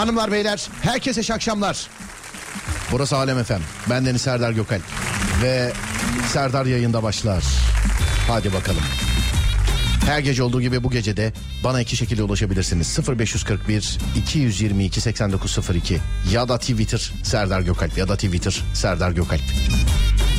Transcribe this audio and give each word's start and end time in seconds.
Hanımlar 0.00 0.32
beyler 0.32 0.68
herkese 0.82 1.20
iyi 1.20 1.34
akşamlar. 1.34 1.86
Burası 2.92 3.16
Alem 3.16 3.38
Efem. 3.38 3.60
Ben 3.90 4.06
Deniz 4.06 4.22
Serdar 4.22 4.50
Gökal. 4.52 4.80
Ve 5.42 5.72
Serdar 6.32 6.66
yayında 6.66 7.02
başlar. 7.02 7.44
Hadi 8.28 8.52
bakalım. 8.52 8.82
Her 10.06 10.18
gece 10.18 10.42
olduğu 10.42 10.60
gibi 10.60 10.84
bu 10.84 10.90
gecede 10.90 11.32
bana 11.64 11.80
iki 11.80 11.96
şekilde 11.96 12.22
ulaşabilirsiniz. 12.22 12.98
0541 13.08 13.98
222 14.16 15.00
8902 15.00 15.98
ya 16.32 16.48
da 16.48 16.58
Twitter 16.58 17.12
Serdar 17.22 17.60
Gökalp 17.60 17.98
ya 17.98 18.08
da 18.08 18.14
Twitter 18.14 18.62
Serdar 18.74 19.10
Gökalp. 19.10 19.42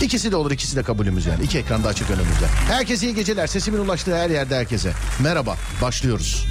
İkisi 0.02 0.32
de 0.32 0.36
olur 0.36 0.52
ikisi 0.52 0.76
de 0.76 0.84
kabulümüz 0.84 1.26
yani. 1.26 1.44
İki 1.44 1.58
ekranda 1.58 1.88
açık 1.88 2.10
önümüzde. 2.10 2.46
Herkese 2.68 3.06
iyi 3.06 3.16
geceler. 3.16 3.48
Sesimin 3.48 3.80
ulaştığı 3.80 4.18
her 4.18 4.30
yerde 4.30 4.56
herkese. 4.56 4.94
Merhaba 5.20 5.58
başlıyoruz. 5.82 6.48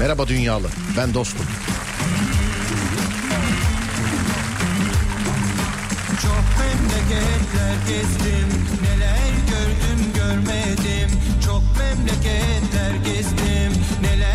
Merhaba 0.00 0.28
dünyalı 0.28 0.68
ben 0.96 1.14
dostum. 1.14 1.46
Ümitler 7.50 7.74
gezdim 7.88 8.48
neler 8.82 9.30
gördüm 9.50 10.12
görmedim. 10.14 11.10
Çok 11.44 11.62
memleketler 11.78 12.94
gezdim 13.04 13.82
neler 14.02 14.29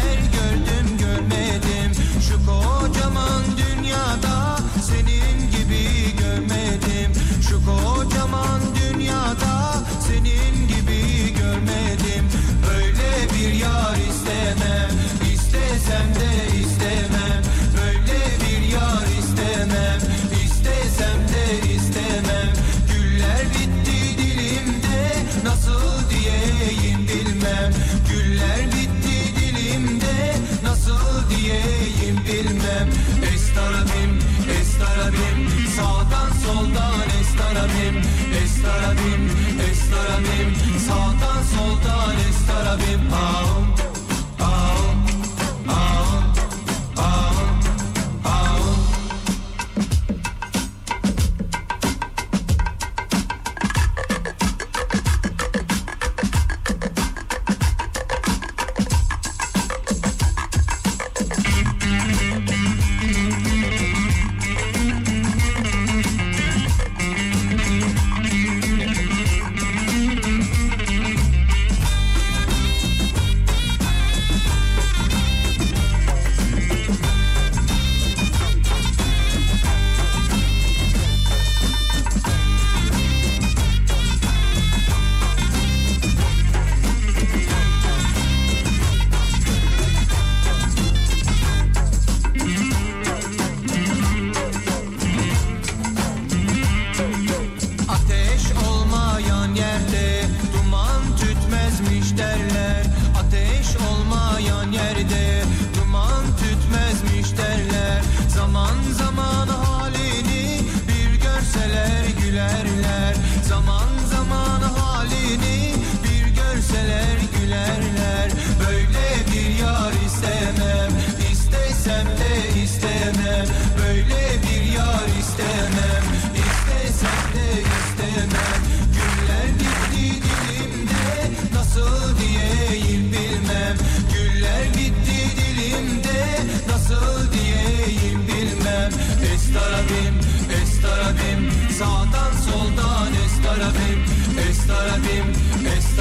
estarabim, 38.66 39.30
estarabim 39.72 40.80
Sağdan 40.80 41.44
soldan 41.44 42.16
estarabim, 42.30 43.14
ahum 43.14 43.75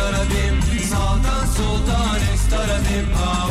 daradim 0.05 0.61
Sağdan 0.91 1.47
soldan 1.47 2.21
estaradim 2.35 3.15
Aa. 3.15 3.44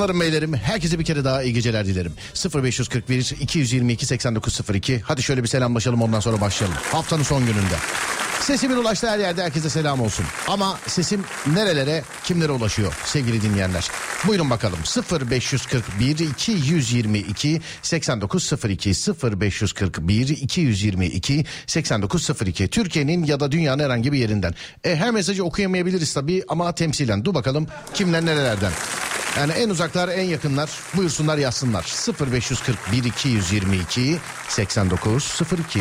Hanımlarım 0.00 0.20
beylerim 0.20 0.54
herkese 0.54 0.98
bir 0.98 1.04
kere 1.04 1.24
daha 1.24 1.42
iyi 1.42 1.54
geceler 1.54 1.86
dilerim. 1.86 2.12
0541 2.54 3.36
222 3.40 4.06
8902 4.06 5.00
hadi 5.00 5.22
şöyle 5.22 5.42
bir 5.42 5.48
selamlaşalım 5.48 6.02
ondan 6.02 6.20
sonra 6.20 6.40
başlayalım. 6.40 6.78
Haftanın 6.92 7.22
son 7.22 7.46
gününde. 7.46 7.74
Sesimin 8.40 8.76
ulaştığı 8.76 9.10
her 9.10 9.18
yerde 9.18 9.42
herkese 9.42 9.70
selam 9.70 10.00
olsun. 10.00 10.26
Ama 10.48 10.78
sesim 10.86 11.24
nerelere 11.54 12.02
kimlere 12.24 12.52
ulaşıyor 12.52 12.92
sevgili 13.04 13.42
dinleyenler. 13.42 13.88
Buyurun 14.26 14.50
bakalım 14.50 14.78
0541 15.30 16.18
222 16.18 17.60
8902 17.82 18.90
0541 19.40 20.28
222 20.28 21.44
8902 21.66 22.68
Türkiye'nin 22.68 23.24
ya 23.24 23.40
da 23.40 23.52
dünyanın 23.52 23.84
herhangi 23.84 24.12
bir 24.12 24.18
yerinden. 24.18 24.54
E, 24.84 24.96
her 24.96 25.10
mesajı 25.10 25.44
okuyamayabiliriz 25.44 26.14
tabii 26.14 26.44
ama 26.48 26.74
temsilen. 26.74 27.24
Dur 27.24 27.34
bakalım 27.34 27.66
kimler 27.94 28.26
nerelerden. 28.26 28.72
Yani 29.38 29.52
en 29.52 29.70
uzaklar 29.70 30.08
en 30.08 30.24
yakınlar 30.24 30.70
buyursunlar 30.96 31.38
yazsınlar. 31.38 31.82
0541 32.30 33.04
222 33.04 34.18
89 34.48 35.40
02 35.68 35.80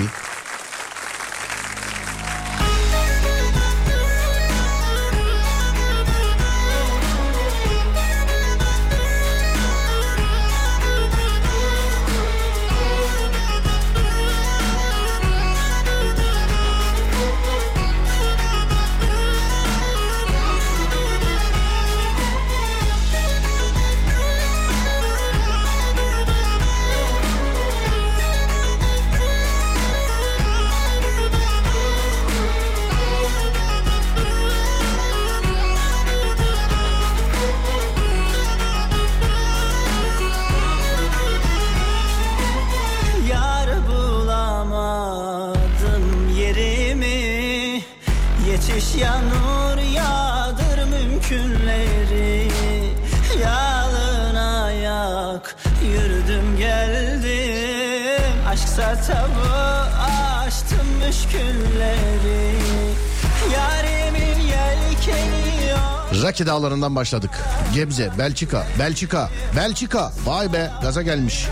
dağlarından 66.62 66.96
başladık. 66.96 67.32
Gebze, 67.74 68.12
Belçika, 68.18 68.68
Belçika, 68.80 69.30
Belçika. 69.56 70.12
Vay 70.26 70.54
be 70.54 70.72
gaza 70.82 71.02
gelmiş. 71.02 71.48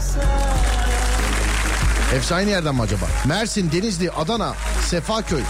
Hepsi 2.12 2.36
aynı 2.36 2.50
yerden 2.50 2.76
mi 2.76 2.82
acaba? 2.82 3.06
Mersin, 3.26 3.72
Denizli, 3.72 4.12
Adana, 4.12 4.54
Sefaköy, 4.86 5.44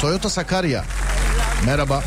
Toyota 0.00 0.30
Sakarya. 0.30 0.84
Merhaba. 1.66 2.02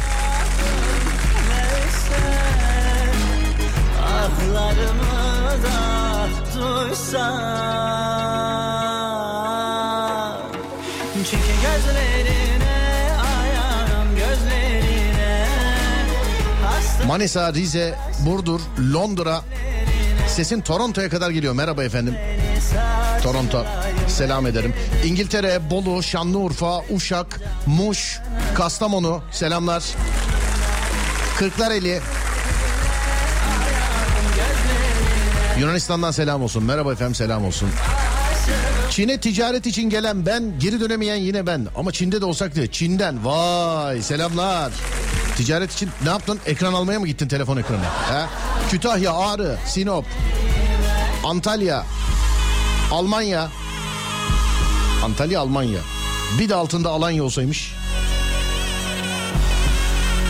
Çünkü 11.31 11.47
gözlerine 11.61 12.10
Manisa, 17.07 17.53
Rize, 17.53 17.95
Burdur, 18.25 18.61
Londra. 18.93 19.41
Sesin 20.27 20.61
Toronto'ya 20.61 21.09
kadar 21.09 21.29
geliyor. 21.31 21.53
Merhaba 21.53 21.83
efendim. 21.83 22.15
Toronto. 23.23 23.65
Selam 24.07 24.47
ederim. 24.47 24.73
İngiltere, 25.05 25.69
Bolu, 25.69 26.03
Şanlıurfa, 26.03 26.81
Uşak, 26.89 27.39
Muş, 27.65 28.19
Kastamonu. 28.55 29.21
Selamlar. 29.31 29.83
Kırklareli. 31.37 32.01
Yunanistan'dan 35.59 36.11
selam 36.11 36.43
olsun. 36.43 36.63
Merhaba 36.63 36.93
efendim 36.93 37.15
selam 37.15 37.45
olsun. 37.45 37.69
Çin'e 38.89 39.17
ticaret 39.19 39.65
için 39.65 39.89
gelen 39.89 40.25
ben, 40.25 40.59
geri 40.59 40.79
dönemeyen 40.79 41.15
yine 41.15 41.47
ben. 41.47 41.67
Ama 41.75 41.91
Çin'de 41.91 42.21
de 42.21 42.25
olsak 42.25 42.55
diye. 42.55 42.67
Çin'den. 42.67 43.25
Vay 43.25 44.01
selamlar. 44.01 44.71
Ticaret 45.41 45.73
için 45.73 45.89
ne 46.03 46.09
yaptın? 46.09 46.39
Ekran 46.45 46.73
almaya 46.73 46.99
mı 46.99 47.07
gittin 47.07 47.27
telefon 47.27 47.57
ekranı? 47.57 47.83
He? 47.83 48.25
Kütahya, 48.69 49.13
Ağrı, 49.13 49.57
Sinop, 49.65 50.05
Antalya, 51.23 51.85
Almanya. 52.91 53.49
Antalya, 55.03 55.39
Almanya. 55.39 55.79
Bir 56.39 56.49
de 56.49 56.55
altında 56.55 56.89
Alanya 56.89 57.23
olsaymış. 57.23 57.73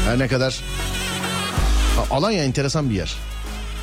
Her 0.05 0.19
ne 0.19 0.27
kadar. 0.27 0.61
Alanya 2.11 2.43
enteresan 2.43 2.89
bir 2.89 2.95
yer. 2.95 3.15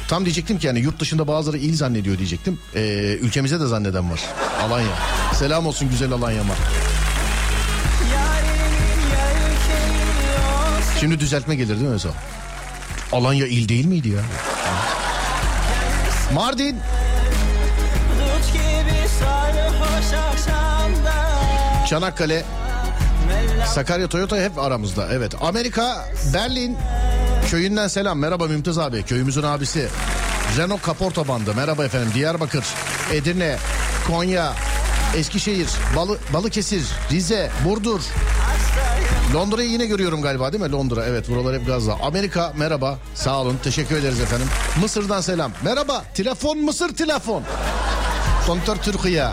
Tam 0.08 0.24
diyecektim 0.24 0.58
ki 0.58 0.66
yani 0.66 0.80
yurt 0.80 1.00
dışında 1.00 1.28
bazıları 1.28 1.58
il 1.58 1.76
zannediyor 1.76 2.18
diyecektim. 2.18 2.58
Ee, 2.74 2.80
ülkemizde 3.20 3.60
de 3.60 3.66
zanneden 3.66 4.10
var. 4.10 4.20
Alanya. 4.62 4.92
Selam 5.34 5.66
olsun 5.66 5.90
güzel 5.90 6.12
Alanya'ma. 6.12 6.54
Şimdi 11.00 11.20
düzeltme 11.20 11.54
gelir 11.54 11.68
değil 11.68 11.80
mi 11.80 11.88
Özal? 11.88 12.10
Alanya 13.12 13.46
il 13.46 13.68
değil 13.68 13.86
miydi 13.86 14.08
ya? 14.08 14.20
Mardin. 16.34 16.76
Çanakkale, 21.88 22.44
Sakarya, 23.74 24.08
Toyota 24.08 24.36
hep 24.36 24.58
aramızda. 24.58 25.08
Evet. 25.12 25.34
Amerika, 25.40 26.08
Berlin 26.34 26.76
köyünden 27.50 27.88
selam. 27.88 28.18
Merhaba 28.18 28.46
Mümtaz 28.46 28.78
abi. 28.78 29.02
Köyümüzün 29.02 29.42
abisi. 29.42 29.88
Renault 30.58 30.82
Kaporta 30.82 31.28
bandı. 31.28 31.54
Merhaba 31.54 31.84
efendim. 31.84 32.10
Diyarbakır, 32.14 32.64
Edirne, 33.12 33.56
Konya, 34.06 34.52
Eskişehir, 35.16 35.68
Balı, 35.96 36.18
Balıkesir, 36.32 36.82
Rize, 37.10 37.50
Burdur. 37.64 38.00
Londra'yı 39.34 39.70
yine 39.70 39.86
görüyorum 39.86 40.22
galiba 40.22 40.52
değil 40.52 40.64
mi? 40.64 40.72
Londra 40.72 41.04
evet 41.06 41.28
buralar 41.30 41.54
hep 41.54 41.66
gazla. 41.66 41.96
Amerika 42.02 42.52
merhaba 42.56 42.98
sağ 43.14 43.40
olun 43.40 43.56
teşekkür 43.62 43.96
ederiz 43.96 44.20
efendim. 44.20 44.46
Mısır'dan 44.80 45.20
selam. 45.20 45.52
Merhaba 45.64 46.04
telefon 46.14 46.58
Mısır 46.58 46.96
telefon. 46.96 47.42
Kontör 48.46 48.76
Türkiye. 48.76 49.26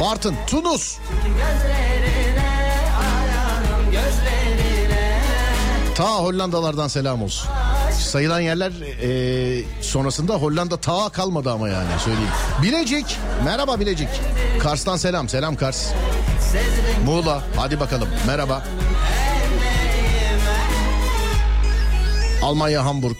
Bartın 0.00 0.34
Tunus. 0.46 0.98
Ta 5.94 6.16
Hollandalardan 6.16 6.88
selam 6.88 7.22
olsun. 7.22 7.48
Sayılan 7.98 8.40
yerler 8.40 8.72
e, 9.02 9.62
sonrasında 9.80 10.34
Hollanda 10.34 10.76
ta 10.76 11.08
kalmadı 11.08 11.50
ama 11.52 11.68
yani 11.68 11.88
söyleyeyim. 12.04 12.30
Bilecik. 12.62 13.18
Merhaba 13.44 13.80
Bilecik. 13.80 14.08
Kars'tan 14.60 14.96
selam. 14.96 15.28
Selam 15.28 15.56
Kars. 15.56 15.86
Muğla. 17.04 17.42
Hadi 17.56 17.80
bakalım. 17.80 18.08
Merhaba. 18.26 18.64
Almanya 22.42 22.84
Hamburg. 22.84 23.16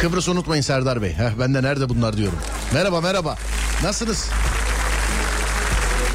Kıbrıs 0.00 0.28
unutmayın 0.28 0.62
Serdar 0.62 1.02
Bey. 1.02 1.12
Heh, 1.12 1.30
ben 1.38 1.54
de 1.54 1.62
nerede 1.62 1.88
bunlar 1.88 2.16
diyorum. 2.16 2.38
Merhaba 2.74 3.00
merhaba. 3.00 3.36
Nasılsınız? 3.82 4.28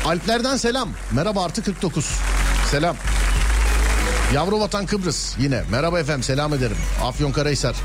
Alplerden 0.06 0.58
selam. 0.58 0.90
Merhaba 1.12 1.44
artı 1.44 1.64
49. 1.64 2.10
Selam. 2.72 2.96
Yavru 4.34 4.60
vatan 4.60 4.86
Kıbrıs 4.86 5.36
yine. 5.40 5.64
Merhaba 5.72 6.00
efendim 6.00 6.24
selam 6.24 6.54
ederim. 6.54 6.78
Afyonkarahisar. 7.04 7.76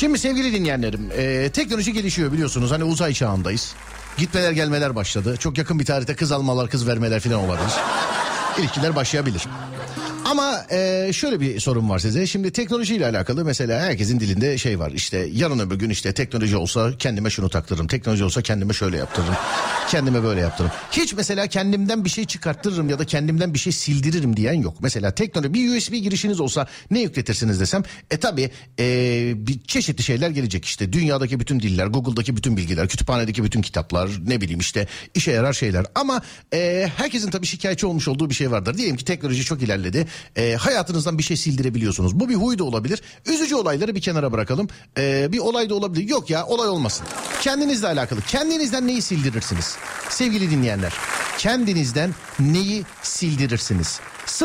Şimdi 0.00 0.18
sevgili 0.18 0.52
dinleyenlerim 0.52 1.10
e, 1.16 1.50
teknoloji 1.50 1.92
gelişiyor 1.92 2.32
biliyorsunuz 2.32 2.70
hani 2.70 2.84
uzay 2.84 3.12
çağındayız. 3.12 3.74
Gitmeler 4.18 4.52
gelmeler 4.52 4.94
başladı. 4.94 5.36
Çok 5.36 5.58
yakın 5.58 5.78
bir 5.78 5.84
tarihte 5.84 6.14
kız 6.14 6.32
almalar 6.32 6.70
kız 6.70 6.86
vermeler 6.86 7.20
falan 7.20 7.38
olabilir. 7.38 7.72
İlişkiler 8.58 8.96
başlayabilir. 8.96 9.42
Ama 10.24 10.64
e, 10.70 11.10
şöyle 11.12 11.40
bir 11.40 11.60
sorun 11.60 11.90
var 11.90 11.98
size. 11.98 12.26
Şimdi 12.26 12.50
teknolojiyle 12.50 13.06
alakalı 13.06 13.44
mesela 13.44 13.80
herkesin 13.80 14.20
dilinde 14.20 14.58
şey 14.58 14.78
var. 14.78 14.90
İşte 14.90 15.28
yarın 15.32 15.58
öbür 15.58 15.76
gün 15.76 15.90
işte 15.90 16.12
teknoloji 16.12 16.56
olsa 16.56 16.92
kendime 16.98 17.30
şunu 17.30 17.48
taktırırım. 17.48 17.86
Teknoloji 17.86 18.24
olsa 18.24 18.42
kendime 18.42 18.72
şöyle 18.72 18.96
yaptırırım. 18.96 19.34
Kendime 19.90 20.22
böyle 20.22 20.40
yaptırırım. 20.40 20.72
Hiç 20.92 21.14
mesela 21.14 21.46
kendimden 21.46 22.04
bir 22.04 22.10
şey 22.10 22.24
çıkarttırırım 22.24 22.88
ya 22.88 22.98
da 22.98 23.04
kendimden 23.04 23.54
bir 23.54 23.58
şey 23.58 23.72
sildiririm 23.72 24.36
diyen 24.36 24.52
yok. 24.52 24.76
Mesela 24.80 25.10
teknoloji 25.14 25.54
bir 25.54 25.76
USB 25.76 25.92
girişiniz 25.92 26.40
olsa 26.40 26.66
ne 26.90 27.00
yükletirsiniz 27.00 27.60
desem. 27.60 27.82
E 28.10 28.16
tabi 28.16 28.50
e, 28.78 29.32
bir 29.36 29.60
çeşitli 29.62 30.02
şeyler 30.02 30.30
gelecek 30.30 30.64
işte. 30.64 30.92
Dünyadaki 30.92 31.40
bütün 31.40 31.60
diller, 31.60 31.86
Google'daki 31.86 32.36
bütün 32.36 32.56
bilgiler, 32.56 32.88
kütüphanedeki 32.88 33.44
bütün 33.44 33.62
kitaplar 33.62 34.10
ne 34.26 34.40
bileyim 34.40 34.60
işte 34.60 34.86
işe 35.14 35.32
yarar 35.32 35.52
şeyler. 35.52 35.86
Ama 35.94 36.22
e, 36.54 36.90
herkesin 36.96 37.30
tabii 37.30 37.46
şikayetçi 37.46 37.86
olmuş 37.86 38.08
olduğu 38.08 38.30
bir 38.30 38.34
şey 38.34 38.50
vardır. 38.50 38.78
Diyelim 38.78 38.96
ki 38.96 39.04
teknoloji 39.04 39.44
çok 39.44 39.62
ilerledi. 39.62 40.06
E, 40.36 40.54
hayatınızdan 40.54 41.18
bir 41.18 41.22
şey 41.22 41.36
sildirebiliyorsunuz. 41.36 42.20
Bu 42.20 42.28
bir 42.28 42.34
huy 42.34 42.58
da 42.58 42.64
olabilir. 42.64 43.02
Üzücü 43.26 43.54
olayları 43.54 43.94
bir 43.94 44.00
kenara 44.00 44.32
bırakalım. 44.32 44.68
E, 44.98 45.32
bir 45.32 45.38
olay 45.38 45.70
da 45.70 45.74
olabilir. 45.74 46.08
Yok 46.08 46.30
ya 46.30 46.46
olay 46.46 46.68
olmasın. 46.68 47.06
Kendinizle 47.42 47.86
alakalı. 47.86 48.20
Kendinizden 48.20 48.86
neyi 48.86 49.02
sildirirsiniz? 49.02 49.79
Sevgili 50.08 50.50
dinleyenler. 50.50 50.92
Kendinizden 51.38 52.14
neyi 52.40 52.84
sildirirsiniz? 53.02 54.00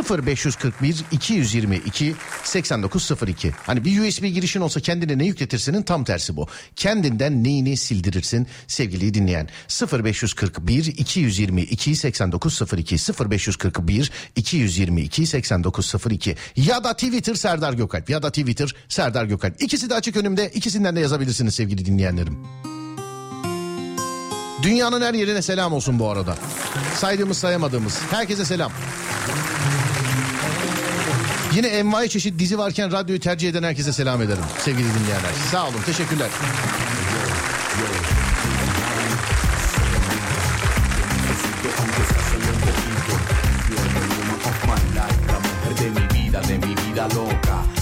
0541 0.09 1.03
222 1.11 2.15
8902. 2.43 3.51
Hani 3.65 3.85
bir 3.85 4.07
USB 4.07 4.23
girişin 4.23 4.61
olsa 4.61 4.79
kendine 4.79 5.17
ne 5.17 5.25
yükletirsinin 5.25 5.83
tam 5.83 6.03
tersi 6.03 6.35
bu. 6.35 6.47
Kendinden 6.75 7.43
neyini 7.43 7.77
sildirirsin 7.77 8.47
sevgili 8.67 9.13
dinleyen. 9.13 9.49
0541 10.03 10.85
222 10.85 11.95
8902 11.95 12.95
0541 13.29 14.11
222 14.35 15.27
8902 15.27 16.35
ya 16.55 16.83
da 16.83 16.93
Twitter 16.93 17.35
Serdar 17.35 17.73
Gökalp 17.73 18.09
ya 18.09 18.23
da 18.23 18.29
Twitter 18.29 18.75
Serdar 18.89 19.25
Gökalp. 19.25 19.61
İkisi 19.61 19.89
de 19.89 19.95
açık 19.95 20.17
önümde. 20.17 20.51
İkisinden 20.53 20.95
de 20.95 20.99
yazabilirsiniz 20.99 21.55
sevgili 21.55 21.85
dinleyenlerim. 21.85 22.37
Dünyanın 24.65 25.01
her 25.01 25.13
yerine 25.13 25.41
selam 25.41 25.73
olsun 25.73 25.99
bu 25.99 26.09
arada. 26.09 26.35
Saydığımız 26.95 27.37
sayamadığımız. 27.37 27.99
Herkese 28.11 28.45
selam. 28.45 28.71
Yine 31.55 31.67
envai 31.67 32.09
çeşit 32.09 32.39
dizi 32.39 32.57
varken 32.57 32.91
radyoyu 32.91 33.19
tercih 33.19 33.49
eden 33.49 33.63
herkese 33.63 33.93
selam 33.93 34.21
ederim 34.21 34.43
sevgili 34.59 34.87
dinleyenler. 34.87 35.31
Sağ 35.51 35.67
olun 35.67 35.81
teşekkürler. 35.85 36.29
Loca, 47.15 47.74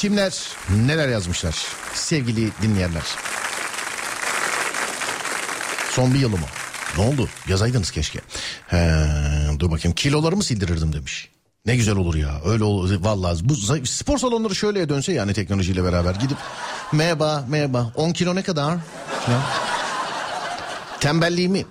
Kimler 0.00 0.34
neler 0.86 1.08
yazmışlar 1.08 1.66
sevgili 1.94 2.50
dinleyenler. 2.62 3.02
Son 5.90 6.14
bir 6.14 6.18
yılı 6.18 6.36
mı? 6.36 6.46
Ne 6.98 7.04
oldu? 7.04 7.28
Yazaydınız 7.48 7.90
keşke. 7.90 8.20
He, 8.66 9.06
dur 9.58 9.70
bakayım 9.70 9.94
kilolarımı 9.94 10.44
sildirirdim 10.44 10.92
demiş. 10.92 11.28
Ne 11.66 11.76
güzel 11.76 11.96
olur 11.96 12.14
ya. 12.14 12.40
Öyle 12.44 12.64
olur. 12.64 12.96
Vallahi 13.00 13.48
bu 13.48 13.86
spor 13.86 14.18
salonları 14.18 14.54
şöyle 14.54 14.88
dönse 14.88 15.12
yani 15.12 15.34
teknolojiyle 15.34 15.84
beraber 15.84 16.14
gidip 16.14 16.38
merhaba 16.92 17.44
merhaba 17.48 17.92
10 17.94 18.12
kilo 18.12 18.34
ne 18.34 18.42
kadar? 18.42 18.78
Tembelliğimi 21.00 21.64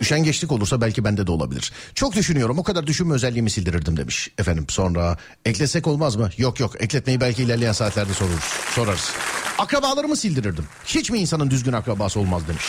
Üşengeçlik 0.00 0.52
olursa 0.52 0.80
belki 0.80 1.04
bende 1.04 1.26
de 1.26 1.30
olabilir. 1.30 1.72
Çok 1.94 2.14
düşünüyorum 2.14 2.58
o 2.58 2.62
kadar 2.62 2.86
düşünme 2.86 3.14
özelliğimi 3.14 3.50
sildirirdim 3.50 3.96
demiş. 3.96 4.30
Efendim 4.38 4.66
sonra 4.68 5.16
eklesek 5.44 5.86
olmaz 5.86 6.16
mı? 6.16 6.30
Yok 6.38 6.60
yok 6.60 6.82
ekletmeyi 6.82 7.20
belki 7.20 7.42
ilerleyen 7.42 7.72
saatlerde 7.72 8.14
soruruz, 8.14 8.44
sorarız. 8.74 9.10
Akrabalarımı 9.58 10.16
sildirirdim. 10.16 10.64
Hiç 10.84 11.10
mi 11.10 11.18
insanın 11.18 11.50
düzgün 11.50 11.72
akrabası 11.72 12.20
olmaz 12.20 12.42
demiş. 12.48 12.64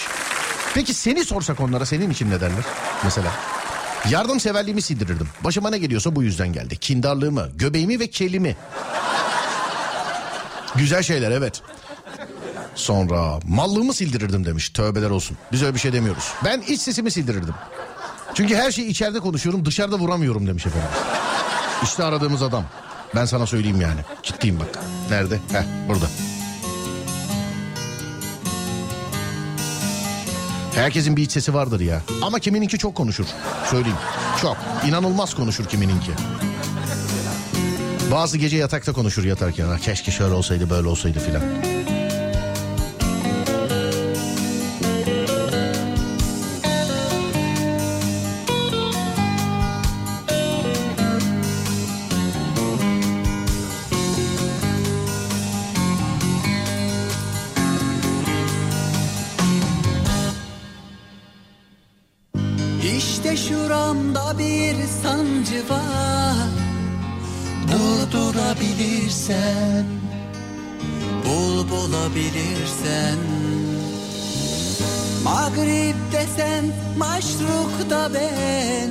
Peki 0.74 0.94
seni 0.94 1.26
sorsak 1.26 1.60
onlara 1.60 1.86
senin 1.86 2.10
için 2.10 2.30
ne 2.30 2.42
derler? 2.42 2.64
Mesela 3.04 3.32
yardımseverliğimi 4.10 4.82
sildirirdim. 4.82 5.28
Başıma 5.44 5.70
ne 5.70 5.78
geliyorsa 5.78 6.16
bu 6.16 6.24
yüzden 6.24 6.54
geldi. 6.54 6.78
Kindarlığımı, 6.78 7.50
göbeğimi 7.56 8.00
ve 8.00 8.08
kelimi. 8.08 8.56
Güzel 10.76 11.04
şeyler 11.04 11.32
evet. 11.32 11.62
Sonra 12.80 13.40
mallığımı 13.48 13.94
sildirirdim 13.94 14.46
demiş. 14.46 14.70
Tövbeler 14.70 15.10
olsun. 15.10 15.38
Biz 15.52 15.64
öyle 15.64 15.74
bir 15.74 15.80
şey 15.80 15.94
demiyoruz. 15.94 16.24
Ben 16.46 16.62
iç 16.62 16.82
sesimi 16.82 17.12
sildirirdim. 17.12 17.54
Çünkü 18.34 18.56
her 18.56 18.72
şeyi 18.72 18.88
içeride 18.88 19.20
konuşuyorum 19.20 19.66
dışarıda 19.66 19.96
vuramıyorum 20.00 20.48
demiş 20.48 20.66
efendim. 20.66 20.90
İşte 21.84 22.04
aradığımız 22.04 22.42
adam. 22.42 22.64
Ben 23.16 23.26
sana 23.26 23.46
söyleyeyim 23.48 23.82
yani. 23.82 24.00
Ciddiyim 24.24 24.60
bak. 24.60 24.80
Nerede? 25.10 25.36
Heh 25.36 25.64
burada. 25.90 26.06
Herkesin 30.76 31.18
bir 31.18 31.22
iç 31.24 31.32
sesi 31.32 31.54
vardır 31.54 31.80
ya. 31.80 32.02
Ama 32.22 32.40
kimininki 32.40 32.78
çok 32.78 32.96
konuşur. 32.96 33.26
Söyleyeyim. 33.70 33.98
Çok. 34.42 34.58
İnanılmaz 34.88 35.34
konuşur 35.34 35.66
kimininki. 35.66 36.12
Bazı 38.12 38.38
gece 38.38 38.58
yatakta 38.58 38.94
konuşur 38.94 39.24
yatarken. 39.24 39.68
"Ah, 39.70 39.78
Keşke 39.78 40.12
şöyle 40.12 40.34
olsaydı 40.34 40.70
böyle 40.70 40.88
olsaydı 40.88 41.20
filan. 41.20 41.42
Da 77.90 78.14
ben. 78.14 78.90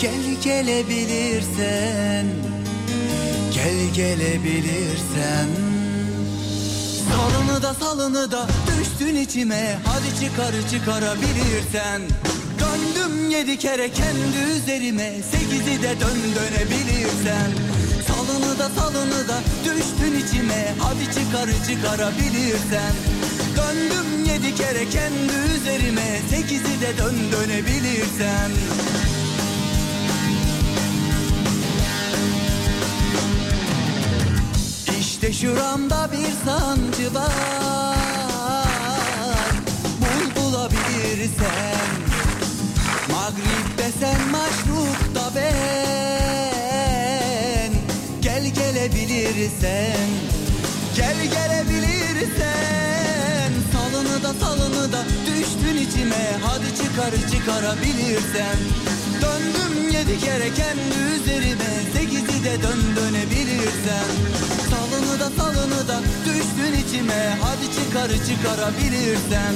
Gel 0.00 0.42
gelebilirsen 0.44 2.26
Gel 3.54 3.94
gelebilirsen 3.94 5.48
Salını 7.10 7.62
da 7.62 7.74
salını 7.74 8.30
da 8.30 8.46
düştün 8.78 9.16
içime 9.16 9.78
Hadi 9.84 10.24
çıkarı 10.24 10.68
çıkarabilirsen. 10.70 12.02
Döndüm 12.60 13.30
yedi 13.30 13.58
kere 13.58 13.90
kendi 13.90 14.52
üzerime 14.56 15.12
Sekizi 15.30 15.82
de 15.82 16.00
dön 16.00 16.18
dönebilirsen. 16.36 17.50
Salını 18.08 18.58
da 18.58 18.68
salını 18.80 19.28
da 19.28 19.38
düştün 19.64 20.26
içime 20.26 20.74
Hadi 20.78 21.04
çıkarı 21.04 21.52
çıkarabilirsen 21.68 22.92
yedi 24.46 24.56
kere 24.56 24.88
kendi 24.90 25.32
üzerime 25.56 26.20
Sekizi 26.30 26.80
de 26.80 26.98
dön 26.98 27.16
dönebilirsen. 27.32 28.50
İşte 35.00 35.32
şuramda 35.32 36.08
bir 36.12 36.32
sancı 36.46 37.14
var 37.14 37.96
Bul 40.00 40.34
bulabilirsen. 40.42 41.86
Mağrip 43.10 43.78
desen 43.78 44.20
maşruk 44.30 45.14
da 45.14 45.30
ben. 45.34 46.56
Gel 48.22 48.46
gelebilirsen 48.46 50.08
Gel 50.96 51.16
gelebilirsen 51.22 51.95
da 54.26 54.34
salını 54.34 54.92
da 54.92 55.02
düştün 55.26 55.76
içime. 55.86 56.24
Hadi 56.42 56.68
çıkarı 56.82 57.30
çıkarabilirsen 57.32 58.56
Döndüm 59.22 59.88
yedi 59.90 60.18
kere 60.20 60.48
kendi 60.54 60.98
üzerime. 61.14 61.72
Sekizi 61.92 62.44
de 62.44 62.62
dön 62.62 62.80
dönebilirsen 62.96 64.08
Salını 64.70 65.20
da 65.20 65.30
salını 65.38 65.88
da 65.88 66.00
düştün 66.26 66.72
içime. 66.86 67.38
Hadi 67.42 67.66
çıkarı 67.76 68.16
çıkarabilirsen 68.28 69.54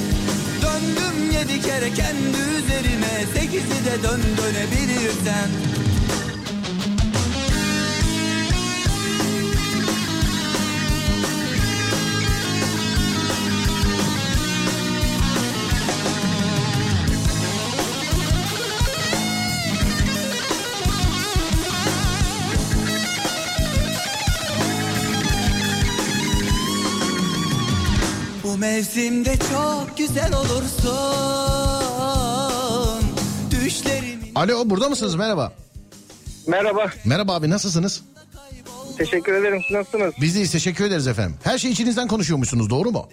Döndüm 0.61 1.31
yedi 1.31 1.61
kere 1.61 1.93
kendi 1.93 2.37
üzerime. 2.57 3.13
Sekizi 3.33 3.85
de 3.85 4.03
dön 4.03 4.21
dönebilirsen 4.37 5.47
mevsimde 28.81 29.37
çok 29.37 29.97
güzel 29.97 30.33
olursun 30.33 30.91
Düşlerimi 33.51 34.23
Alo 34.35 34.69
burada 34.69 34.89
mısınız? 34.89 35.15
Merhaba. 35.15 35.53
Merhaba, 36.47 36.85
Merhaba 37.05 37.33
abi 37.35 37.49
nasılsınız? 37.49 38.01
teşekkür 38.97 39.33
ederim. 39.33 39.61
Siz 39.67 39.77
nasılsınız? 39.77 40.13
Biz 40.21 40.35
deyiz 40.35 40.51
teşekkür 40.51 40.85
ederiz 40.85 41.07
efendim. 41.07 41.35
Her 41.43 41.57
şey 41.57 41.71
içinizden 41.71 42.07
konuşuyormuşsunuz 42.07 42.69
doğru 42.69 42.91
mu? 42.91 43.09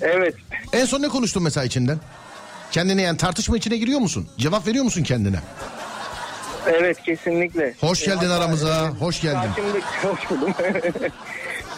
Evet, 0.00 0.34
En 0.72 0.84
son 0.84 1.02
ne 1.02 1.08
konuştun 1.08 1.42
mesela 1.42 1.64
içinden? 1.64 1.98
Kendine 2.70 3.02
yani 3.02 3.16
tartışma 3.16 3.56
içine 3.56 3.76
giriyor 3.76 4.00
musun? 4.00 4.28
Cevap 4.38 4.66
veriyor 4.66 4.84
musun 4.84 5.02
kendine? 5.02 5.38
evet 6.66 7.02
kesinlikle. 7.02 7.74
Hoş 7.80 8.04
geldin 8.04 8.16
Hatta, 8.26 8.34
aramıza. 8.34 8.90
Hoş 8.90 9.20
geldin. 9.22 9.48
Karşımdaki, 9.56 9.86
hoş 10.02 10.30
buldum. 10.30 10.54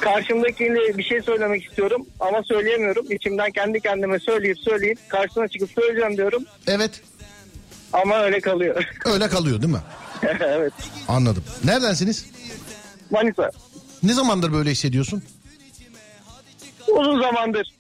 Karşımdakiyle 0.01 0.99
bir 0.99 1.03
şey 1.03 1.23
söylemek 1.23 1.65
istiyorum 1.65 2.07
ama 2.21 2.43
söyleyemiyorum. 2.43 3.13
İçimden 3.13 3.51
kendi 3.51 3.81
kendime 3.81 4.19
söyleyip 4.19 4.59
söyleyip 4.59 4.99
karşısına 5.09 5.49
çıkıp 5.49 5.71
söyleyeceğim 5.71 6.17
diyorum 6.17 6.45
Evet. 6.67 7.01
ama 7.93 8.19
öyle 8.19 8.41
kalıyor. 8.41 8.85
Öyle 9.05 9.29
kalıyor 9.29 9.63
değil 9.63 9.73
mi? 9.73 9.81
evet. 10.41 10.73
Anladım. 11.09 11.45
Neredensiniz? 11.65 12.27
Manisa. 13.11 13.51
Ne 14.03 14.13
zamandır 14.15 14.53
böyle 14.53 14.71
hissediyorsun? 14.71 15.23
Uzun 16.89 17.21
zamandır. 17.23 17.73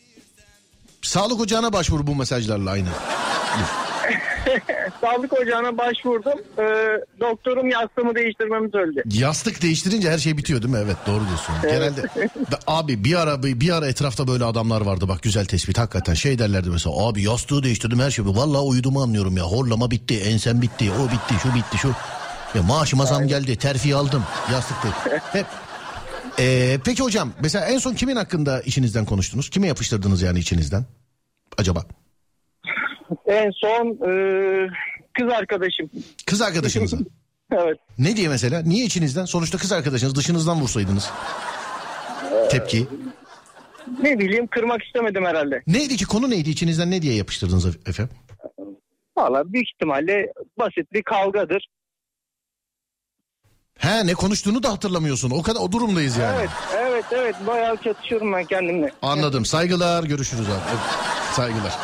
Sağlık 1.03 1.41
ocağına 1.41 1.73
başvur 1.73 2.07
bu 2.07 2.15
mesajlarla 2.15 2.71
aynı. 2.71 2.89
Sağlık 5.01 5.33
ocağına 5.33 5.79
başvurdum. 5.79 6.41
Ee, 6.59 6.63
doktorum 7.21 7.69
yastığımı 7.69 8.15
değiştirmemi 8.15 8.71
söyledi. 8.71 9.03
Yastık 9.13 9.63
değiştirince 9.63 10.11
her 10.11 10.19
şey 10.19 10.37
bitiyor 10.37 10.63
değil 10.63 10.75
mi? 10.75 10.81
Evet 10.85 10.97
doğru 11.07 11.23
diyorsun. 11.27 11.55
Genelde 11.63 12.03
Be- 12.53 12.59
abi 12.67 13.05
bir 13.05 13.15
ara 13.21 13.43
bir 13.43 13.71
ara 13.71 13.87
etrafta 13.87 14.29
böyle 14.29 14.45
adamlar 14.45 14.81
vardı 14.81 15.09
bak 15.09 15.23
güzel 15.23 15.45
tespit 15.47 15.79
hakikaten 15.79 16.15
şey 16.15 16.39
derlerdi 16.39 16.71
mesela 16.71 17.09
abi 17.09 17.23
yastığı 17.23 17.63
değiştirdim 17.63 18.01
her 18.01 18.11
şey 18.11 18.25
vallahi 18.27 18.63
uyuduğumu 18.63 19.03
anlıyorum 19.03 19.37
ya 19.37 19.45
horlama 19.45 19.91
bitti 19.91 20.21
ensem 20.21 20.63
bitti 20.63 20.91
o 20.93 21.05
bitti 21.13 21.35
şu 21.43 21.55
bitti 21.55 21.79
şu 21.79 21.89
ya 22.55 22.63
maaşıma 22.63 23.07
zam 23.07 23.27
geldi 23.29 23.57
terfi 23.57 23.95
aldım 23.95 24.25
yastık 24.53 24.77
değil. 24.83 25.21
Hep 25.33 25.47
Ee, 26.41 26.79
peki 26.85 27.03
hocam 27.03 27.33
mesela 27.41 27.67
en 27.67 27.79
son 27.79 27.95
kimin 27.95 28.17
hakkında 28.17 28.61
işinizden 28.61 29.05
konuştunuz? 29.05 29.51
Kime 29.51 29.67
yapıştırdınız 29.67 30.23
yani 30.23 30.39
içinizden? 30.39 30.85
Acaba? 31.59 31.85
En 33.27 33.51
son 33.51 33.87
e, 34.09 34.11
kız 35.19 35.33
arkadaşım. 35.33 35.91
Kız 36.27 36.43
arkadaşınıza. 36.43 36.97
Evet. 37.53 37.79
Ne 37.99 38.17
diye 38.17 38.29
mesela? 38.29 38.63
Niye 38.63 38.85
içinizden? 38.85 39.25
Sonuçta 39.25 39.59
kız 39.59 39.73
arkadaşınız 39.73 40.15
dışınızdan 40.15 40.61
vursaydınız. 40.61 41.11
Tepki. 42.51 42.87
Ne 44.03 44.19
bileyim 44.19 44.47
kırmak 44.47 44.83
istemedim 44.85 45.25
herhalde. 45.25 45.63
Neydi 45.67 45.97
ki 45.97 46.05
konu 46.07 46.31
neydi 46.31 46.51
içinizden 46.51 46.91
ne 46.91 47.03
diye 47.03 47.15
yapıştırdınız 47.15 47.67
efendim? 47.67 48.17
Valla 49.19 49.53
büyük 49.53 49.71
ihtimalle 49.75 50.33
basit 50.59 50.93
bir 50.93 51.03
kavgadır. 51.03 51.69
He 53.79 54.07
ne 54.07 54.15
konuştuğunu 54.15 54.63
da 54.63 54.73
hatırlamıyorsun. 54.73 55.31
O 55.31 55.43
kadar 55.43 55.61
o 55.61 55.73
durumdayız 55.73 56.17
yani. 56.17 56.37
Evet 56.41 56.51
evet 56.77 57.05
evet 57.13 57.35
bayağı 57.47 57.77
çatışıyorum 57.77 58.33
ben 58.33 58.45
kendimle. 58.45 58.93
Anladım. 59.03 59.45
Saygılar. 59.45 60.05
Görüşürüz 60.05 60.47
abi. 60.49 60.77
Saygılar. 61.33 61.79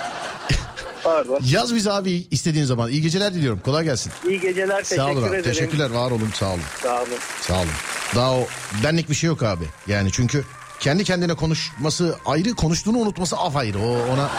Pardon. 1.05 1.41
Yaz 1.51 1.75
bizi 1.75 1.93
abi 1.93 2.27
istediğin 2.31 2.65
zaman. 2.65 2.91
İyi 2.91 3.03
geceler 3.03 3.35
diliyorum. 3.35 3.61
Kolay 3.65 3.85
gelsin. 3.85 4.13
İyi 4.29 4.41
geceler 4.41 4.77
teşekkür 4.77 4.97
Sağ 5.03 5.11
olun 5.11 5.23
abi. 5.23 5.29
ederim. 5.29 5.45
Teşekkürler. 5.45 5.91
Var 5.91 6.11
olun. 6.11 6.31
Sağ 6.35 6.51
olun. 6.51 6.61
Sağ 6.83 6.97
olun. 7.03 7.09
Sağ 7.41 7.55
olun. 7.59 7.69
Daha 8.15 8.33
o 8.35 8.47
benlik 8.85 9.11
bir 9.11 9.15
şey 9.15 9.29
yok 9.29 9.43
abi. 9.43 9.65
Yani 9.87 10.09
çünkü 10.13 10.45
kendi 10.81 11.05
kendine 11.05 11.35
konuşması 11.35 12.17
ayrı, 12.27 12.55
konuştuğunu 12.55 12.99
unutması 12.99 13.37
af 13.37 13.57
ayrı. 13.57 13.79
O 13.79 14.13
ona 14.13 14.31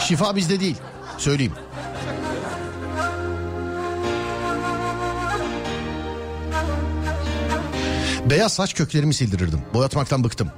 şifa 0.00 0.36
bizde 0.36 0.60
değil. 0.60 0.76
Söyleyeyim. 1.18 1.52
Beyaz 8.30 8.52
saç 8.52 8.74
köklerimi 8.74 9.14
sildirirdim. 9.14 9.60
Boyatmaktan 9.74 10.24
bıktım. 10.24 10.50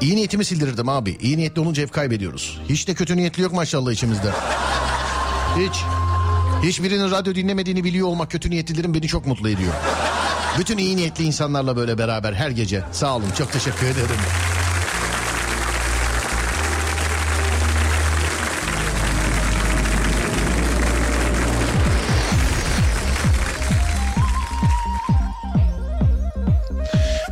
İyi 0.00 0.16
niyetimi 0.16 0.44
sildirirdim 0.44 0.88
abi. 0.88 1.16
İyi 1.20 1.36
niyetli 1.38 1.60
olunca 1.60 1.82
hep 1.82 1.92
kaybediyoruz. 1.92 2.60
Hiç 2.68 2.88
de 2.88 2.94
kötü 2.94 3.16
niyetli 3.16 3.42
yok 3.42 3.52
maşallah 3.52 3.92
içimizde. 3.92 4.30
Hiç. 5.58 5.82
Hiçbirinin 6.62 7.10
radyo 7.10 7.34
dinlemediğini 7.34 7.84
biliyor 7.84 8.08
olmak 8.08 8.30
kötü 8.30 8.50
niyetlilerin 8.50 8.94
beni 8.94 9.08
çok 9.08 9.26
mutlu 9.26 9.48
ediyor. 9.48 9.72
Bütün 10.58 10.78
iyi 10.78 10.96
niyetli 10.96 11.24
insanlarla 11.24 11.76
böyle 11.76 11.98
beraber 11.98 12.32
her 12.32 12.50
gece. 12.50 12.84
Sağ 12.92 13.16
olun 13.16 13.30
çok 13.38 13.52
teşekkür 13.52 13.86
ederim. 13.86 14.20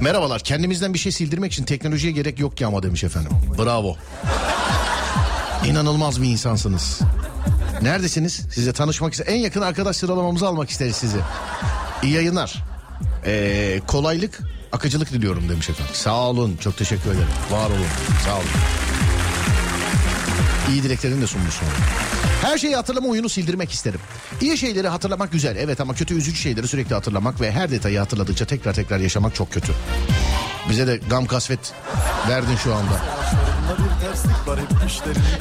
Merhabalar 0.02 0.40
kendimizden 0.40 0.94
bir 0.94 0.98
şey 0.98 1.12
sildirmek 1.12 1.52
için 1.52 1.64
teknolojiye 1.64 2.12
gerek 2.12 2.38
yok 2.38 2.56
ki 2.56 2.66
ama 2.66 2.82
demiş 2.82 3.04
efendim. 3.04 3.32
Bravo. 3.58 3.96
İnanılmaz 5.66 6.22
bir 6.22 6.26
insansınız. 6.28 7.00
Neredesiniz? 7.82 8.32
Size 8.52 8.72
tanışmak 8.72 9.12
ister. 9.12 9.26
En 9.26 9.36
yakın 9.36 9.60
arkadaş 9.60 9.96
sıralamamızı 9.96 10.46
almak 10.46 10.70
isteriz 10.70 10.96
sizi. 10.96 11.18
İyi 12.02 12.12
yayınlar. 12.12 12.64
Ee, 13.26 13.80
kolaylık, 13.86 14.40
akıcılık 14.72 15.12
diliyorum 15.12 15.48
demiş 15.48 15.70
efendim. 15.70 15.94
Sağ 15.94 16.28
olun, 16.28 16.56
çok 16.60 16.76
teşekkür 16.76 17.10
ederim. 17.10 17.28
Var 17.50 17.66
olun, 17.66 17.86
sağ 18.24 18.34
olun. 18.34 18.46
İyi 20.70 20.82
dileklerini 20.82 21.22
de 21.22 21.26
sunmuşsun. 21.26 21.68
Her 22.42 22.58
şeyi 22.58 22.76
hatırlama 22.76 23.08
oyunu 23.08 23.28
sildirmek 23.28 23.72
isterim. 23.72 24.00
İyi 24.40 24.58
şeyleri 24.58 24.88
hatırlamak 24.88 25.32
güzel 25.32 25.56
evet 25.56 25.80
ama 25.80 25.94
kötü 25.94 26.14
üzücü 26.14 26.38
şeyleri 26.38 26.68
sürekli 26.68 26.94
hatırlamak 26.94 27.40
ve 27.40 27.52
her 27.52 27.70
detayı 27.70 27.98
hatırladıkça 27.98 28.44
tekrar 28.44 28.74
tekrar 28.74 28.98
yaşamak 28.98 29.34
çok 29.34 29.52
kötü. 29.52 29.72
Bize 30.70 30.86
de 30.86 31.00
gam 31.10 31.26
kasvet 31.26 31.72
verdin 32.28 32.56
şu 32.56 32.74
anda. 32.74 33.00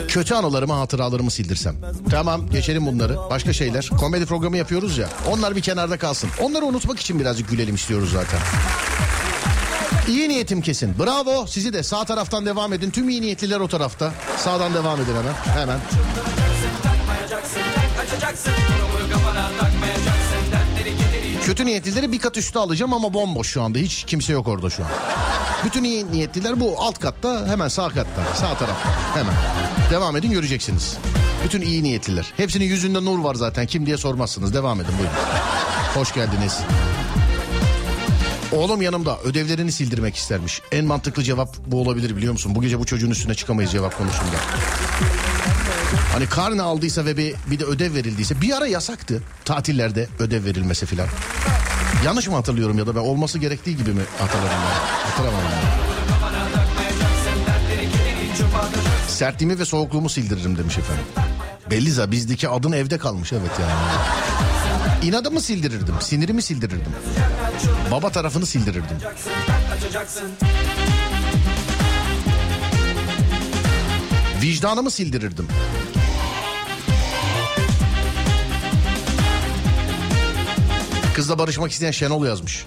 Kötü 0.08 0.34
anılarımı 0.34 0.74
hatıralarımı 0.74 1.32
sildirsem. 1.32 1.76
Tamam 2.10 2.50
geçelim 2.50 2.86
bunları. 2.86 3.18
Başka 3.30 3.54
şeyler. 3.54 3.90
Komedi 4.00 4.26
programı 4.26 4.58
yapıyoruz 4.58 4.98
ya. 4.98 5.08
Onlar 5.30 5.56
bir 5.56 5.62
kenarda 5.62 5.98
kalsın. 5.98 6.30
Onları 6.40 6.66
unutmak 6.66 7.00
için 7.00 7.20
birazcık 7.20 7.50
gülelim 7.50 7.76
istiyoruz 7.76 8.12
zaten. 8.12 8.40
İyi 10.08 10.30
niyetim 10.30 10.62
kesin. 10.62 10.96
Bravo. 11.00 11.48
Sizi 11.48 11.74
de 11.74 11.84
sağ 11.84 12.06
taraftan 12.06 12.46
devam 12.46 12.74
edin. 12.74 12.90
Tüm 12.92 13.10
iyi 13.10 13.22
niyetliler 13.22 13.60
o 13.60 13.68
tarafta. 13.68 14.14
Sağdan 14.38 14.74
devam 14.74 15.02
edin 15.02 15.14
hemen. 15.16 15.62
Hemen. 15.62 15.80
Kötü 21.46 21.66
niyetlileri 21.66 22.12
bir 22.12 22.20
kat 22.20 22.38
üstü 22.38 22.60
alacağım 22.60 22.94
ama 22.94 23.14
bomboş 23.14 23.48
şu 23.48 23.62
anda. 23.62 23.80
Hiç 23.80 24.04
kimse 24.04 24.34
yok 24.34 24.48
orada 24.48 24.70
şu 24.70 24.84
an. 24.84 24.90
Bütün 25.66 25.84
iyi 25.84 26.12
niyetliler 26.12 26.60
bu 26.60 26.76
alt 26.80 27.00
katta 27.00 27.48
hemen 27.48 27.68
sağ 27.68 27.90
katta. 27.90 28.36
Sağ 28.36 28.58
tarafta 28.58 29.16
hemen. 29.16 29.34
Devam 29.92 30.16
edin 30.18 30.32
göreceksiniz. 30.32 30.98
Bütün 31.44 31.62
iyi 31.62 31.84
niyetliler. 31.84 32.34
Hepsinin 32.38 32.66
yüzünde 32.66 33.06
nur 33.06 33.20
var 33.20 33.36
zaten. 33.36 33.66
Kim 33.66 33.86
diye 33.86 33.98
sormazsınız. 33.98 34.54
Devam 34.54 34.82
edin 34.82 34.94
buyurun. 35.00 35.16
Hoş 35.96 36.14
geldiniz. 36.14 36.60
Oğlum 38.52 38.82
yanımda 38.82 39.20
ödevlerini 39.20 39.72
sildirmek 39.72 40.16
istermiş. 40.16 40.62
En 40.72 40.86
mantıklı 40.86 41.24
cevap 41.24 41.58
bu 41.68 41.82
olabilir 41.82 42.16
biliyor 42.18 42.34
musun? 42.34 42.56
Bu 42.56 42.62
gece 42.62 42.80
bu 42.80 42.86
çocuğun 42.86 43.10
üstüne 43.10 43.34
çıkamayız 43.34 43.72
cevap 43.72 43.98
konusunda. 43.98 44.36
Hani 46.14 46.26
karne 46.30 46.62
aldıysa 46.62 47.06
ve 47.06 47.18
bir, 47.18 47.36
bir 47.48 47.60
de 47.60 47.66
ödev 47.66 47.94
verildiyse 47.94 48.42
bir 48.42 48.58
ara 48.58 48.68
yasaktı 48.68 49.24
tatillerde 49.46 50.08
ödev 50.20 50.46
verilmesi 50.46 50.86
filan. 50.86 51.08
Yanlış 52.06 52.28
mı 52.28 52.36
hatırlıyorum 52.36 52.78
ya 52.78 52.88
da 52.88 52.96
ben 52.96 53.00
olması 53.00 53.40
gerektiği 53.40 53.78
gibi 53.78 53.92
mi 53.94 54.02
hatırladım 54.20 54.50
ben? 54.52 55.10
Hatırlamadım 55.10 55.48
ben. 55.52 55.92
Sertliğimi 59.08 59.60
ve 59.60 59.66
soğukluğumu 59.66 60.10
sildiririm 60.10 60.58
demiş 60.58 60.78
efendim. 60.78 61.06
Belli 61.70 61.92
za 61.92 62.12
bizdeki 62.12 62.50
adın 62.50 62.72
evde 62.72 62.98
kalmış 62.98 63.34
evet 63.34 63.52
yani. 63.60 63.72
İnadımı 65.04 65.42
sildirirdim, 65.42 65.96
sinirimi 66.02 66.42
sildirirdim. 66.42 66.92
Baba 67.92 68.10
tarafını 68.10 68.46
sildirirdim. 68.46 68.98
Vicdanımı 74.42 74.92
sildirirdim. 74.92 75.48
Kızla 81.14 81.38
barışmak 81.40 81.72
isteyen 81.72 81.92
Şenol 81.92 82.26
yazmış. 82.26 82.66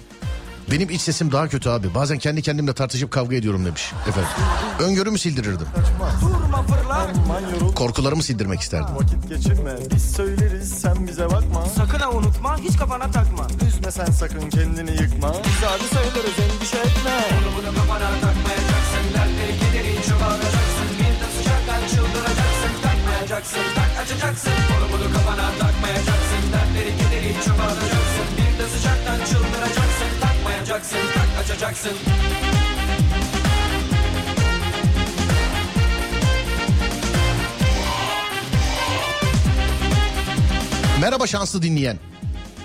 Benim 0.71 0.89
iç 0.89 1.01
sesim 1.01 1.31
daha 1.31 1.47
kötü 1.47 1.69
abi. 1.69 1.93
Bazen 1.95 2.17
kendi 2.17 2.41
kendimle 2.41 2.73
tartışıp 2.73 3.11
kavga 3.11 3.35
ediyorum 3.35 3.65
demiş. 3.65 3.93
Efendim. 4.07 4.29
Öngörümü 4.79 5.17
sildirirdim. 5.19 5.67
Korkularımı 7.75 8.23
sildirmek 8.23 8.59
isterdim. 8.59 8.95
vakit 8.95 9.29
geçirme. 9.29 9.71
Biz 9.95 10.11
söyleriz 10.11 10.69
sen 10.81 11.07
bize 11.07 11.25
bakma. 11.25 11.65
Sakın 11.77 11.99
ha 11.99 12.11
unutma 12.11 12.57
hiç 12.57 12.77
kafana 12.77 13.11
takma. 13.11 13.47
Üzme 13.67 13.91
sen 13.91 14.05
sakın 14.05 14.49
kendini 14.49 14.91
yıkma. 14.91 15.29
Biz 15.33 15.63
abi 15.71 15.87
söyleriz 15.93 16.39
endişe 16.39 16.77
etme. 16.77 17.15
Bunu 17.57 17.75
kafana 17.75 18.09
takmayacaksın. 18.21 19.03
Dertleri 19.13 19.53
kederi 19.59 19.93
çoğaltacaksın 20.09 20.87
Bir 20.99 21.15
de 21.21 21.27
sıcaktan 21.37 21.81
çıldıracaksın. 21.91 22.71
Takmayacaksın 22.83 23.65
tak 23.75 23.91
açacaksın. 24.03 24.53
Bunu 24.69 24.85
bunu 24.93 25.13
kafana 25.13 25.47
takmayacaksın. 25.59 26.41
Dertleri 26.53 26.91
kederi 26.97 27.33
çoğaltacaksın 27.45 28.14
Takmayacaksın 30.75 31.13
tak 31.13 31.43
açacaksın 31.43 31.91
Merhaba 41.01 41.27
şanslı 41.27 41.61
dinleyen. 41.61 41.97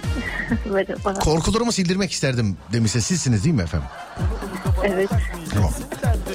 Merhaba. 0.72 1.14
Korkularımı 1.14 1.72
sildirmek 1.72 2.12
isterdim 2.12 2.56
demişse 2.72 3.00
sizsiniz 3.00 3.44
değil 3.44 3.54
mi 3.54 3.62
efendim? 3.62 3.88
Evet. 4.84 5.10
Tamam. 5.54 5.70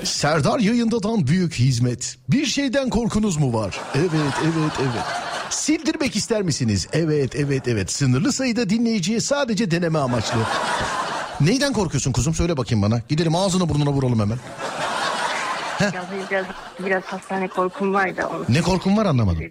Serdar 0.04 0.60
yayındadan 0.60 1.28
büyük 1.28 1.54
hizmet. 1.54 2.18
Bir 2.30 2.46
şeyden 2.46 2.90
korkunuz 2.90 3.38
mu 3.38 3.54
var? 3.54 3.80
Evet, 3.96 4.10
evet, 4.44 4.74
evet. 4.80 5.06
Sildirmek 5.50 6.16
ister 6.16 6.42
misiniz? 6.42 6.88
Evet, 6.94 7.36
evet, 7.36 7.68
evet. 7.68 7.92
Sınırlı 7.92 8.32
sayıda 8.32 8.70
dinleyiciye 8.70 9.20
sadece 9.20 9.72
deneme 9.72 10.00
amaçlı. 10.00 10.40
Neyden 11.42 11.74
korkuyorsun 11.74 12.12
kuzum? 12.12 12.34
Söyle 12.34 12.58
bakayım 12.58 12.82
bana. 12.82 13.02
Gidelim 13.10 13.36
ağzına 13.36 13.70
burnuna 13.70 13.90
vuralım 13.90 14.20
hemen. 14.20 14.38
Ya 15.82 16.06
biraz, 16.32 16.46
biraz 16.80 17.04
hastane 17.04 17.48
korkum 17.48 17.94
var 17.94 18.18
da 18.18 18.30
onu 18.30 18.46
Ne 18.50 18.62
korkun 18.62 18.98
var 18.98 19.06
anlamadım. 19.06 19.44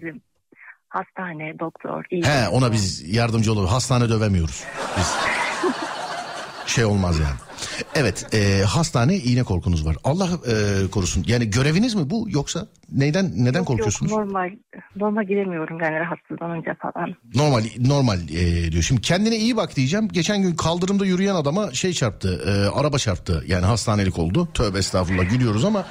Hastane, 0.89 1.59
doktor, 1.59 2.03
iyi. 2.11 2.23
He 2.25 2.47
ona 2.49 2.71
biz 2.71 3.13
yardımcı 3.15 3.51
olur. 3.53 3.67
Hastane 3.67 4.09
dövemiyoruz. 4.09 4.63
Biz. 4.97 5.15
Şey 6.65 6.85
olmaz 6.85 7.19
yani. 7.19 7.35
Evet 7.95 8.33
e, 8.33 8.63
hastane 8.63 9.15
iğne 9.15 9.43
korkunuz 9.43 9.85
var. 9.85 9.95
Allah 10.03 10.29
e, 10.47 10.87
korusun. 10.91 11.23
Yani 11.27 11.49
göreviniz 11.49 11.95
mi 11.95 12.09
bu 12.09 12.27
yoksa 12.29 12.67
neyden 12.91 13.31
neden 13.35 13.59
Yok, 13.59 13.67
korkuyorsunuz? 13.67 14.11
Yok, 14.11 14.19
normal, 14.19 14.49
normal 14.95 15.23
giremiyorum 15.23 15.79
yani 15.79 15.99
rahatsızlanınca 15.99 16.75
falan. 16.81 17.15
Normal 17.35 17.63
normal 17.79 18.19
e, 18.29 18.71
diyor. 18.71 18.83
Şimdi 18.83 19.01
kendine 19.01 19.37
iyi 19.37 19.57
bak 19.57 19.75
diyeceğim. 19.75 20.07
Geçen 20.07 20.41
gün 20.41 20.55
kaldırımda 20.55 21.05
yürüyen 21.05 21.35
adama 21.35 21.73
şey 21.73 21.93
çarptı. 21.93 22.41
e, 22.47 22.79
araba 22.79 22.97
çarptı. 22.97 23.43
Yani 23.47 23.65
hastanelik 23.65 24.19
oldu. 24.19 24.47
Tövbe 24.53 24.77
estağfurullah 24.77 25.29
gülüyoruz 25.29 25.65
ama 25.65 25.85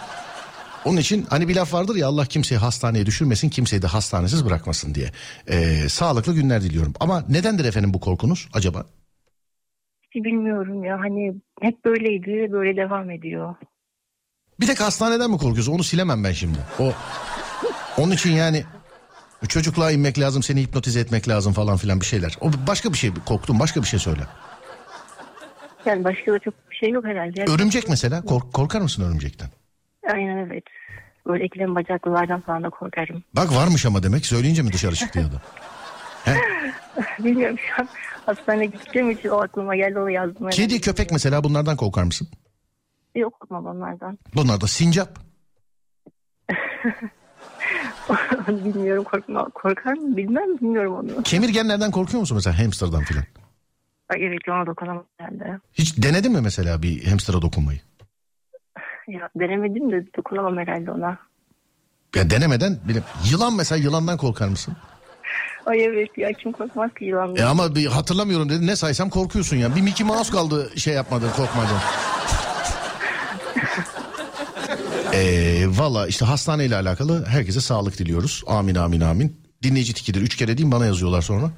onun 0.85 0.97
için 0.97 1.27
hani 1.31 1.49
bir 1.49 1.57
laf 1.57 1.75
vardır 1.75 1.97
ya 1.97 2.09
Allah 2.09 2.27
kimseyi 2.27 2.59
hastaneye 2.59 3.07
düşürmesin 3.07 3.49
kimseyi 3.49 3.83
de 3.83 3.87
hastanesiz 3.87 4.45
bırakmasın 4.45 4.95
diye. 4.95 5.11
E, 5.49 5.89
sağlıklı 5.89 6.35
günler 6.35 6.63
diliyorum. 6.63 6.95
Ama 7.01 7.25
nedendir 7.29 7.65
efendim 7.65 7.95
bu 7.95 8.01
korkunuz 8.01 8.49
acaba? 8.53 8.87
Hiç 10.15 10.25
bilmiyorum 10.25 10.85
ya 10.85 11.01
hani 11.01 11.35
hep 11.61 11.85
böyleydi 11.85 12.33
ve 12.33 12.53
böyle 12.53 12.77
devam 12.77 13.11
ediyor. 13.11 13.55
Bir 14.61 14.67
tek 14.67 14.81
hastaneden 14.81 15.31
mi 15.31 15.39
korkuyorsun? 15.39 15.73
Onu 15.73 15.83
silemem 15.85 16.25
ben 16.25 16.33
şimdi. 16.33 16.59
O 16.79 16.93
onun 17.99 18.13
için 18.13 18.33
yani 18.33 18.65
çocukluğa 19.49 19.91
inmek 19.91 20.19
lazım, 20.19 20.43
seni 20.43 20.63
hipnotize 20.63 21.01
etmek 21.01 21.29
lazım 21.29 21.53
falan 21.53 21.77
filan 21.77 22.01
bir 22.01 22.07
şeyler. 22.07 22.37
O 22.41 22.51
başka 22.67 22.93
bir 22.93 22.99
şey 22.99 23.11
korktum, 23.27 23.61
başka 23.61 23.83
bir 23.83 23.87
şey 23.87 24.01
söyle. 24.01 24.21
Yani 25.87 26.05
başka 26.05 26.33
da 26.33 26.39
çok 26.39 26.55
bir 26.71 26.77
şey 26.77 26.91
yok 26.91 27.05
herhalde. 27.05 27.41
Yani- 27.41 27.51
Örümcek 27.51 27.89
mesela 27.89 28.23
kork- 28.23 28.53
korkar 28.53 28.81
mısın 28.81 29.03
örümcekten? 29.03 29.49
Aynen 30.13 30.37
evet. 30.37 30.65
Böyle 31.27 31.45
eklem 31.45 31.75
bacaklılardan 31.75 32.41
falan 32.41 32.63
da 32.63 32.71
korkarım. 32.71 33.23
Bak 33.37 33.55
varmış 33.55 33.87
ama 33.87 34.03
demek 34.03 34.27
söyleyince 34.27 34.63
mi 34.63 34.73
dışarı 34.73 34.95
çıktı 34.95 35.19
ya 35.19 35.27
da? 35.33 35.43
Bilmiyorum 37.19 37.57
şu 37.59 37.83
an 37.83 37.89
hastaneye 38.27 38.67
gideceğim 38.67 39.11
için 39.11 39.29
o 39.29 39.43
aklıma 39.43 39.77
geldi 39.77 39.99
o 39.99 40.07
yazdım. 40.07 40.51
Kedi, 40.51 40.81
köpek 40.81 41.13
mesela 41.13 41.45
bunlardan 41.45 41.77
korkar 41.77 42.03
mısın? 42.03 42.29
Yok 43.15 43.41
korkmam 43.41 43.67
onlardan. 43.67 44.19
Bunlar 44.35 44.61
da 44.61 44.67
sincap. 44.67 45.19
bilmiyorum 48.49 49.05
korkma. 49.05 49.49
Korkar 49.55 49.93
mı 49.93 50.17
bilmem 50.17 50.59
bilmiyorum 50.59 50.95
onu. 50.95 51.23
Kemirgenlerden 51.23 51.91
korkuyor 51.91 52.21
musun 52.21 52.37
mesela 52.37 52.59
hamsterdan 52.59 53.05
filan? 53.05 53.25
Evet 54.17 54.49
ona 54.49 54.67
dokunamam 54.67 55.05
herhalde. 55.19 55.59
Hiç 55.73 56.03
denedin 56.03 56.33
mi 56.33 56.41
mesela 56.41 56.83
bir 56.83 57.07
hamster'a 57.07 57.43
dokunmayı? 57.43 57.81
Ya 59.09 59.29
denemedim 59.37 59.93
de 59.93 60.05
dokunamam 60.17 60.59
herhalde 60.59 60.91
ona. 60.91 61.19
Ya 62.15 62.31
denemeden 62.31 62.79
bile. 62.89 63.03
Yılan 63.31 63.57
mesela 63.57 63.83
yılandan 63.83 64.17
korkar 64.17 64.49
mısın? 64.49 64.77
Ay 65.67 65.85
evet 65.85 66.19
ya 66.19 66.33
kim 66.33 66.53
korkmaz 66.53 66.91
ki 66.99 67.05
yılandan. 67.05 67.37
E 67.37 67.45
ama 67.45 67.75
bir 67.75 67.87
hatırlamıyorum 67.87 68.49
dedi. 68.49 68.67
Ne 68.67 68.77
saysam 68.77 69.11
korkuyorsun 69.11 69.57
ya. 69.57 69.77
Bir 69.77 69.81
Mickey 69.81 70.07
Mouse 70.07 70.33
kaldı 70.33 70.71
şey 70.77 70.95
yapmadın 70.95 71.31
korkmadın. 71.37 71.77
Eee 75.13 75.67
Valla 75.79 76.07
işte 76.07 76.25
hastaneyle 76.25 76.77
alakalı 76.77 77.27
herkese 77.27 77.61
sağlık 77.61 77.99
diliyoruz. 77.99 78.43
Amin 78.47 78.75
amin 78.75 79.01
amin. 79.01 79.41
Dinleyici 79.63 79.93
tikidir. 79.95 80.21
Üç 80.23 80.37
kere 80.37 80.57
diyeyim 80.59 80.73
bana 80.73 80.87
yazıyorlar 80.87 81.23
sonra. 81.23 81.51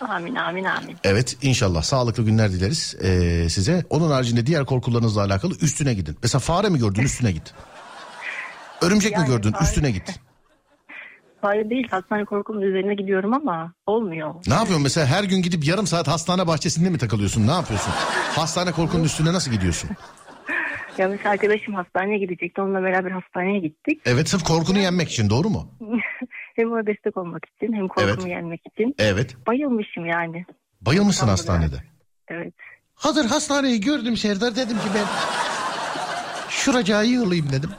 Amin 0.00 0.34
amin 0.34 0.64
amin. 0.64 0.96
Evet 1.04 1.36
inşallah 1.42 1.82
sağlıklı 1.82 2.22
günler 2.24 2.52
dileriz 2.52 2.96
eee, 3.02 3.48
size. 3.48 3.84
Onun 3.90 4.10
haricinde 4.10 4.46
diğer 4.46 4.66
korkularınızla 4.66 5.24
alakalı 5.24 5.54
üstüne 5.60 5.94
gidin. 5.94 6.16
Mesela 6.22 6.40
fare 6.40 6.68
mi 6.68 6.78
gördün 6.78 7.02
üstüne 7.02 7.32
git. 7.32 7.54
Örümcek 8.80 9.12
mi 9.12 9.18
Yani 9.18 9.28
gördün 9.28 9.52
fare- 9.52 9.62
üstüne 9.64 9.90
git. 9.90 10.20
Hayır 11.40 11.70
değil 11.70 11.88
hastane 11.90 12.24
korkumun 12.24 12.62
üzerine 12.62 12.94
gidiyorum 12.94 13.34
ama 13.34 13.72
olmuyor. 13.86 14.34
Ne 14.46 14.54
yapıyorsun 14.54 14.82
mesela 14.82 15.06
her 15.06 15.24
gün 15.24 15.42
gidip 15.42 15.64
yarım 15.66 15.86
saat 15.86 16.08
hastane 16.08 16.46
bahçesinde 16.46 16.90
mi 16.90 16.98
takılıyorsun 16.98 17.46
ne 17.46 17.50
yapıyorsun? 17.52 17.92
Hastane 18.36 18.72
korkunun 18.72 19.04
üstüne 19.04 19.32
nasıl 19.32 19.50
gidiyorsun? 19.50 19.90
Ya 20.98 21.08
mesela 21.08 21.30
arkadaşım 21.30 21.74
hastaneye 21.74 22.18
gidecekti. 22.18 22.60
Onunla 22.60 22.82
beraber 22.82 23.10
hastaneye 23.10 23.58
gittik. 23.58 24.02
Evet 24.04 24.28
sırf 24.28 24.44
korkunu 24.44 24.78
yenmek 24.78 25.10
için 25.10 25.30
doğru 25.30 25.48
mu? 25.50 25.68
hem 26.56 26.72
ona 26.72 26.86
destek 26.86 27.16
olmak 27.16 27.42
için 27.44 27.72
hem 27.72 27.88
korkumu 27.88 28.12
Evet. 28.20 28.26
yenmek 28.28 28.60
için. 28.72 28.94
Evet. 28.98 29.36
Bayılmışım 29.46 30.06
yani. 30.06 30.44
Bayılmışsın 30.80 31.28
hastanede. 31.28 31.76
Evet. 32.28 32.54
Hazır 32.94 33.24
hastaneyi 33.24 33.80
gördüm 33.80 34.16
Serdar 34.16 34.56
dedim 34.56 34.76
ki 34.76 34.88
ben 34.94 35.04
şuracağı 36.48 37.06
yığılayım 37.06 37.52
dedim. 37.52 37.70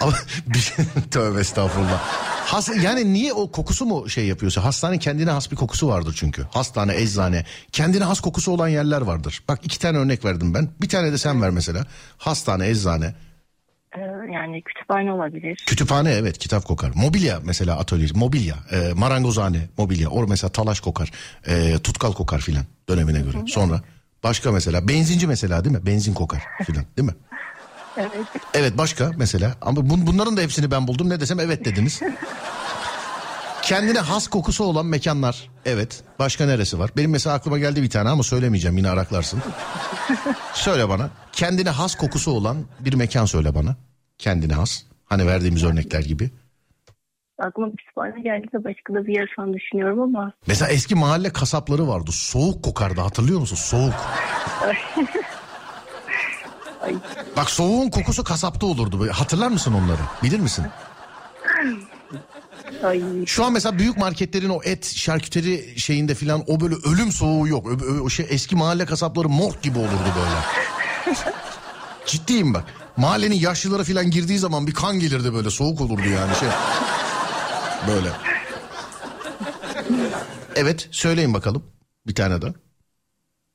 Ama 0.00 0.12
bir 0.46 0.58
şey, 0.58 0.84
tövbe 1.10 1.40
estağfurullah. 1.40 1.98
Has, 2.44 2.68
yani 2.82 3.12
niye 3.12 3.32
o 3.32 3.50
kokusu 3.50 3.86
mu 3.86 4.10
şey 4.10 4.26
yapıyorsa? 4.26 4.64
Hastanenin 4.64 4.98
kendine 4.98 5.30
has 5.30 5.50
bir 5.50 5.56
kokusu 5.56 5.88
vardır 5.88 6.16
çünkü. 6.18 6.42
Hastane, 6.50 6.96
eczane. 6.96 7.44
Kendine 7.72 8.04
has 8.04 8.20
kokusu 8.20 8.52
olan 8.52 8.68
yerler 8.68 9.00
vardır. 9.00 9.42
Bak 9.48 9.60
iki 9.62 9.78
tane 9.78 9.98
örnek 9.98 10.24
verdim 10.24 10.54
ben. 10.54 10.68
Bir 10.80 10.88
tane 10.88 11.12
de 11.12 11.18
sen 11.18 11.42
ver 11.42 11.50
mesela. 11.50 11.86
Hastane, 12.18 12.68
eczane. 12.68 13.14
Ee, 13.96 14.00
yani 14.32 14.62
kütüphane 14.62 15.12
olabilir. 15.12 15.62
Kütüphane 15.66 16.10
evet 16.12 16.38
kitap 16.38 16.64
kokar. 16.64 16.92
Mobilya 16.94 17.40
mesela 17.44 17.78
atölye. 17.78 18.08
Mobilya. 18.14 18.54
E, 18.72 18.92
marangozhane 18.94 19.68
mobilya. 19.78 20.08
Or 20.08 20.28
mesela 20.28 20.50
talaş 20.50 20.80
kokar. 20.80 21.10
E, 21.46 21.78
tutkal 21.78 22.12
kokar 22.12 22.38
filan 22.40 22.64
dönemine 22.88 23.20
göre. 23.20 23.36
Sonra 23.46 23.80
başka 24.24 24.52
mesela 24.52 24.88
benzinci 24.88 25.26
mesela 25.26 25.64
değil 25.64 25.76
mi? 25.76 25.86
Benzin 25.86 26.14
kokar 26.14 26.42
filan 26.66 26.84
değil 26.96 27.08
mi? 27.08 27.14
Evet. 27.96 28.10
Evet 28.54 28.78
başka 28.78 29.10
mesela 29.16 29.54
ama 29.60 29.80
bun- 29.80 30.06
bunların 30.06 30.36
da 30.36 30.40
hepsini 30.40 30.70
ben 30.70 30.86
buldum 30.88 31.08
ne 31.10 31.20
desem 31.20 31.40
evet 31.40 31.64
dediniz. 31.64 32.00
Kendine 33.62 33.98
has 33.98 34.26
kokusu 34.28 34.64
olan 34.64 34.86
mekanlar. 34.86 35.50
Evet. 35.64 36.02
Başka 36.18 36.46
neresi 36.46 36.78
var? 36.78 36.90
Benim 36.96 37.10
mesela 37.10 37.36
aklıma 37.36 37.58
geldi 37.58 37.82
bir 37.82 37.90
tane 37.90 38.08
ama 38.08 38.22
söylemeyeceğim 38.22 38.76
yine 38.76 38.88
araklarsın. 38.90 39.42
söyle 40.54 40.88
bana. 40.88 41.10
Kendine 41.32 41.70
has 41.70 41.94
kokusu 41.94 42.30
olan 42.30 42.56
bir 42.80 42.94
mekan 42.94 43.24
söyle 43.24 43.54
bana. 43.54 43.76
Kendine 44.18 44.52
has. 44.54 44.82
Hani 45.06 45.26
verdiğimiz 45.26 45.64
örnekler 45.64 46.00
gibi. 46.00 46.30
Aklıma 47.38 47.72
bir 47.72 47.76
kütüphane 47.76 48.20
geldi 48.22 48.46
de 48.52 48.64
başka 48.64 48.94
da 48.94 49.06
bir 49.06 49.16
yer 49.16 49.28
falan 49.36 49.52
düşünüyorum 49.54 50.00
ama. 50.00 50.32
Mesela 50.46 50.70
eski 50.70 50.94
mahalle 50.94 51.30
kasapları 51.30 51.88
vardı. 51.88 52.10
Soğuk 52.12 52.62
kokardı 52.64 53.00
hatırlıyor 53.00 53.40
musun? 53.40 53.56
Soğuk. 53.56 53.94
Ay, 56.84 56.94
Bak 57.36 57.50
soğuğun 57.50 57.90
kokusu 57.90 58.24
kasapta 58.24 58.66
olurdu. 58.66 59.08
Hatırlar 59.12 59.48
mısın 59.48 59.72
onları? 59.72 60.00
Bilir 60.22 60.40
misin? 60.40 60.64
ay. 62.84 63.26
Şu 63.26 63.44
an 63.44 63.52
mesela 63.52 63.78
büyük 63.78 63.96
marketlerin 63.96 64.48
o 64.48 64.60
et 64.64 64.92
şarküteri 64.96 65.80
şeyinde 65.80 66.14
filan 66.14 66.44
o 66.46 66.60
böyle 66.60 66.74
ölüm 66.74 67.12
soğuğu 67.12 67.48
yok. 67.48 67.66
O 68.02 68.08
şey 68.08 68.26
eski 68.28 68.56
mahalle 68.56 68.86
kasapları 68.86 69.28
mort 69.28 69.62
gibi 69.62 69.78
olurdu 69.78 70.12
böyle. 70.16 71.16
Ciddiyim 72.06 72.54
bak. 72.54 72.64
Mahallenin 72.96 73.36
yaşlıları 73.36 73.84
filan 73.84 74.10
girdiği 74.10 74.38
zaman 74.38 74.66
bir 74.66 74.74
kan 74.74 75.00
gelirdi 75.00 75.34
böyle 75.34 75.50
soğuk 75.50 75.80
olurdu 75.80 76.08
yani 76.08 76.36
şey. 76.36 76.48
Böyle. 77.88 78.08
Evet 80.56 80.88
söyleyin 80.90 81.34
bakalım 81.34 81.62
bir 82.06 82.14
tane 82.14 82.42
daha. 82.42 82.63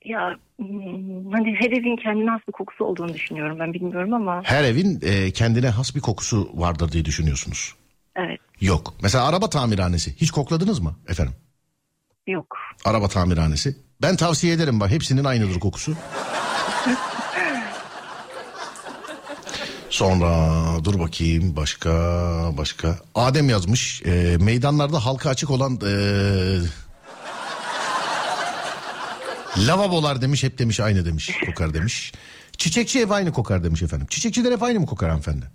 Ya 0.05 0.35
hmm, 0.57 1.31
hani 1.31 1.55
her 1.59 1.71
evin 1.71 1.95
kendine 2.03 2.29
has 2.29 2.41
bir 2.47 2.51
kokusu 2.51 2.85
olduğunu 2.85 3.13
düşünüyorum 3.13 3.59
ben 3.59 3.73
bilmiyorum 3.73 4.13
ama. 4.13 4.41
Her 4.43 4.63
evin 4.63 4.99
e, 5.03 5.31
kendine 5.31 5.69
has 5.69 5.95
bir 5.95 6.01
kokusu 6.01 6.49
vardır 6.53 6.91
diye 6.91 7.05
düşünüyorsunuz. 7.05 7.75
Evet 8.15 8.39
Yok. 8.61 8.93
Mesela 9.01 9.27
araba 9.27 9.49
tamirhanesi 9.49 10.15
hiç 10.15 10.31
kokladınız 10.31 10.79
mı 10.79 10.95
efendim? 11.07 11.33
yok. 12.27 12.57
Araba 12.85 13.07
tamirhanesi. 13.07 13.77
Ben 14.01 14.15
tavsiye 14.15 14.53
ederim 14.53 14.79
bak 14.79 14.91
hepsinin 14.91 15.23
aynıdır 15.23 15.59
kokusu. 15.59 15.95
Sonra 19.89 20.49
dur 20.83 20.99
bakayım 20.99 21.55
başka 21.55 21.89
başka. 22.57 22.97
Adem 23.15 23.49
yazmış 23.49 24.01
e, 24.05 24.37
meydanlarda 24.39 25.05
halka 25.05 25.29
açık 25.29 25.51
olan 25.51 25.79
e, 25.87 25.93
lavabolar 29.57 30.21
demiş 30.21 30.43
hep 30.43 30.57
demiş 30.57 30.79
aynı 30.79 31.05
demiş 31.05 31.39
kokar 31.45 31.73
demiş. 31.73 32.13
Çiçekçi 32.57 32.99
ev 32.99 33.09
aynı 33.09 33.33
kokar 33.33 33.63
demiş 33.63 33.81
efendim. 33.81 34.07
Çiçekçiler 34.09 34.51
hep 34.51 34.63
aynı 34.63 34.79
mı 34.79 34.85
kokar 34.85 35.09
hanımefendi? 35.09 35.45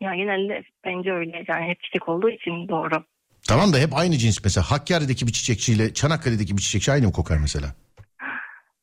Ya 0.00 0.14
genelde 0.14 0.62
bence 0.84 1.12
öyle 1.12 1.44
yani 1.48 1.70
hep 1.70 1.82
çiçek 1.82 2.08
olduğu 2.08 2.30
için 2.30 2.68
doğru. 2.68 3.04
Tamam 3.48 3.72
da 3.72 3.78
hep 3.78 3.96
aynı 3.96 4.16
cins 4.16 4.44
mesela 4.44 4.70
Hakkari'deki 4.70 5.26
bir 5.26 5.32
çiçekçiyle 5.32 5.94
Çanakkale'deki 5.94 6.56
bir 6.56 6.62
çiçekçi 6.62 6.92
aynı 6.92 7.06
mı 7.06 7.12
kokar 7.12 7.38
mesela? 7.38 7.74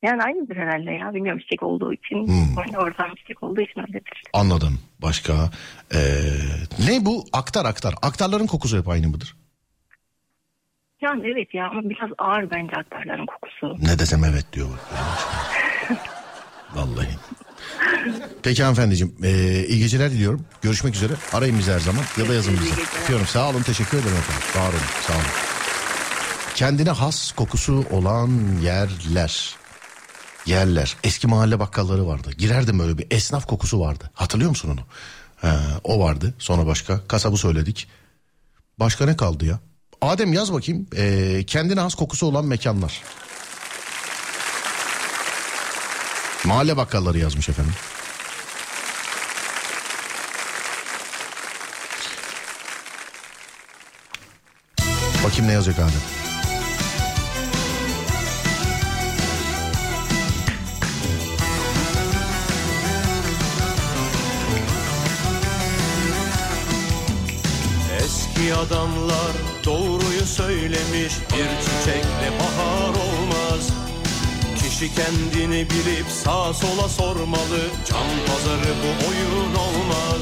Yani 0.04 0.24
aynıdır 0.24 0.56
herhalde 0.56 0.92
ya 0.92 1.14
bilmiyorum 1.14 1.42
çiçek 1.42 1.64
olduğu 1.64 1.94
için. 1.94 2.28
Hmm. 2.28 2.58
Orada 2.58 2.78
oradan 2.78 3.16
çiçek 3.16 3.44
olduğu 3.44 3.62
için 3.62 3.80
öyledir. 3.80 4.24
Anladım. 4.34 4.80
Başka 5.02 5.34
ee, 5.94 6.00
ne 6.88 7.06
bu? 7.06 7.26
Aktar 7.34 7.66
aktar. 7.66 7.94
Aktarların 8.02 8.48
kokusu 8.48 8.78
hep 8.78 8.88
aynı 8.88 9.08
mıdır? 9.08 9.36
Yani 11.02 11.22
evet 11.34 11.54
ya 11.54 11.70
ama 11.70 11.90
biraz 11.90 12.10
ağır 12.18 12.52
bence 12.52 12.76
aktarların 12.76 13.26
kokusu. 13.26 13.86
Ne 13.86 14.00
desem 14.00 14.24
evet 14.24 14.54
diyor 14.54 14.68
bak. 14.70 14.80
Vallahi. 16.76 17.10
Peki 18.44 18.64
hanımefendiciğim 18.64 19.16
ee, 19.24 19.66
iyi 19.68 19.80
geceler 19.80 20.12
diliyorum. 20.12 20.46
Görüşmek 20.62 20.96
üzere. 20.96 21.14
Arayın 21.34 21.60
bizi 21.60 21.72
her 21.72 21.80
zaman 21.80 22.04
ya 22.18 22.30
da 22.30 22.34
yazın 22.34 22.54
bize. 22.54 22.82
Öpüyorum. 23.04 23.26
Sağ 23.26 23.50
olun 23.50 23.62
teşekkür 23.62 23.98
ederim 23.98 24.18
efendim. 24.18 24.44
Var 24.56 24.70
olun 24.70 24.86
sağ 25.02 25.14
olun. 25.14 25.24
Kendine 26.56 26.90
has 26.90 27.32
kokusu 27.32 27.86
olan 27.92 28.30
yerler. 28.64 29.56
Yerler. 30.46 30.96
Eski 31.04 31.28
mahalle 31.28 31.60
bakkalları 31.60 32.08
vardı. 32.08 32.32
Girerdim 32.38 32.80
böyle 32.80 32.98
bir 32.98 33.08
esnaf 33.12 33.48
kokusu 33.48 33.80
vardı. 33.80 34.12
Hatırlıyor 34.14 34.50
musun 34.50 34.70
onu? 34.70 34.82
Ha, 35.36 35.60
o 35.84 36.00
vardı. 36.00 36.34
Sonra 36.40 36.66
başka. 36.68 37.08
Kasabı 37.08 37.38
söyledik. 37.38 37.88
Başka 38.80 39.06
ne 39.06 39.18
kaldı 39.18 39.46
ya? 39.46 39.60
Adem 40.06 40.34
yaz 40.34 40.54
bakayım. 40.54 40.88
Ee, 40.98 41.44
kendine 41.48 41.80
has 41.80 41.96
kokusu 41.96 42.26
olan 42.26 42.46
mekanlar. 42.46 43.02
Mahalle 46.46 46.78
bakkalları 46.78 47.18
yazmış 47.18 47.50
efendim. 47.50 47.74
Bakayım 55.24 55.48
ne 55.48 55.52
yazacak 55.52 55.80
Adem. 55.80 56.25
İyi 68.40 68.56
adamlar 68.56 69.32
doğruyu 69.66 70.26
söylemiş 70.26 71.14
Bir 71.32 71.50
çiçekle 71.66 72.32
bahar 72.40 72.90
olmaz 72.90 73.70
Kişi 74.56 74.96
kendini 74.96 75.70
bilip 75.70 76.06
sağa 76.24 76.54
sola 76.54 76.90
sormalı 76.90 77.60
Can 77.90 78.08
pazarı 78.28 78.74
bu 78.84 79.08
oyun 79.08 79.56
olmaz 79.56 80.22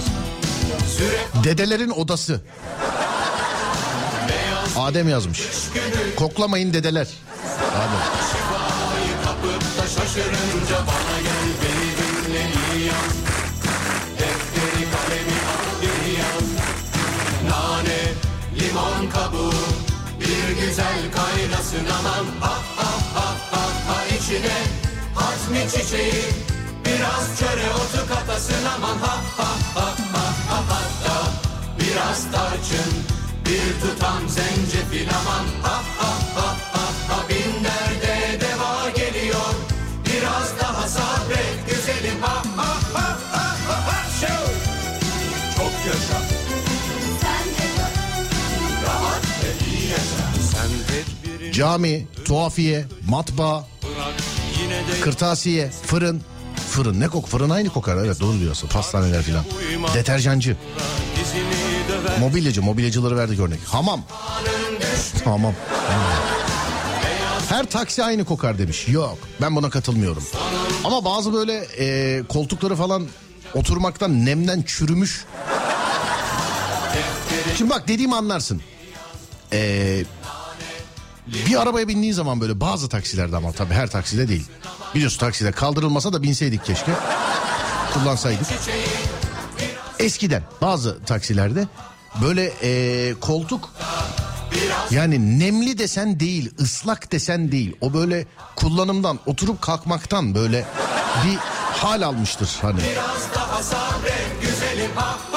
Süre 0.97 1.43
Dedelerin 1.43 1.89
odası. 1.89 2.41
Adem 4.77 5.09
yazmış. 5.09 5.41
Koklamayın 6.15 6.73
dedeler. 6.73 7.07
Adem. 7.75 8.23
şaşırınca 9.95 10.77
Bana 10.87 11.12
limon 19.03 19.09
kabuğu 19.09 19.53
Bir 20.19 20.61
güzel 20.61 21.11
kaynasın 21.15 21.85
aman. 21.99 22.25
Ha 22.39 22.53
ha 22.75 22.91
ha 23.15 23.35
ha 23.51 23.61
ha 23.87 24.05
içine 24.05 24.57
Hazmi 25.15 25.69
çiçeği 25.71 26.23
Biraz 26.85 27.39
çöre 27.39 27.69
otu 27.73 28.07
katasın 28.07 28.65
aman. 28.75 28.97
Ha 28.97 29.17
ha 29.37 29.47
ha 29.75 29.95
ha 30.13 30.25
ha 30.49 30.63
hatta 30.69 31.31
Biraz 31.79 32.31
tarçın 32.31 32.93
Bir 33.45 33.81
tutam 33.81 34.29
zencefil 34.29 35.09
aman. 35.09 35.45
Ha 35.61 35.83
ha 35.97 36.11
ha 36.35 36.55
ha 36.73 36.85
ha 37.07 37.29
Bin 37.29 37.42
Cami, 51.53 52.07
tuhafiye, 52.25 52.85
matbaa, 53.09 53.67
kırtasiye, 55.01 55.69
fırın. 55.69 56.21
Fırın 56.69 56.99
ne 56.99 57.07
kok? 57.07 57.27
Fırın 57.27 57.49
aynı 57.49 57.69
kokar. 57.69 57.97
Evet 57.97 58.19
doğru 58.19 58.39
diyorsun. 58.39 58.67
Pastaneler 58.67 59.21
filan. 59.23 59.45
Deterjancı, 59.93 60.57
mobilyacı, 62.19 62.61
mobilyacıları 62.61 63.17
verdik 63.17 63.39
örnek. 63.39 63.59
Hamam. 63.65 64.01
Hamam. 65.25 65.53
Her 67.49 67.65
taksi 67.65 68.03
aynı 68.03 68.25
kokar 68.25 68.57
demiş. 68.57 68.87
Yok 68.87 69.17
ben 69.41 69.55
buna 69.55 69.69
katılmıyorum. 69.69 70.23
Ama 70.83 71.05
bazı 71.05 71.33
böyle 71.33 71.65
e, 71.79 72.23
koltukları 72.29 72.75
falan 72.75 73.07
oturmaktan 73.53 74.25
nemden 74.25 74.61
çürümüş. 74.61 75.25
Şimdi 77.57 77.69
bak 77.69 77.87
dediğimi 77.87 78.15
anlarsın. 78.15 78.61
E, 79.53 80.03
bir 81.33 81.61
arabaya 81.61 81.87
bindiğin 81.87 82.13
zaman 82.13 82.41
böyle 82.41 82.59
bazı 82.59 82.89
taksilerde 82.89 83.35
ama 83.35 83.51
tabii 83.51 83.73
her 83.73 83.89
takside 83.89 84.27
değil. 84.27 84.45
Biliyorsun 84.95 85.19
takside 85.19 85.51
kaldırılmasa 85.51 86.13
da 86.13 86.23
binseydik 86.23 86.65
keşke. 86.65 86.91
Kullansaydık. 87.93 88.47
Eskiden 89.99 90.43
bazı 90.61 91.03
taksilerde 91.05 91.67
böyle 92.21 92.53
e, 92.63 93.13
koltuk 93.13 93.69
yani 94.91 95.39
nemli 95.39 95.77
desen 95.77 96.19
değil, 96.19 96.51
ıslak 96.59 97.11
desen 97.11 97.51
değil. 97.51 97.75
O 97.81 97.93
böyle 97.93 98.25
kullanımdan, 98.55 99.19
oturup 99.25 99.61
kalkmaktan 99.61 100.35
böyle 100.35 100.65
bir 101.25 101.37
hal 101.77 102.01
almıştır 102.01 102.57
hani. 102.61 102.79
daha 103.35 103.63
sabret 103.63 104.41
güzelim 104.41 104.91
ha 104.95 105.32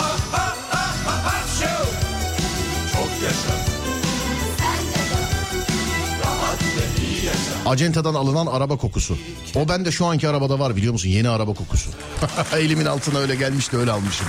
Acentadan 7.67 8.15
alınan 8.15 8.47
araba 8.47 8.77
kokusu. 8.77 9.19
O 9.55 9.69
bende 9.69 9.93
şu 9.93 10.07
anki 10.07 10.29
arabada 10.29 10.59
var 10.59 10.77
biliyor 10.77 10.93
musun? 10.93 11.09
Yeni 11.09 11.29
araba 11.29 11.55
kokusu. 11.55 11.91
Elimin 12.57 12.87
altına 12.87 13.19
öyle 13.19 13.35
gelmişti 13.35 13.77
öyle 13.77 13.93
almışım. 13.93 14.27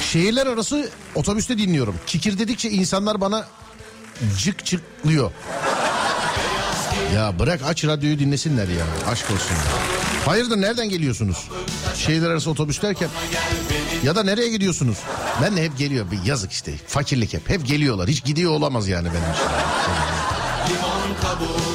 Şehirler 0.00 0.46
arası 0.46 0.90
otobüste 1.14 1.58
dinliyorum. 1.58 1.94
Kikir 2.06 2.38
dedikçe 2.38 2.70
insanlar 2.70 3.20
bana 3.20 3.46
cık 4.38 4.66
çıklıyor. 4.66 5.30
Ya 7.14 7.38
bırak 7.38 7.60
aç 7.66 7.84
radyoyu 7.84 8.18
dinlesinler 8.18 8.68
ya. 8.68 8.84
Aşk 9.08 9.30
olsun. 9.30 9.56
Hayırdır 10.26 10.60
nereden 10.60 10.88
geliyorsunuz? 10.88 11.48
Şehirler 11.96 12.30
arası 12.30 12.50
otobüs 12.50 12.82
derken. 12.82 13.08
Ya 14.02 14.16
da 14.16 14.22
nereye 14.22 14.48
gidiyorsunuz? 14.48 14.98
Ben 15.42 15.56
de 15.56 15.64
hep 15.64 15.78
geliyor. 15.78 16.10
Bir 16.10 16.22
yazık 16.24 16.52
işte. 16.52 16.72
Fakirlik 16.86 17.32
hep. 17.34 17.50
Hep 17.50 17.66
geliyorlar. 17.66 18.08
Hiç 18.08 18.24
gidiyor 18.24 18.52
olamaz 18.52 18.88
yani 18.88 19.08
benim 19.08 19.32
için. 19.32 19.44
Limon 20.68 21.20
kabuğu 21.22 21.74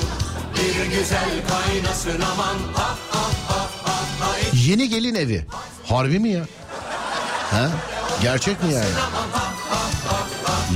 bir 0.56 0.98
güzel 0.98 1.30
kaynasın 1.50 2.22
aman 2.34 2.56
ha 2.74 2.96
ha 3.12 3.22
ha 3.48 3.68
ha 3.86 3.94
ha 4.20 4.36
Yeni 4.54 4.90
gelin 4.90 5.16
evi. 5.16 5.46
Harbi 5.86 6.20
mi 6.20 6.30
ya? 6.30 6.46
Ha? 7.52 7.70
Gerçek 8.22 8.64
mi 8.64 8.74
yani? 8.74 8.90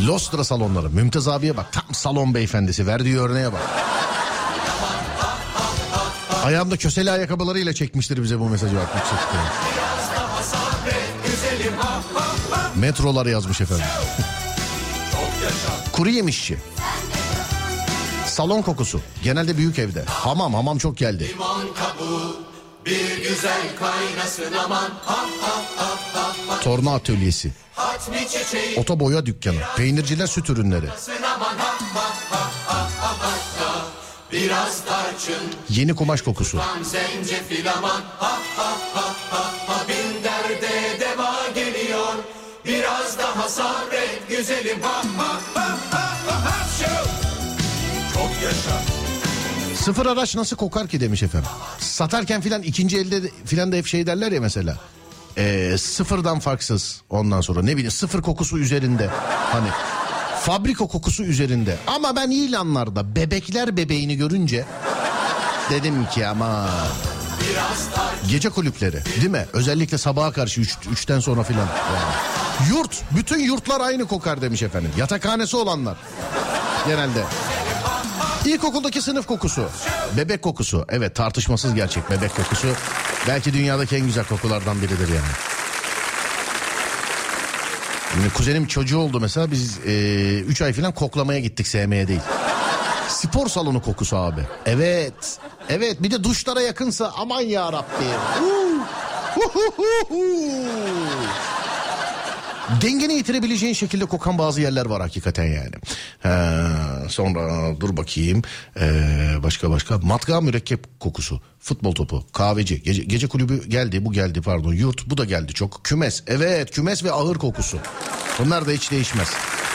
Lostra 0.08 0.44
salonları. 0.44 0.90
Mümtaz 0.90 1.28
abiye 1.28 1.58
bak. 1.58 1.66
Tam 1.72 1.84
salon 1.94 2.34
beyefendisi. 2.34 2.88
Verdiği 2.88 3.20
örneğe 3.20 3.54
bak. 3.54 3.62
Ayağımda 6.44 6.78
köseli 6.78 7.12
ayakkabılarıyla 7.12 7.74
çekmiştir 7.74 8.24
bize 8.24 8.40
bu 8.40 8.50
mesajı 8.50 8.76
bak. 8.76 8.88
yüksek. 8.96 9.91
Metrolar 12.82 13.26
yazmış 13.26 13.62
efendim. 13.62 13.86
Kuru 15.92 16.10
yemişçi. 16.10 16.58
Salon 18.28 18.62
kokusu. 18.62 19.02
Genelde 19.24 19.58
büyük 19.58 19.80
evde. 19.80 20.04
Hamam 20.06 20.54
hamam 20.54 20.78
çok 20.78 20.98
geldi. 20.98 21.32
Kabuğu 21.76 22.36
bir 22.86 23.18
güzel 23.30 23.62
kaynasın 23.80 24.54
aman 24.66 24.90
ha 25.06 25.26
ha 25.42 25.62
ha 25.78 25.90
ha 26.14 26.34
ha 26.48 26.60
Torna 26.60 26.94
atölyesi. 26.96 27.52
Çiçeği 28.32 28.80
Otoboya 28.80 29.26
dükkanı. 29.26 29.56
Peynirciler 29.78 30.28
süt 30.28 30.50
ürünleri. 30.50 30.86
aman 31.36 31.58
ha 31.58 31.74
ha 31.94 32.10
ha 32.34 32.50
ha 32.68 32.90
ha 33.02 33.16
ha 33.60 33.86
Biraz 34.32 34.86
tarçın 34.86 35.44
Yeni 35.70 35.96
kumaş 35.96 36.22
kokusu. 36.22 36.62
zencefil 36.84 37.72
aman 37.78 38.02
ha 38.20 38.40
ha 38.58 38.72
ha 38.94 39.14
ha 39.32 39.54
sabret 43.56 44.30
güzelim 44.30 44.82
ha 44.82 45.02
ha 45.18 45.40
ha 45.54 45.78
ha 45.92 46.02
ha 46.28 46.46
ha! 46.46 46.58
Çok 48.14 48.44
yaşa 48.44 48.82
Sıfır 49.84 50.06
araç 50.06 50.36
nasıl 50.36 50.56
kokar 50.58 50.88
ki 50.88 51.00
demiş 51.02 51.24
efendim. 51.24 51.50
Satarken 51.80 52.42
filan 52.42 52.62
ikinci 52.62 52.98
elde 52.98 53.24
de- 53.24 53.32
filan 53.46 53.72
da 53.72 53.76
hep 53.76 53.88
şey 53.88 54.08
derler 54.08 54.32
ya 54.32 54.42
mesela. 54.42 54.78
Ee, 55.38 55.76
sıfırdan 55.78 56.40
farksız 56.40 57.02
ondan 57.10 57.42
sonra 57.42 57.62
ne 57.62 57.72
bileyim 57.76 57.92
sıfır 57.92 58.22
kokusu 58.22 58.58
üzerinde. 58.58 59.10
Hani 59.52 59.68
fabrika 60.42 60.88
kokusu 60.88 61.24
üzerinde. 61.24 61.78
Ama 61.88 62.16
ben 62.16 62.30
ilanlarda 62.30 63.16
bebekler 63.16 63.78
bebeğini 63.78 64.18
görünce 64.18 64.66
dedim 65.70 66.06
ki 66.14 66.28
ama 66.28 66.70
gece 68.30 68.50
kulüpleri 68.50 69.06
değil 69.16 69.30
mi? 69.30 69.46
Özellikle 69.54 69.98
sabaha 69.98 70.32
karşı 70.32 70.62
üç, 70.62 70.78
üçten 70.92 71.20
sonra 71.20 71.44
filan. 71.44 71.68
Yani. 71.68 72.70
Yurt 72.70 73.02
bütün 73.12 73.40
yurtlar 73.40 73.82
aynı 73.82 74.08
kokar 74.08 74.42
demiş 74.42 74.62
efendim. 74.64 74.92
Yatakhanesi 74.98 75.58
olanlar 75.58 75.98
genelde. 76.88 77.24
İlkokuldaki 78.46 79.02
sınıf 79.02 79.28
kokusu. 79.28 79.70
Bebek 80.18 80.42
kokusu. 80.42 80.86
Evet 80.90 81.16
tartışmasız 81.16 81.76
gerçek 81.76 82.12
bebek 82.12 82.36
kokusu. 82.36 82.68
Belki 83.28 83.54
dünyadaki 83.54 83.96
en 83.96 84.06
güzel 84.06 84.26
kokulardan 84.26 84.82
biridir 84.82 85.08
yani. 85.08 85.32
Şimdi 88.14 88.30
kuzenim 88.30 88.68
çocuğu 88.68 88.98
oldu 88.98 89.20
mesela 89.20 89.52
biz 89.52 89.78
3 90.48 90.62
ay 90.62 90.74
falan 90.74 90.92
koklamaya 90.94 91.40
gittik 91.40 91.68
sevmeye 91.68 92.08
değil. 92.08 92.22
Spor 93.12 93.48
salonu 93.48 93.82
kokusu 93.82 94.18
abi. 94.18 94.42
Evet. 94.66 95.40
Evet 95.70 96.04
bir 96.04 96.12
de 96.12 96.24
duşlara 96.24 96.62
yakınsa 96.62 97.12
aman 97.18 97.42
ya 97.42 97.74
Rabbi. 97.74 98.06
Dengeni 102.82 103.14
yitirebileceğin 103.14 103.74
şekilde 103.74 104.06
kokan 104.06 104.38
bazı 104.38 104.62
yerler 104.62 104.86
var 104.86 105.02
hakikaten 105.02 105.44
yani. 105.44 105.76
Ee, 106.26 107.10
sonra 107.10 107.76
dur 107.80 107.98
bakayım. 107.98 108.42
Ee, 108.80 109.36
başka 109.44 109.70
başka. 109.72 109.98
Matka 109.98 110.42
mürekkep 110.42 111.00
kokusu. 111.00 111.42
Futbol 111.60 111.96
topu. 111.96 112.26
Kahveci. 112.34 112.84
Gece, 112.84 113.04
gece 113.04 113.28
kulübü 113.28 113.70
geldi. 113.70 114.06
Bu 114.06 114.12
geldi 114.12 114.42
pardon. 114.42 114.74
Yurt. 114.74 115.10
Bu 115.10 115.18
da 115.18 115.26
geldi 115.26 115.54
çok. 115.54 115.84
Kümes. 115.84 116.24
Evet 116.28 116.72
kümes 116.72 117.04
ve 117.04 117.12
ahır 117.12 117.36
kokusu. 117.36 117.78
Bunlar 118.40 118.68
da 118.68 118.72
hiç 118.72 118.92
değişmez. 118.92 119.30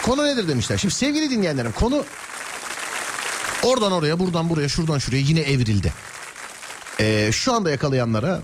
Konu 0.05 0.27
nedir 0.27 0.49
demişler. 0.49 0.79
Şimdi 0.79 0.95
sevgili 0.95 1.31
dinleyenlerim 1.31 1.73
konu 1.73 2.05
oradan 3.67 3.93
oraya 3.93 4.19
buradan 4.19 4.51
buraya 4.51 4.69
şuradan 4.69 4.99
şuraya 4.99 5.23
yine 5.23 5.41
evrildi. 5.41 5.93
Ee, 7.01 7.29
şu 7.33 7.53
anda 7.53 7.71
yakalayanlara 7.71 8.41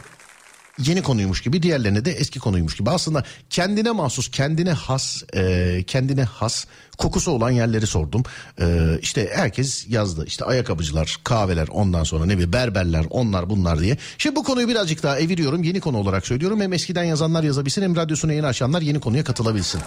yeni 0.79 1.03
konuymuş 1.03 1.41
gibi 1.41 1.63
diğerlerine 1.63 2.05
de 2.05 2.13
eski 2.13 2.39
konuymuş 2.39 2.77
gibi. 2.77 2.91
Aslında 2.91 3.25
kendine 3.51 3.91
mahsus 3.91 4.31
kendine 4.31 4.73
has 4.73 5.23
e, 5.35 5.85
kendine 5.87 6.25
has 6.25 6.65
kokusu 6.99 7.31
olan 7.31 7.51
yerleri 7.51 7.87
sordum. 7.87 8.23
E, 8.61 8.99
işte 9.03 9.31
herkes 9.35 9.89
yazdı 9.89 10.25
işte 10.27 10.45
ayakkabıcılar 10.45 11.17
kahveler 11.25 11.69
ondan 11.69 12.05
sonra 12.05 12.25
ne 12.25 12.33
bileyim 12.33 12.53
berberler 12.53 13.05
onlar 13.11 13.51
bunlar 13.51 13.81
diye. 13.81 13.97
Şimdi 14.19 14.37
bu 14.37 14.45
konuyu 14.45 14.69
birazcık 14.69 15.03
daha 15.03 15.19
eviriyorum 15.19 15.63
yeni 15.63 15.81
konu 15.81 15.97
olarak 15.97 16.27
söylüyorum. 16.27 16.61
Hem 16.61 16.73
eskiden 16.73 17.05
yazanlar 17.05 17.43
yazabilsin 17.43 17.83
hem 17.83 17.97
radyosuna 17.97 18.33
yeni 18.33 18.47
açanlar 18.47 18.83
yeni 18.83 19.01
konuya 19.01 19.25
katılabilsin. 19.25 19.81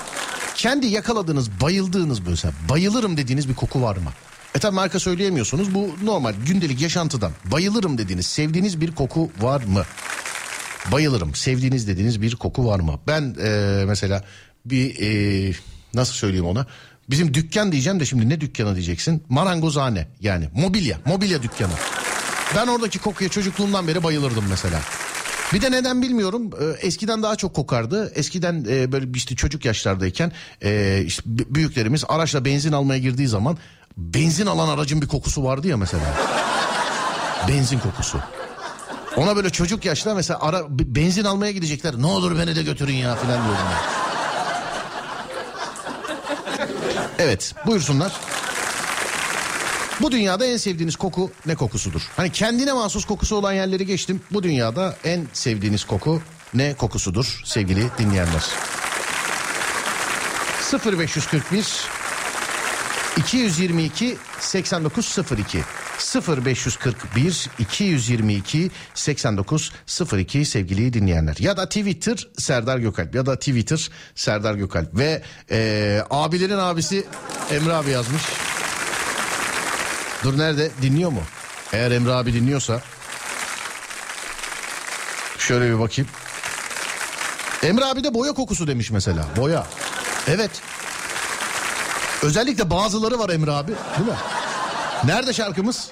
Kendi 0.55 0.87
yakaladığınız 0.87 1.61
bayıldığınız 1.61 2.25
böyle 2.25 2.53
bayılırım 2.69 3.17
dediğiniz 3.17 3.49
bir 3.49 3.55
koku 3.55 3.81
var 3.81 3.97
mı? 3.97 4.11
E 4.55 4.59
tabi 4.59 4.75
marka 4.75 4.99
söyleyemiyorsunuz. 4.99 5.75
Bu 5.75 5.95
normal 6.03 6.33
gündelik 6.47 6.81
yaşantıdan 6.81 7.31
bayılırım 7.45 7.97
dediğiniz, 7.97 8.25
sevdiğiniz 8.25 8.81
bir 8.81 8.91
koku 8.91 9.31
var 9.41 9.63
mı? 9.63 9.83
Bayılırım, 10.91 11.35
sevdiğiniz 11.35 11.87
dediğiniz 11.87 12.21
bir 12.21 12.35
koku 12.35 12.67
var 12.67 12.79
mı? 12.79 12.99
Ben 13.07 13.35
e, 13.43 13.83
mesela 13.85 14.23
bir 14.65 14.95
e, 15.01 15.53
nasıl 15.93 16.13
söyleyeyim 16.13 16.45
ona? 16.45 16.67
Bizim 17.09 17.33
dükkan 17.33 17.71
diyeceğim 17.71 17.99
de 17.99 18.05
şimdi 18.05 18.29
ne 18.29 18.41
dükkanı 18.41 18.75
diyeceksin? 18.75 19.23
Marangozhane 19.29 20.07
yani 20.21 20.49
mobilya, 20.55 20.97
mobilya 21.05 21.43
dükkanı. 21.43 21.73
Ben 22.55 22.67
oradaki 22.67 22.99
kokuya 22.99 23.29
çocukluğumdan 23.29 23.87
beri 23.87 24.03
bayılırdım 24.03 24.45
mesela. 24.49 24.81
Bir 25.53 25.61
de 25.61 25.71
neden 25.71 26.01
bilmiyorum. 26.01 26.49
Ee, 26.61 26.87
eskiden 26.87 27.23
daha 27.23 27.35
çok 27.35 27.53
kokardı. 27.53 28.11
Eskiden 28.15 28.65
e, 28.69 28.91
böyle 28.91 29.07
işte 29.15 29.35
çocuk 29.35 29.65
yaşlardayken 29.65 30.31
e, 30.63 31.03
işte 31.05 31.23
büyüklerimiz 31.25 32.03
araçla 32.07 32.45
benzin 32.45 32.71
almaya 32.71 32.99
girdiği 32.99 33.27
zaman 33.27 33.57
benzin 33.97 34.45
alan 34.45 34.69
aracın 34.69 35.01
bir 35.01 35.07
kokusu 35.07 35.43
vardı 35.43 35.67
ya 35.67 35.77
mesela. 35.77 36.03
benzin 37.47 37.79
kokusu. 37.79 38.19
Ona 39.17 39.35
böyle 39.35 39.49
çocuk 39.49 39.85
yaşta 39.85 40.13
mesela 40.15 40.39
ara 40.41 40.63
benzin 40.69 41.23
almaya 41.23 41.51
gidecekler. 41.51 41.95
Ne 41.97 42.05
olur 42.05 42.39
beni 42.39 42.55
de 42.55 42.63
götürün 42.63 42.93
ya 42.93 43.15
filan 43.15 43.45
diyordum 43.45 43.65
ben. 43.71 44.05
Evet 47.19 47.55
buyursunlar. 47.65 48.13
Bu 50.01 50.11
dünyada 50.11 50.45
en 50.45 50.57
sevdiğiniz 50.57 50.95
koku 50.95 51.31
ne 51.45 51.55
kokusudur? 51.55 52.01
Hani 52.17 52.31
kendine 52.31 52.73
mahsus 52.73 53.05
kokusu 53.05 53.35
olan 53.35 53.53
yerleri 53.53 53.85
geçtim. 53.85 54.21
Bu 54.31 54.43
dünyada 54.43 54.95
en 55.03 55.27
sevdiğiniz 55.33 55.85
koku 55.85 56.21
ne 56.53 56.73
kokusudur 56.73 57.41
sevgili 57.45 57.89
dinleyenler? 57.97 58.43
0541 60.85 61.94
222 63.15 64.17
8902 64.39 65.63
0541 66.27 67.49
222 67.59 68.71
8902 68.93 70.45
sevgili 70.45 70.93
dinleyenler 70.93 71.35
ya 71.39 71.57
da 71.57 71.69
Twitter 71.69 72.27
Serdar 72.37 72.77
Gökalp 72.77 73.15
ya 73.15 73.25
da 73.25 73.39
Twitter 73.39 73.89
Serdar 74.15 74.55
Gökalp 74.55 74.97
ve 74.97 75.21
e, 75.51 76.01
abilerin 76.09 76.57
abisi 76.57 77.05
Emre 77.51 77.73
abi 77.73 77.89
yazmış. 77.89 78.23
Dur 80.23 80.37
nerede 80.37 80.71
dinliyor 80.81 81.11
mu? 81.11 81.21
Eğer 81.73 81.91
Emre 81.91 82.11
abi 82.11 82.33
dinliyorsa 82.33 82.81
şöyle 85.37 85.73
bir 85.73 85.79
bakayım. 85.79 86.09
Emre 87.63 87.85
abi 87.85 88.03
de 88.03 88.13
boya 88.13 88.33
kokusu 88.33 88.67
demiş 88.67 88.91
mesela. 88.91 89.27
Boya. 89.37 89.67
Evet. 90.27 90.51
Özellikle 92.23 92.69
bazıları 92.69 93.19
var 93.19 93.29
Emre 93.29 93.51
abi 93.51 93.67
değil 93.97 94.09
mi? 94.09 94.15
Nerede 95.03 95.33
şarkımız? 95.33 95.89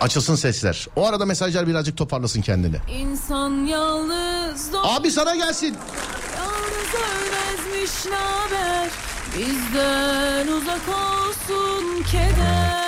Açılsın 0.00 0.34
sesler. 0.34 0.86
O 0.96 1.06
arada 1.06 1.24
mesajlar 1.26 1.66
birazcık 1.66 1.96
toparlasın 1.96 2.42
kendini. 2.42 2.76
İnsan 2.98 3.66
yalnız 3.66 4.72
doğ- 4.72 4.96
Abi 4.96 5.10
sana 5.10 5.34
gelsin. 5.36 5.76
Yalnız 6.36 6.94
ölmezmiş 6.94 8.04
naber 8.06 8.88
Bizden 9.38 10.46
uzak 10.52 10.80
olsun 10.88 12.02
keder 12.02 12.84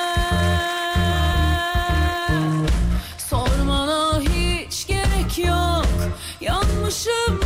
Sormana 3.30 4.20
hiç 4.20 4.86
gerek 4.86 5.38
yok 5.46 5.86
Yanmışım 6.40 7.40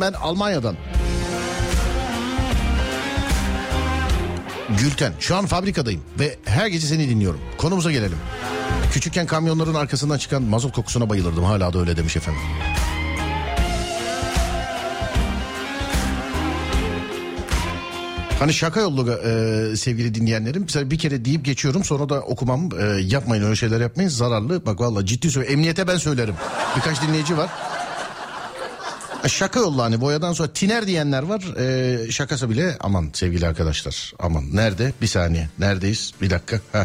Ben 0.00 0.12
Almanya'dan. 0.12 0.76
Gülten 4.78 5.12
şu 5.20 5.36
an 5.36 5.46
fabrikadayım 5.46 6.00
ve 6.18 6.36
her 6.44 6.66
gece 6.66 6.86
seni 6.86 7.08
dinliyorum. 7.08 7.40
Konumuza 7.58 7.92
gelelim. 7.92 8.18
Küçükken 8.92 9.26
kamyonların 9.26 9.74
arkasından 9.74 10.18
çıkan 10.18 10.42
mazot 10.42 10.74
kokusuna 10.74 11.10
bayılırdım. 11.10 11.44
Hala 11.44 11.72
da 11.72 11.78
öyle 11.78 11.96
demiş 11.96 12.16
efendim. 12.16 12.40
Hani 18.42 18.54
şaka 18.54 18.80
yollu 18.80 19.10
e, 19.12 19.76
sevgili 19.76 20.14
dinleyenlerim. 20.14 20.62
Mesela 20.62 20.90
bir 20.90 20.98
kere 20.98 21.24
deyip 21.24 21.44
geçiyorum 21.44 21.84
sonra 21.84 22.08
da 22.08 22.20
okumam. 22.20 22.68
E, 22.80 22.84
yapmayın 23.02 23.44
öyle 23.44 23.56
şeyler 23.56 23.80
yapmayın 23.80 24.08
zararlı. 24.08 24.66
Bak 24.66 24.80
vallahi 24.80 25.06
ciddi 25.06 25.30
söylüyorum. 25.30 25.58
Emniyete 25.58 25.88
ben 25.88 25.96
söylerim. 25.96 26.34
Birkaç 26.76 27.02
dinleyici 27.02 27.36
var. 27.36 27.50
Şaka 29.28 29.60
yollu 29.60 29.82
hani 29.82 30.00
boyadan 30.00 30.32
sonra 30.32 30.52
tiner 30.52 30.86
diyenler 30.86 31.22
var. 31.22 31.42
E, 31.58 32.10
şakası 32.10 32.50
bile 32.50 32.76
aman 32.80 33.10
sevgili 33.12 33.46
arkadaşlar. 33.46 34.12
Aman 34.18 34.44
nerede? 34.52 34.92
Bir 35.02 35.06
saniye. 35.06 35.48
Neredeyiz? 35.58 36.12
Bir 36.20 36.30
dakika. 36.30 36.60
Heh. 36.72 36.84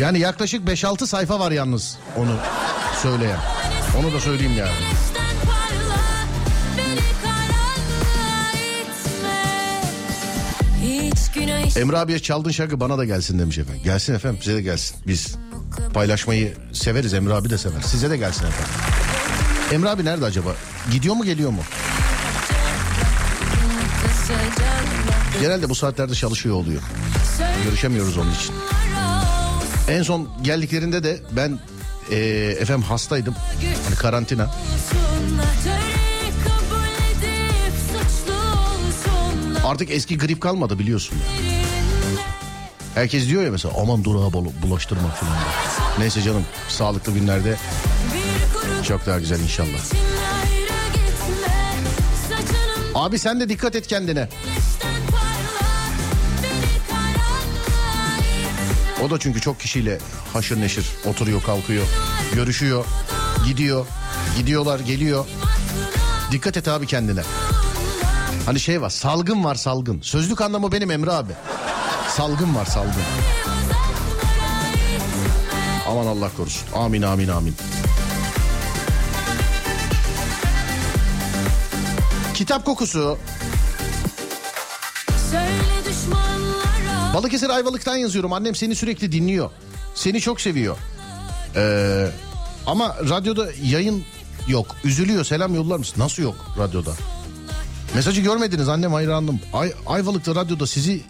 Yani 0.00 0.18
yaklaşık 0.18 0.68
5-6 0.68 1.06
sayfa 1.06 1.40
var 1.40 1.50
yalnız 1.50 1.98
onu 2.16 2.36
söyleyen. 3.02 3.38
Onu 3.98 4.12
da 4.12 4.20
söyleyeyim 4.20 4.52
yani. 4.58 4.70
Emre 11.76 11.98
abiye 11.98 12.18
çaldığın 12.18 12.50
şarkı 12.50 12.80
bana 12.80 12.98
da 12.98 13.04
gelsin 13.04 13.38
demiş 13.38 13.58
efendim. 13.58 13.80
Gelsin 13.84 14.14
efendim 14.14 14.38
size 14.42 14.56
de 14.56 14.62
gelsin. 14.62 14.96
Biz 15.06 15.34
paylaşmayı 15.94 16.54
severiz 16.72 17.14
Emre 17.14 17.34
abi 17.34 17.50
de 17.50 17.58
sever. 17.58 17.80
Size 17.80 18.10
de 18.10 18.16
gelsin 18.16 18.46
efendim. 18.46 18.72
Emre 19.72 19.88
abi 19.88 20.04
nerede 20.04 20.24
acaba? 20.24 20.50
Gidiyor 20.92 21.14
mu 21.14 21.24
geliyor 21.24 21.50
mu? 21.50 21.60
Genelde 25.40 25.68
bu 25.68 25.74
saatlerde 25.74 26.14
çalışıyor 26.14 26.54
oluyor. 26.54 26.82
Görüşemiyoruz 27.64 28.16
onun 28.18 28.30
için. 28.34 28.54
En 29.88 30.02
son 30.02 30.28
geldiklerinde 30.42 31.04
de 31.04 31.20
ben 31.32 31.58
eee, 32.10 32.50
efendim 32.50 32.82
hastaydım. 32.82 33.34
Hani 33.84 33.96
karantina. 33.96 34.50
Artık 39.66 39.90
eski 39.90 40.18
grip 40.18 40.40
kalmadı 40.40 40.78
biliyorsun. 40.78 41.18
Herkes 42.94 43.26
diyor 43.28 43.42
ya 43.42 43.50
mesela 43.50 43.74
aman 43.82 44.04
durağa 44.04 44.32
bul- 44.32 44.52
bulaştırma 44.62 45.08
falan. 45.08 45.36
Neyse 45.98 46.22
canım 46.22 46.44
sağlıklı 46.68 47.12
günlerde 47.12 47.56
çok 48.88 49.06
daha 49.06 49.18
güzel 49.18 49.40
inşallah. 49.40 49.78
Abi 52.94 53.18
sen 53.18 53.40
de 53.40 53.48
dikkat 53.48 53.76
et 53.76 53.86
kendine. 53.86 54.28
O 59.04 59.10
da 59.10 59.18
çünkü 59.18 59.40
çok 59.40 59.60
kişiyle 59.60 59.98
haşır 60.32 60.60
neşir 60.60 60.86
oturuyor 61.04 61.42
kalkıyor 61.42 61.86
görüşüyor 62.34 62.84
gidiyor 63.46 63.86
gidiyorlar 64.36 64.80
geliyor. 64.80 65.26
Dikkat 66.32 66.56
et 66.56 66.68
abi 66.68 66.86
kendine. 66.86 67.22
Hani 68.46 68.60
şey 68.60 68.82
var 68.82 68.90
salgın 68.90 69.44
var 69.44 69.54
salgın. 69.54 70.00
Sözlük 70.02 70.40
anlamı 70.40 70.72
benim 70.72 70.90
Emre 70.90 71.12
abi. 71.12 71.32
Salgın 72.08 72.54
var 72.54 72.64
salgın. 72.64 73.02
Aman 75.88 76.06
Allah 76.06 76.30
korusun. 76.36 76.68
Amin 76.74 77.02
amin 77.02 77.28
amin. 77.28 77.54
Kitap 82.34 82.64
kokusu. 82.64 83.18
Balıkesir 87.14 87.50
Ayvalık'tan 87.50 87.96
yazıyorum. 87.96 88.32
Annem 88.32 88.54
seni 88.54 88.74
sürekli 88.74 89.12
dinliyor. 89.12 89.50
Seni 89.94 90.20
çok 90.20 90.40
seviyor. 90.40 90.76
Ee, 91.56 92.06
ama 92.66 92.96
radyoda 93.08 93.46
yayın 93.62 94.04
yok. 94.48 94.66
Üzülüyor. 94.84 95.24
Selam 95.24 95.54
yollar 95.54 95.76
mısın? 95.76 95.94
Nasıl 96.00 96.22
yok 96.22 96.34
radyoda? 96.58 96.92
Mesajı 97.96 98.20
görmediniz 98.20 98.68
annem 98.68 98.92
hayranım. 98.92 99.40
Ay, 99.52 99.72
Ayvalık'ta 99.86 100.34
radyoda 100.34 100.66
sizi 100.66 101.00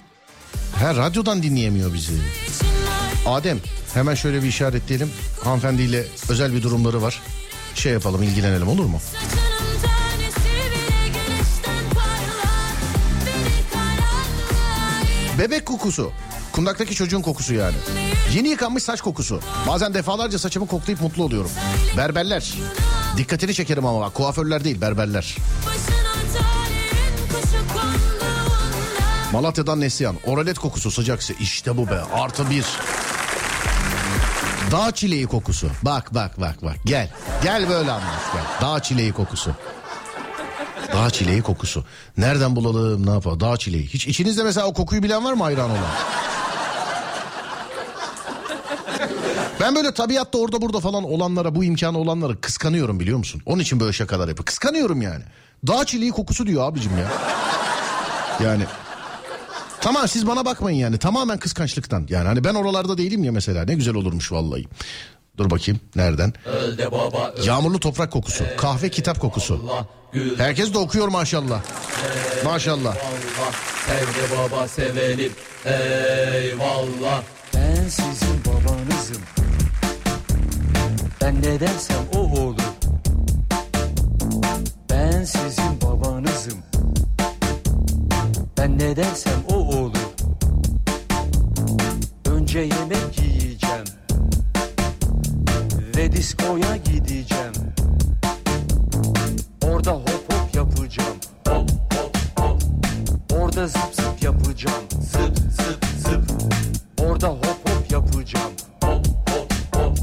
her 0.76 0.96
radyodan 0.96 1.42
dinleyemiyor 1.42 1.94
bizi. 1.94 2.12
Adem 3.26 3.58
hemen 3.94 4.14
şöyle 4.14 4.42
bir 4.42 4.48
işaretleyelim. 4.48 5.10
Hanımefendiyle 5.44 6.04
özel 6.28 6.52
bir 6.54 6.62
durumları 6.62 7.02
var. 7.02 7.22
Şey 7.74 7.92
yapalım 7.92 8.22
ilgilenelim 8.22 8.68
olur 8.68 8.84
mu? 8.84 9.00
Bebek 15.38 15.66
kokusu. 15.66 16.12
Kundaktaki 16.52 16.94
çocuğun 16.94 17.22
kokusu 17.22 17.54
yani. 17.54 17.76
Yeni 18.34 18.48
yıkanmış 18.48 18.82
saç 18.82 19.00
kokusu. 19.00 19.40
Bazen 19.68 19.94
defalarca 19.94 20.38
saçımı 20.38 20.66
koklayıp 20.66 21.00
mutlu 21.00 21.24
oluyorum. 21.24 21.50
Berberler. 21.96 22.54
Dikkatini 23.16 23.54
çekerim 23.54 23.86
ama 23.86 24.00
bak 24.00 24.14
kuaförler 24.14 24.64
değil 24.64 24.80
berberler. 24.80 25.36
Başına 25.66 25.75
Malatya'dan 29.36 29.80
Neslihan. 29.80 30.16
Oralet 30.26 30.58
kokusu 30.58 30.90
sıcaksı. 30.90 31.32
İşte 31.40 31.76
bu 31.76 31.88
be 31.88 32.00
artı 32.12 32.50
bir. 32.50 32.64
Dağ 34.70 34.92
çileği 34.92 35.26
kokusu. 35.26 35.70
Bak 35.82 36.14
bak 36.14 36.40
bak 36.40 36.62
bak 36.62 36.76
gel. 36.84 37.10
Gel 37.42 37.68
böyle 37.68 37.90
anlat 37.90 38.32
gel. 38.32 38.68
Dağ 38.68 38.82
çileği 38.82 39.12
kokusu. 39.12 39.50
Dağ 40.92 41.10
çileği 41.10 41.42
kokusu. 41.42 41.84
Nereden 42.16 42.56
bulalım 42.56 43.06
ne 43.06 43.10
yapalım? 43.10 43.40
Dağ 43.40 43.56
çileği. 43.56 43.86
Hiç 43.86 44.06
içinizde 44.06 44.42
mesela 44.44 44.66
o 44.66 44.72
kokuyu 44.72 45.02
bilen 45.02 45.24
var 45.24 45.32
mı 45.32 45.42
hayran 45.42 45.70
olan? 45.70 45.80
Ben 49.60 49.74
böyle 49.74 49.94
tabiatta 49.94 50.38
orada 50.38 50.62
burada 50.62 50.80
falan 50.80 51.04
olanlara 51.04 51.54
bu 51.54 51.64
imkanı 51.64 51.98
olanlara 51.98 52.36
kıskanıyorum 52.36 53.00
biliyor 53.00 53.18
musun? 53.18 53.42
Onun 53.46 53.62
için 53.62 53.80
böyle 53.80 53.92
şakalar 53.92 54.28
yapıyor. 54.28 54.46
Kıskanıyorum 54.46 55.02
yani. 55.02 55.22
Dağ 55.66 55.84
çileği 55.84 56.10
kokusu 56.10 56.46
diyor 56.46 56.68
abicim 56.68 56.92
ya. 56.98 57.08
Yani 58.44 58.64
Tamam 59.86 60.08
siz 60.08 60.26
bana 60.26 60.44
bakmayın 60.44 60.78
yani 60.78 60.98
tamamen 60.98 61.38
kıskançlıktan. 61.38 62.06
Yani 62.08 62.26
hani 62.26 62.44
ben 62.44 62.54
oralarda 62.54 62.98
değilim 62.98 63.24
ya 63.24 63.32
mesela 63.32 63.64
ne 63.64 63.74
güzel 63.74 63.94
olurmuş 63.94 64.32
vallahi. 64.32 64.64
Dur 65.38 65.50
bakayım 65.50 65.80
nereden? 65.96 66.32
Yağmurlu 67.44 67.80
toprak 67.80 68.12
kokusu, 68.12 68.44
kahve 68.56 68.88
kitap 68.88 69.20
kokusu. 69.20 69.84
Herkes 70.36 70.74
de 70.74 70.78
okuyor 70.78 71.08
maşallah. 71.08 71.62
Maşallah. 72.44 72.96
Sevde 73.86 74.38
baba 74.38 74.68
sevelim 74.68 75.32
eyvallah 75.64 77.22
Ben 77.54 77.88
sizin 77.88 78.40
babanızım. 78.44 79.22
Ben 81.20 81.42
ne 81.42 81.60
dersem 81.60 81.96
o 82.14 82.18
olur. 82.18 82.62
Ben 84.90 85.24
sizin. 85.24 85.75
Ben 88.66 88.78
ne 88.78 88.96
dersem 88.96 89.32
o 89.48 89.54
olur. 89.54 89.96
Önce 92.24 92.58
yemek 92.58 93.18
yiyeceğim. 93.18 93.84
Ve 95.96 96.12
diskoya 96.12 96.76
gideceğim. 96.76 97.52
Orada 99.64 99.90
hop 99.92 100.32
hop 100.32 100.54
yapacağım. 100.54 101.16
Hop 101.48 101.70
hop 101.94 102.16
hop. 102.38 102.62
Orada 103.32 103.66
zıp 103.66 103.94
zıp 103.94 104.22
yapacağım. 104.22 104.84
Zıp 105.00 105.38
zıp 105.38 105.84
zıp. 105.98 106.30
Orada 107.00 107.28
hop 107.28 107.68
hop 107.68 107.90
yapacağım. 107.92 108.52
Hop 108.82 109.06
hop 109.30 109.52
hop. 109.74 109.98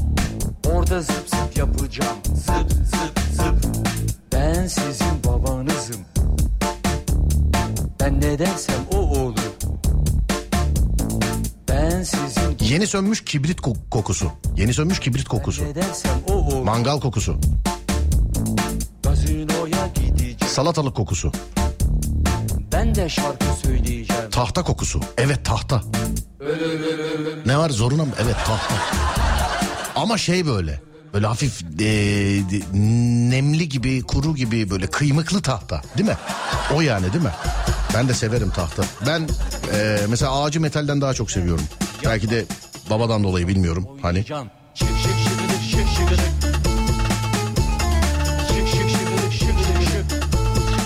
Orada 0.74 1.02
zıp 1.02 1.28
zıp 1.28 1.56
yapacağım. 1.56 2.16
Zıp 2.34 2.72
zıp 2.72 3.20
zıp. 3.32 3.74
Ben 4.32 4.66
sizin 4.66 5.13
dersem 8.46 8.74
o 8.92 8.96
olur. 8.96 9.34
Ben 11.68 12.02
sizin 12.02 12.56
Yeni 12.60 12.86
sönmüş 12.86 13.24
kibrit 13.24 13.60
ko- 13.60 13.76
kokusu. 13.90 14.30
Yeni 14.56 14.74
sönmüş 14.74 15.00
kibrit 15.00 15.28
kokusu. 15.28 15.62
Mangal 16.64 17.00
kokusu. 17.00 17.38
Salatalık 20.46 20.96
kokusu. 20.96 21.32
Ben 22.72 22.94
de 22.94 23.08
şarkı 23.08 23.46
söyleyeceğim. 23.62 24.30
Tahta 24.30 24.62
kokusu. 24.62 25.00
Evet 25.18 25.44
tahta. 25.44 25.82
Ne 27.46 27.58
var 27.58 27.70
zoruna 27.70 28.04
mı? 28.04 28.12
Evet 28.22 28.36
tahta. 28.46 28.74
Ama 29.96 30.18
şey 30.18 30.46
böyle. 30.46 30.80
Böyle 31.14 31.26
hafif 31.26 31.62
e, 31.80 31.86
nemli 33.30 33.68
gibi, 33.68 34.02
kuru 34.02 34.34
gibi 34.34 34.70
böyle 34.70 34.86
kıymıklı 34.86 35.42
tahta. 35.42 35.82
Değil 35.98 36.08
mi? 36.08 36.16
O 36.74 36.80
yani 36.80 37.12
değil 37.12 37.24
mi? 37.24 37.30
Ben 37.94 38.08
de 38.08 38.14
severim 38.14 38.50
tahta. 38.50 38.82
Ben 39.06 39.28
e, 39.74 39.98
mesela 40.08 40.42
ağacı 40.42 40.60
metalden 40.60 41.00
daha 41.00 41.14
çok 41.14 41.30
seviyorum. 41.30 41.64
Belki 42.04 42.30
de 42.30 42.44
babadan 42.90 43.24
dolayı 43.24 43.48
bilmiyorum. 43.48 43.88
Hani 44.02 44.24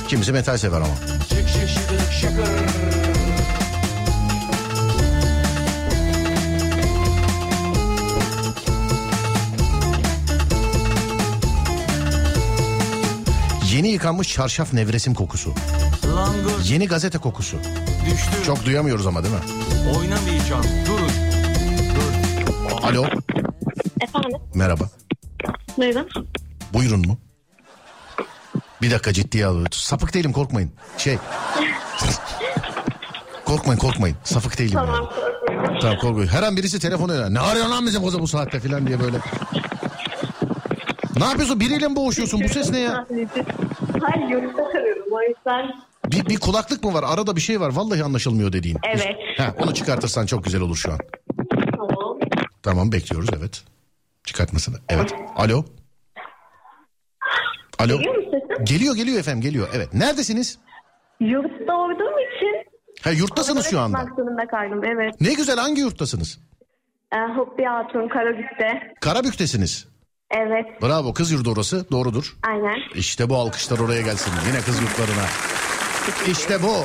kimisi 0.09 0.33
metal 0.33 0.57
sever 0.57 0.77
ama. 0.81 1.18
Yıkanmış 13.99 14.29
çarşaf 14.29 14.73
nevresim 14.73 15.15
kokusu. 15.15 15.55
Langır 16.17 16.65
Yeni 16.65 16.87
gazete 16.89 17.19
kokusu. 17.19 17.57
düştü. 18.07 18.45
Çok 18.47 18.65
duyamıyoruz 18.65 19.07
ama 19.07 19.25
değil 19.25 19.35
mi? 19.35 19.41
Oynamayacağım. 19.97 20.65
Durun. 20.87 21.11
Alo. 22.83 23.05
Efendim? 24.01 24.41
Merhaba. 24.55 24.85
Buyurun. 25.79 26.09
Buyurun 26.73 27.07
mu? 27.07 27.19
Bir 28.83 28.91
dakika 28.91 29.13
ciddiye 29.13 29.47
alıyoruz. 29.47 29.79
Sapık 29.79 30.15
değilim 30.15 30.33
korkmayın. 30.33 30.73
Şey. 30.99 31.19
korkmayın 33.45 33.79
korkmayın. 33.79 34.17
Sapık 34.25 34.59
değilim. 34.59 34.79
yani. 34.79 35.07
Tamam 35.81 35.99
korkmayın. 35.99 36.29
Her 36.29 36.43
an 36.43 36.57
birisi 36.57 36.79
telefonu 36.79 37.13
öyle. 37.13 37.35
Ne 37.35 37.41
arıyorsun 37.41 37.73
lan 37.73 37.87
bize 37.87 37.99
koza 37.99 38.19
bu 38.21 38.29
saatte 38.29 38.61
falan 38.61 38.87
diye 38.87 39.01
böyle. 39.01 39.19
Ne 41.19 41.25
yapıyorsun? 41.25 41.61
Biriyle 41.61 41.89
mi 41.89 41.97
boğuşuyorsun? 41.97 42.41
Bu 42.45 42.49
ses 42.49 42.71
ne 42.71 42.79
ya? 42.79 43.07
Hayır 44.03 44.29
yurtta 44.29 44.63
arıyorum 44.67 45.13
o 45.13 45.23
yüzden. 45.23 45.71
Bir, 46.07 46.27
bir 46.27 46.41
kulaklık 46.41 46.85
mı 46.85 46.95
var? 46.95 47.05
Arada 47.07 47.37
bir 47.37 47.41
şey 47.41 47.61
var. 47.61 47.73
Vallahi 47.77 48.05
anlaşılmıyor 48.05 48.53
dediğin. 48.53 48.79
Evet. 48.95 49.17
Ha, 49.39 49.55
onu 49.63 49.75
çıkartırsan 49.75 50.27
çok 50.27 50.45
güzel 50.45 50.61
olur 50.61 50.77
şu 50.77 50.93
an. 50.93 50.99
Tamam. 51.77 52.19
Tamam 52.63 52.93
bekliyoruz 52.93 53.29
evet. 53.39 53.65
Çıkartmasını. 54.25 54.77
Evet. 54.89 55.15
Alo. 55.37 55.65
Alo. 57.79 57.97
Geliyor 57.99 58.15
mu 58.17 58.23
sesim? 58.23 58.65
Geliyor 58.65 58.97
geliyor 58.97 59.19
efendim 59.19 59.41
geliyor. 59.41 59.69
Evet. 59.75 59.95
Neredesiniz? 59.95 60.59
Yurtta 61.21 61.75
olduğum 61.77 62.17
için. 62.37 62.69
Ha 63.03 63.11
yurttasınız 63.11 63.67
şu 63.71 63.81
anda. 63.81 64.07
Zorunda 64.17 64.47
kaldım 64.47 64.81
evet. 64.85 65.21
Ne 65.21 65.35
güzel 65.35 65.57
hangi 65.59 65.81
yurttasınız? 65.81 66.39
Ee, 67.15 67.17
Hobbi 67.37 67.65
Hatun 67.65 68.09
Karabük'te. 68.09 68.95
Karabük'tesiniz. 69.01 69.89
Evet 70.31 70.83
Bravo 70.83 71.15
kız 71.15 71.31
yurdu 71.31 71.53
orası 71.53 71.91
doğrudur. 71.91 72.37
aynen. 72.43 72.79
İşte 72.95 73.31
bu 73.31 73.37
alkışlar 73.37 73.79
oraya 73.79 74.03
gelsin. 74.03 74.33
Yine 74.49 74.61
kız 74.61 74.83
yurtlarına. 74.83 75.25
İşte 76.33 76.63
bu. 76.63 76.75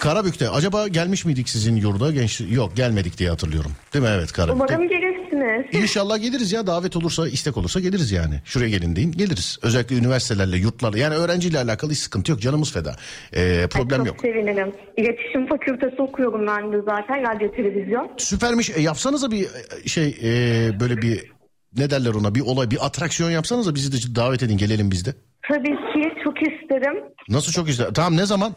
Karabük'te. 0.00 0.48
Acaba 0.50 0.88
gelmiş 0.88 1.24
miydik 1.24 1.48
sizin 1.48 1.76
yurda? 1.76 2.10
Genç... 2.10 2.40
Yok 2.50 2.76
gelmedik 2.76 3.18
diye 3.18 3.30
hatırlıyorum. 3.30 3.72
Değil 3.94 4.04
mi? 4.04 4.10
Evet 4.14 4.32
Karabük'te. 4.32 4.74
Umarım 4.74 4.88
gelirsiniz. 4.88 5.82
İnşallah 5.82 6.22
geliriz 6.22 6.52
ya 6.52 6.66
davet 6.66 6.96
olursa 6.96 7.28
istek 7.28 7.56
olursa 7.56 7.80
geliriz 7.80 8.12
yani. 8.12 8.34
Şuraya 8.44 8.70
gelin 8.70 8.96
deyin 8.96 9.12
geliriz. 9.12 9.58
Özellikle 9.62 9.96
üniversitelerle 9.96 10.56
yurtlarla 10.56 10.98
yani 10.98 11.14
öğrenciyle 11.14 11.58
alakalı 11.58 11.90
hiç 11.90 11.98
sıkıntı 11.98 12.30
yok 12.32 12.40
canımız 12.40 12.72
feda. 12.72 12.96
Ee, 13.36 13.66
problem 13.70 13.98
Çok 13.98 14.06
yok. 14.06 14.16
sevinirim. 14.22 14.72
İletişim 14.96 15.46
fakültesi 15.46 16.02
okuyorum 16.02 16.46
ben 16.46 16.72
de 16.72 16.76
zaten 16.86 17.22
radyo 17.22 17.50
televizyon. 17.52 18.10
Süpermiş. 18.16 18.70
E, 18.70 18.80
yapsanıza 18.80 19.30
bir 19.30 19.44
e, 19.84 19.88
şey 19.88 20.08
e, 20.22 20.80
böyle 20.80 21.02
bir 21.02 21.33
ne 21.76 21.90
derler 21.90 22.14
ona 22.14 22.34
bir 22.34 22.40
olay 22.40 22.70
bir 22.70 22.86
atraksiyon 22.86 23.30
yapsanıza 23.30 23.74
bizi 23.74 23.92
de 23.92 24.14
davet 24.14 24.42
edin 24.42 24.56
gelelim 24.56 24.90
biz 24.90 25.06
de. 25.06 25.14
Tabii 25.48 25.70
ki 25.70 26.12
çok 26.24 26.42
isterim. 26.42 27.04
Nasıl 27.28 27.52
çok 27.52 27.68
ister. 27.68 27.94
Tamam 27.94 28.16
ne 28.16 28.26
zaman? 28.26 28.54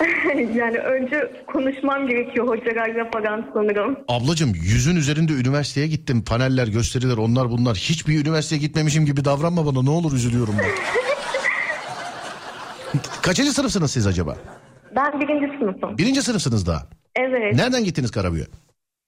yani 0.54 0.78
önce 0.78 1.32
konuşmam 1.46 2.08
gerekiyor 2.08 2.48
hocalarla 2.48 3.10
falan 3.10 3.50
sanırım. 3.54 3.98
Ablacığım 4.08 4.54
yüzün 4.54 4.96
üzerinde 4.96 5.32
üniversiteye 5.32 5.86
gittim. 5.86 6.24
Paneller, 6.24 6.66
gösteriler 6.66 7.16
onlar 7.16 7.50
bunlar. 7.50 7.76
Hiçbir 7.76 8.20
üniversiteye 8.20 8.60
gitmemişim 8.60 9.06
gibi 9.06 9.24
davranma 9.24 9.66
bana. 9.66 9.82
Ne 9.82 9.90
olur 9.90 10.12
üzülüyorum 10.12 10.54
ben. 10.58 10.70
Kaçıncı 13.22 13.52
sınıfsınız 13.52 13.90
siz 13.90 14.06
acaba? 14.06 14.36
Ben 14.96 15.20
birinci 15.20 15.58
sınıfım. 15.58 15.98
Birinci 15.98 16.22
sınıfsınız 16.22 16.66
daha. 16.66 16.86
Evet 17.16 17.54
Nereden 17.54 17.84
gittiniz 17.84 18.10
Karabük'e? 18.10 18.46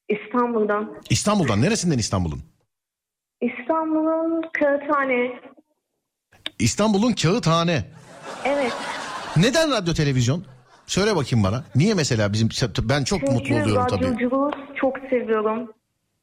İstanbul'dan. 0.09 0.95
İstanbul'dan. 1.11 1.63
Neresinden 1.63 1.99
İstanbul'un? 1.99 2.43
İstanbul'un 3.41 4.43
Kağıthane. 4.53 5.41
İstanbul'un 6.59 7.13
Kağıthane. 7.13 7.85
Evet. 8.45 8.73
Neden 9.37 9.71
radyo 9.71 9.95
televizyon? 9.95 10.45
Söyle 10.87 11.17
bakayım 11.17 11.45
bana. 11.45 11.65
Niye 11.75 11.95
mesela 11.95 12.33
bizim 12.33 12.49
ben 12.83 13.05
çok 13.05 13.23
mutlu 13.23 13.45
Çünkü 13.45 13.63
oluyorum 13.63 13.87
tabii. 13.91 14.05
radyoculuğu 14.05 14.51
çok 14.81 14.99
seviyorum. 15.11 15.73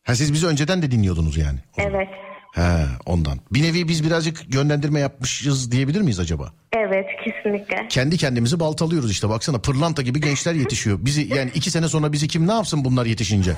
Ha 0.03 0.15
siz 0.15 0.33
bizi 0.33 0.47
önceden 0.47 0.81
de 0.81 0.91
dinliyordunuz 0.91 1.37
yani. 1.37 1.59
Evet. 1.77 2.07
He 2.55 2.85
ondan. 3.05 3.39
Bir 3.51 3.63
nevi 3.63 3.87
biz 3.87 4.03
birazcık 4.03 4.53
yönlendirme 4.55 4.99
yapmışız 4.99 5.71
diyebilir 5.71 6.01
miyiz 6.01 6.19
acaba? 6.19 6.53
Evet 6.73 7.05
kesinlikle. 7.23 7.87
Kendi 7.89 8.17
kendimizi 8.17 8.59
baltalıyoruz 8.59 9.11
işte 9.11 9.29
baksana 9.29 9.57
pırlanta 9.59 10.01
gibi 10.01 10.21
gençler 10.21 10.53
yetişiyor. 10.53 10.97
Bizi 11.01 11.33
yani 11.35 11.51
iki 11.55 11.71
sene 11.71 11.87
sonra 11.87 12.13
bizi 12.13 12.27
kim 12.27 12.47
ne 12.47 12.53
yapsın 12.53 12.85
bunlar 12.85 13.05
yetişince? 13.05 13.51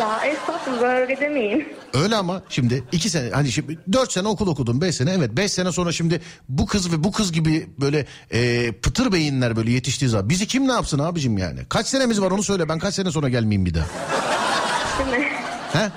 Ya 0.00 0.24
estağfurullah 0.24 0.94
öyle 0.94 1.20
demeyin. 1.20 1.68
Öyle 1.94 2.16
ama 2.16 2.42
şimdi 2.48 2.84
iki 2.92 3.10
sene 3.10 3.30
hani 3.30 3.52
şimdi 3.52 3.78
dört 3.92 4.12
sene 4.12 4.28
okul 4.28 4.46
okudum 4.48 4.80
beş 4.80 4.94
sene 4.94 5.10
evet 5.10 5.30
beş 5.36 5.52
sene 5.52 5.72
sonra 5.72 5.92
şimdi 5.92 6.20
bu 6.48 6.66
kız 6.66 6.92
ve 6.92 7.04
bu 7.04 7.12
kız 7.12 7.32
gibi 7.32 7.66
böyle 7.80 8.06
e, 8.32 8.72
pıtır 8.72 9.12
beyinler 9.12 9.56
böyle 9.56 9.70
yetiştiği 9.70 10.08
zaman 10.08 10.28
bizi 10.28 10.46
kim 10.46 10.68
ne 10.68 10.72
yapsın 10.72 10.98
abicim 10.98 11.38
yani? 11.38 11.60
Kaç 11.68 11.86
senemiz 11.86 12.20
var 12.20 12.30
onu 12.30 12.42
söyle 12.42 12.68
ben 12.68 12.78
kaç 12.78 12.94
sene 12.94 13.10
sonra 13.10 13.28
gelmeyeyim 13.28 13.66
bir 13.66 13.74
daha. 13.74 13.86
Değil 14.98 15.18
mi? 15.20 15.28
He? 15.72 15.90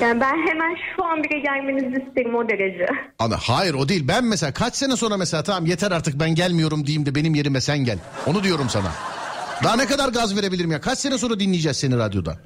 Yani 0.00 0.20
ben 0.20 0.48
hemen 0.48 0.76
şu 0.96 1.04
an 1.04 1.24
bile 1.24 1.38
gelmenizi 1.38 2.04
isterim 2.08 2.34
o 2.34 2.48
derece. 2.48 2.86
Ama 3.18 3.36
hayır 3.48 3.74
o 3.74 3.88
değil. 3.88 4.08
Ben 4.08 4.24
mesela 4.24 4.52
kaç 4.52 4.74
sene 4.74 4.96
sonra 4.96 5.16
mesela 5.16 5.42
tamam 5.42 5.66
yeter 5.66 5.90
artık 5.92 6.20
ben 6.20 6.34
gelmiyorum 6.34 6.86
diyeyim 6.86 7.06
de 7.06 7.14
benim 7.14 7.34
yerime 7.34 7.60
sen 7.60 7.78
gel. 7.78 7.98
Onu 8.26 8.42
diyorum 8.42 8.68
sana. 8.68 8.92
Daha 9.64 9.76
ne 9.76 9.86
kadar 9.86 10.08
gaz 10.08 10.36
verebilirim 10.36 10.70
ya? 10.70 10.80
Kaç 10.80 10.98
sene 10.98 11.18
sonra 11.18 11.40
dinleyeceğiz 11.40 11.76
seni 11.76 11.96
radyoda? 11.96 12.36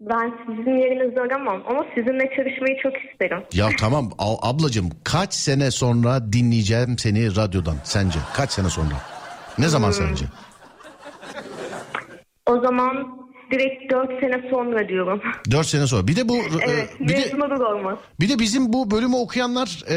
Ben 0.00 0.32
sizin 0.46 0.78
yerinizi 0.78 1.20
aramam 1.20 1.62
ama 1.68 1.84
sizinle 1.94 2.30
çalışmayı 2.36 2.76
çok 2.82 2.92
isterim. 3.10 3.42
Ya 3.52 3.68
tamam 3.80 4.10
ablacığım 4.18 4.90
kaç 5.04 5.34
sene 5.34 5.70
sonra 5.70 6.32
dinleyeceğim 6.32 6.98
seni 6.98 7.36
radyodan 7.36 7.76
sence? 7.84 8.18
Kaç 8.34 8.50
sene 8.52 8.70
sonra? 8.70 8.94
Ne 9.58 9.68
zaman 9.68 9.90
sence? 9.90 10.24
O 12.46 12.60
zaman 12.60 13.18
direkt 13.50 13.92
4 13.92 14.20
sene 14.20 14.50
sonra 14.50 14.88
diyorum. 14.88 15.22
Dört 15.50 15.66
sene 15.66 15.86
sonra. 15.86 16.08
Bir 16.08 16.16
de 16.16 16.28
bu 16.28 16.36
e, 16.36 16.42
evet, 16.66 16.90
bir 17.00 17.08
de 17.08 17.64
olmaz. 17.64 17.98
bir 18.20 18.28
de 18.28 18.38
bizim 18.38 18.72
bu 18.72 18.90
bölümü 18.90 19.16
okuyanlar 19.16 19.84
e, 19.90 19.96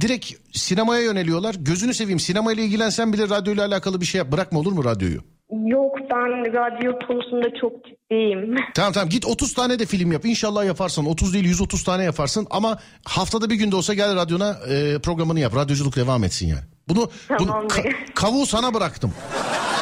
direkt 0.00 0.32
sinemaya 0.52 1.02
yöneliyorlar. 1.02 1.54
Gözünü 1.58 1.94
seveyim 1.94 2.20
sinemayla 2.20 2.62
ilgilensen 2.62 3.12
bile 3.12 3.28
radyoyla 3.28 3.66
alakalı 3.66 4.00
bir 4.00 4.06
şey 4.06 4.18
yap. 4.18 4.32
Bırakma 4.32 4.58
olur 4.60 4.72
mu 4.72 4.84
radyoyu? 4.84 5.20
Yok 5.50 5.98
ben 6.10 6.52
radyo 6.52 6.98
konusunda 7.06 7.48
çok 7.60 7.72
ciddiyim. 7.84 8.56
Tamam 8.74 8.92
tamam 8.92 9.08
git 9.08 9.26
30 9.26 9.54
tane 9.54 9.78
de 9.78 9.86
film 9.86 10.12
yap. 10.12 10.24
İnşallah 10.24 10.64
yaparsın. 10.64 11.04
30 11.04 11.34
değil 11.34 11.44
130 11.44 11.84
tane 11.84 12.04
yaparsın 12.04 12.46
ama 12.50 12.78
haftada 13.04 13.50
bir 13.50 13.54
günde 13.54 13.76
olsa 13.76 13.94
gel 13.94 14.16
radyona 14.16 14.50
e, 14.50 14.98
programını 14.98 15.40
yap. 15.40 15.56
Radyoculuk 15.56 15.96
devam 15.96 16.24
etsin 16.24 16.46
yani. 16.46 16.62
Bunu, 16.88 17.10
bunu 17.38 17.48
Tamamdır. 17.48 17.74
ka- 17.74 18.14
kavuğu 18.14 18.46
sana 18.46 18.74
bıraktım. 18.74 19.12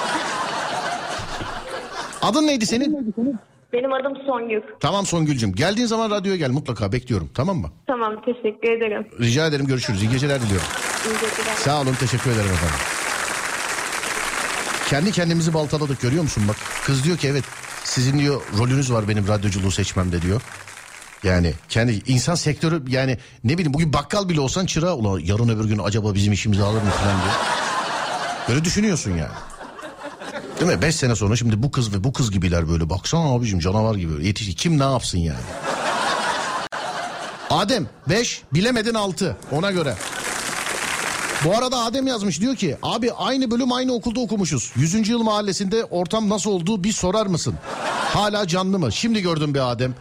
Adın 2.23 2.47
neydi 2.47 2.67
senin? 2.67 3.15
Benim 3.73 3.93
adım 3.93 4.17
Songül. 4.27 4.61
Tamam 4.81 5.07
Songül'cüm. 5.07 5.53
Geldiğin 5.55 5.87
zaman 5.87 6.11
radyoya 6.11 6.37
gel 6.37 6.51
mutlaka 6.51 6.93
bekliyorum. 6.93 7.31
Tamam 7.35 7.57
mı? 7.57 7.71
Tamam 7.87 8.23
teşekkür 8.25 8.71
ederim. 8.77 9.07
Rica 9.21 9.47
ederim 9.47 9.67
görüşürüz. 9.67 10.03
İyi 10.03 10.11
geceler 10.11 10.41
diliyorum. 10.43 10.67
İyi 11.07 11.13
geceler. 11.15 11.57
Sağ 11.57 11.81
olun 11.81 11.95
teşekkür 12.01 12.31
ederim 12.31 12.51
efendim. 12.53 12.77
Kendi 14.89 15.13
kendimizi 15.13 15.55
baltaladık 15.55 16.01
görüyor 16.01 16.23
musun 16.23 16.45
bak. 16.49 16.57
Kız 16.85 17.05
diyor 17.05 17.17
ki 17.17 17.29
evet 17.29 17.45
sizin 17.85 18.19
diyor 18.19 18.43
rolünüz 18.59 18.93
var 18.93 19.09
benim 19.09 19.29
radyoculuğu 19.29 19.71
seçmemde 19.71 20.23
diyor. 20.23 20.41
Yani 21.23 21.53
kendi 21.69 22.03
insan 22.07 22.35
sektörü 22.35 22.83
yani 22.89 23.19
ne 23.45 23.53
bileyim 23.53 23.75
bugün 23.75 23.93
bakkal 23.93 24.29
bile 24.29 24.41
olsan 24.41 24.67
çırağı 24.67 24.95
ulan 24.95 25.19
yarın 25.19 25.49
öbür 25.49 25.65
gün 25.65 25.79
acaba 25.79 26.15
bizim 26.15 26.33
işimizi 26.33 26.63
alır 26.63 26.83
mı 26.83 26.91
falan 26.91 27.17
diyor. 27.23 27.35
Böyle 28.49 28.65
düşünüyorsun 28.65 29.11
yani. 29.11 29.33
Değil 30.63 30.75
mi? 30.75 30.83
Beş 30.83 30.97
sene 30.97 31.17
sonra 31.17 31.37
şimdi 31.37 31.63
bu 31.63 31.71
kız 31.71 31.95
ve 31.95 32.05
bu 32.05 32.13
kız 32.13 32.31
gibiler 32.31 32.69
böyle 32.69 32.91
baksana 32.91 33.35
abicim 33.35 33.59
canavar 33.59 33.95
gibi 33.95 34.27
yetişti. 34.27 34.55
Kim 34.55 34.79
ne 34.79 34.83
yapsın 34.83 35.19
yani? 35.19 35.41
Adem 37.51 37.87
5 38.09 38.43
bilemedin 38.55 38.95
6 38.95 39.37
ona 39.53 39.71
göre. 39.71 39.95
Bu 41.45 41.57
arada 41.59 41.79
Adem 41.79 42.07
yazmış 42.07 42.41
diyor 42.41 42.57
ki 42.57 42.77
abi 42.83 43.13
aynı 43.13 43.51
bölüm 43.51 43.73
aynı 43.73 43.95
okulda 43.95 44.21
okumuşuz. 44.21 44.73
100. 44.77 45.09
yıl 45.09 45.23
mahallesinde 45.23 45.85
ortam 45.85 46.29
nasıl 46.29 46.51
oldu 46.51 46.85
bir 46.85 46.93
sorar 46.93 47.27
mısın? 47.27 47.55
Hala 48.13 48.47
canlı 48.47 48.79
mı? 48.79 48.93
Şimdi 48.93 49.23
gördüm 49.23 49.55
bir 49.55 49.71
Adem. 49.71 49.95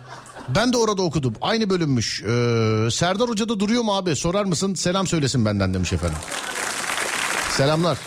Ben 0.56 0.74
de 0.74 0.78
orada 0.78 1.02
okudum. 1.02 1.36
Aynı 1.42 1.70
bölümmüş. 1.70 2.22
Ee, 2.22 2.28
Serdar 2.92 3.30
Hoca 3.30 3.50
da 3.50 3.60
duruyor 3.60 3.84
mu 3.84 3.96
abi? 3.96 4.16
Sorar 4.16 4.46
mısın? 4.46 4.74
Selam 4.74 5.08
söylesin 5.08 5.46
benden 5.46 5.74
demiş 5.74 5.94
efendim. 5.94 6.18
Selamlar. 7.58 7.98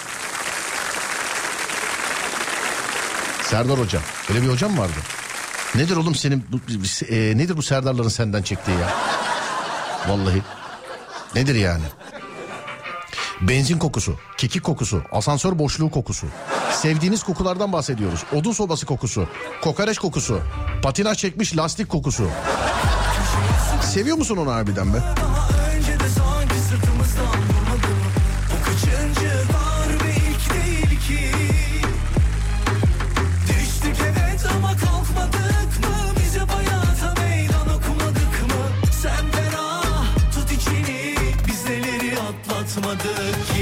Serdar 3.51 3.79
Hoca. 3.79 4.01
Öyle 4.31 4.43
bir 4.43 4.49
hocam 4.49 4.79
vardı. 4.79 4.99
Nedir 5.75 5.97
oğlum 5.97 6.15
senin 6.15 6.45
bu, 6.53 6.57
e, 7.15 7.39
nedir 7.39 7.57
bu 7.57 7.63
Serdarların 7.63 8.09
senden 8.09 8.43
çektiği 8.43 8.79
ya? 8.79 8.89
Vallahi. 10.09 10.43
Nedir 11.35 11.55
yani? 11.55 11.85
Benzin 13.41 13.79
kokusu, 13.79 14.17
kekik 14.37 14.65
kokusu, 14.65 15.03
asansör 15.13 15.59
boşluğu 15.59 15.91
kokusu. 15.91 16.27
Sevdiğiniz 16.73 17.23
kokulardan 17.23 17.73
bahsediyoruz. 17.73 18.25
Odun 18.33 18.53
sobası 18.53 18.87
kokusu, 18.87 19.29
kokoreç 19.63 19.99
kokusu, 19.99 20.41
patinaj 20.83 21.19
çekmiş 21.19 21.57
lastik 21.57 21.89
kokusu. 21.89 22.29
Seviyor 23.83 24.17
musun 24.17 24.37
onu 24.37 24.53
harbiden 24.53 24.95
be? 24.95 24.99
Atlatmadık 42.95 43.47
ki 43.47 43.54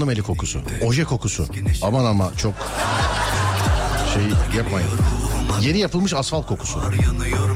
hanım 0.00 0.10
eli 0.10 0.22
kokusu. 0.22 0.60
Oje 0.86 1.04
kokusu. 1.04 1.46
Aman 1.82 2.04
ama 2.04 2.32
çok 2.36 2.54
şey 4.14 4.22
yapmayın. 4.58 4.88
Yeni 5.60 5.78
yapılmış 5.78 6.14
asfalt 6.14 6.46
kokusu. 6.46 6.82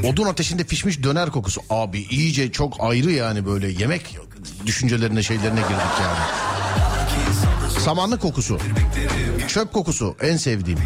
Odun 0.04 0.26
ateşinde 0.26 0.64
pişmiş 0.64 1.02
döner 1.02 1.30
kokusu. 1.30 1.60
Abi 1.70 2.00
iyice 2.10 2.52
çok 2.52 2.76
ayrı 2.80 3.10
yani 3.10 3.46
böyle 3.46 3.68
yemek 3.68 4.18
düşüncelerine 4.66 5.22
şeylerine 5.22 5.60
girdik 5.60 6.00
yani. 6.02 6.18
Samanlık 7.80 8.22
kokusu. 8.22 8.58
Çöp 9.48 9.72
kokusu 9.72 10.16
en 10.20 10.36
sevdiğim. 10.36 10.78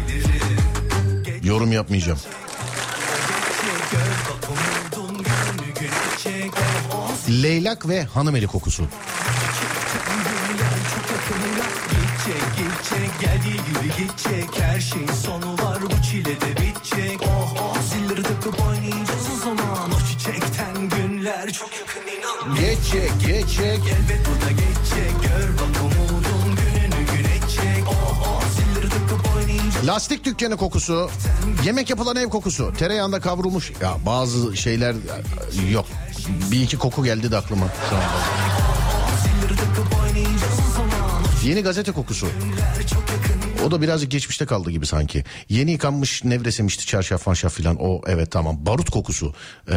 Yorum 1.43 1.71
yapmayacağım. 1.71 2.19
Leylak 7.29 7.87
ve 7.89 8.03
hanım 8.03 8.35
eli 8.35 8.47
kokusu. 8.47 8.83
Gidecek 12.29 12.57
gidecek 12.57 13.19
geldiği 13.21 13.53
gibi 13.53 13.95
gidecek. 13.97 14.61
Her 14.61 14.79
şeyin 14.79 15.07
sonu 15.07 15.53
var 15.53 15.77
bu 15.81 16.03
çile 16.03 16.41
de 16.41 16.51
bitecek. 16.51 17.21
Oh 17.21 17.53
oh. 17.61 17.81
Zilleri 17.81 18.23
takıp 18.23 18.67
oynayacağız 18.67 19.27
o 19.35 19.39
zaman. 19.45 19.91
O 19.91 20.07
çiçekten 20.09 20.89
günler 20.89 21.53
çok 21.53 21.69
yakın 21.79 22.01
inan. 22.01 22.55
Geçecek 22.55 23.11
geçecek. 23.27 23.79
Elbet 23.79 24.21
bu 24.27 24.45
da 24.45 24.51
geçecek. 24.51 25.11
Gör 25.21 25.49
bak 25.53 25.81
umudun 25.81 26.55
gününü 26.55 27.05
güneşecek 27.11 27.83
Oh 27.87 28.27
oh. 28.27 28.43
Zilleri 28.55 28.89
takıp 28.89 29.35
oynayacağız. 29.35 29.87
Lastik 29.87 30.25
dükkanı 30.25 30.57
kokusu, 30.57 31.09
yemek 31.65 31.89
yapılan 31.89 32.15
ev 32.15 32.29
kokusu, 32.29 32.73
tereyağında 32.77 33.19
kavrulmuş. 33.19 33.71
Ya 33.81 33.97
bazı 34.05 34.57
şeyler 34.57 34.95
yok. 35.71 35.85
Bir 36.51 36.61
iki 36.61 36.77
koku 36.77 37.03
geldi 37.03 37.31
de 37.31 37.37
aklıma. 37.37 37.65
Şu 37.89 37.95
anda. 37.95 38.38
Yeni 41.49 41.61
gazete 41.63 41.91
kokusu. 41.91 42.27
O 43.65 43.71
da 43.71 43.81
birazcık 43.81 44.11
geçmişte 44.11 44.45
kaldı 44.45 44.71
gibi 44.71 44.85
sanki. 44.85 45.23
Yeni 45.49 45.71
yıkanmış 45.71 46.23
nevresemişti 46.23 46.85
çarşaf 46.85 47.27
manşaf 47.27 47.53
filan. 47.53 47.77
O 47.79 48.01
evet 48.07 48.31
tamam. 48.31 48.65
Barut 48.65 48.89
kokusu. 48.89 49.33
Ee, 49.71 49.73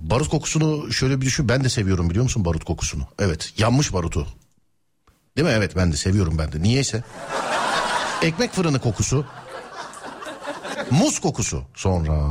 barut 0.00 0.28
kokusunu 0.28 0.92
şöyle 0.92 1.20
bir 1.20 1.26
düşün. 1.26 1.48
Ben 1.48 1.64
de 1.64 1.68
seviyorum 1.68 2.10
biliyor 2.10 2.22
musun 2.22 2.44
barut 2.44 2.64
kokusunu? 2.64 3.02
Evet 3.18 3.52
yanmış 3.58 3.92
barutu. 3.92 4.26
Değil 5.36 5.48
mi? 5.48 5.54
Evet 5.56 5.76
ben 5.76 5.92
de 5.92 5.96
seviyorum 5.96 6.38
ben 6.38 6.52
de. 6.52 6.62
Niyeyse. 6.62 7.04
Ekmek 8.22 8.52
fırını 8.52 8.78
kokusu. 8.78 9.26
Muz 10.90 11.18
kokusu. 11.18 11.64
Sonra 11.74 12.30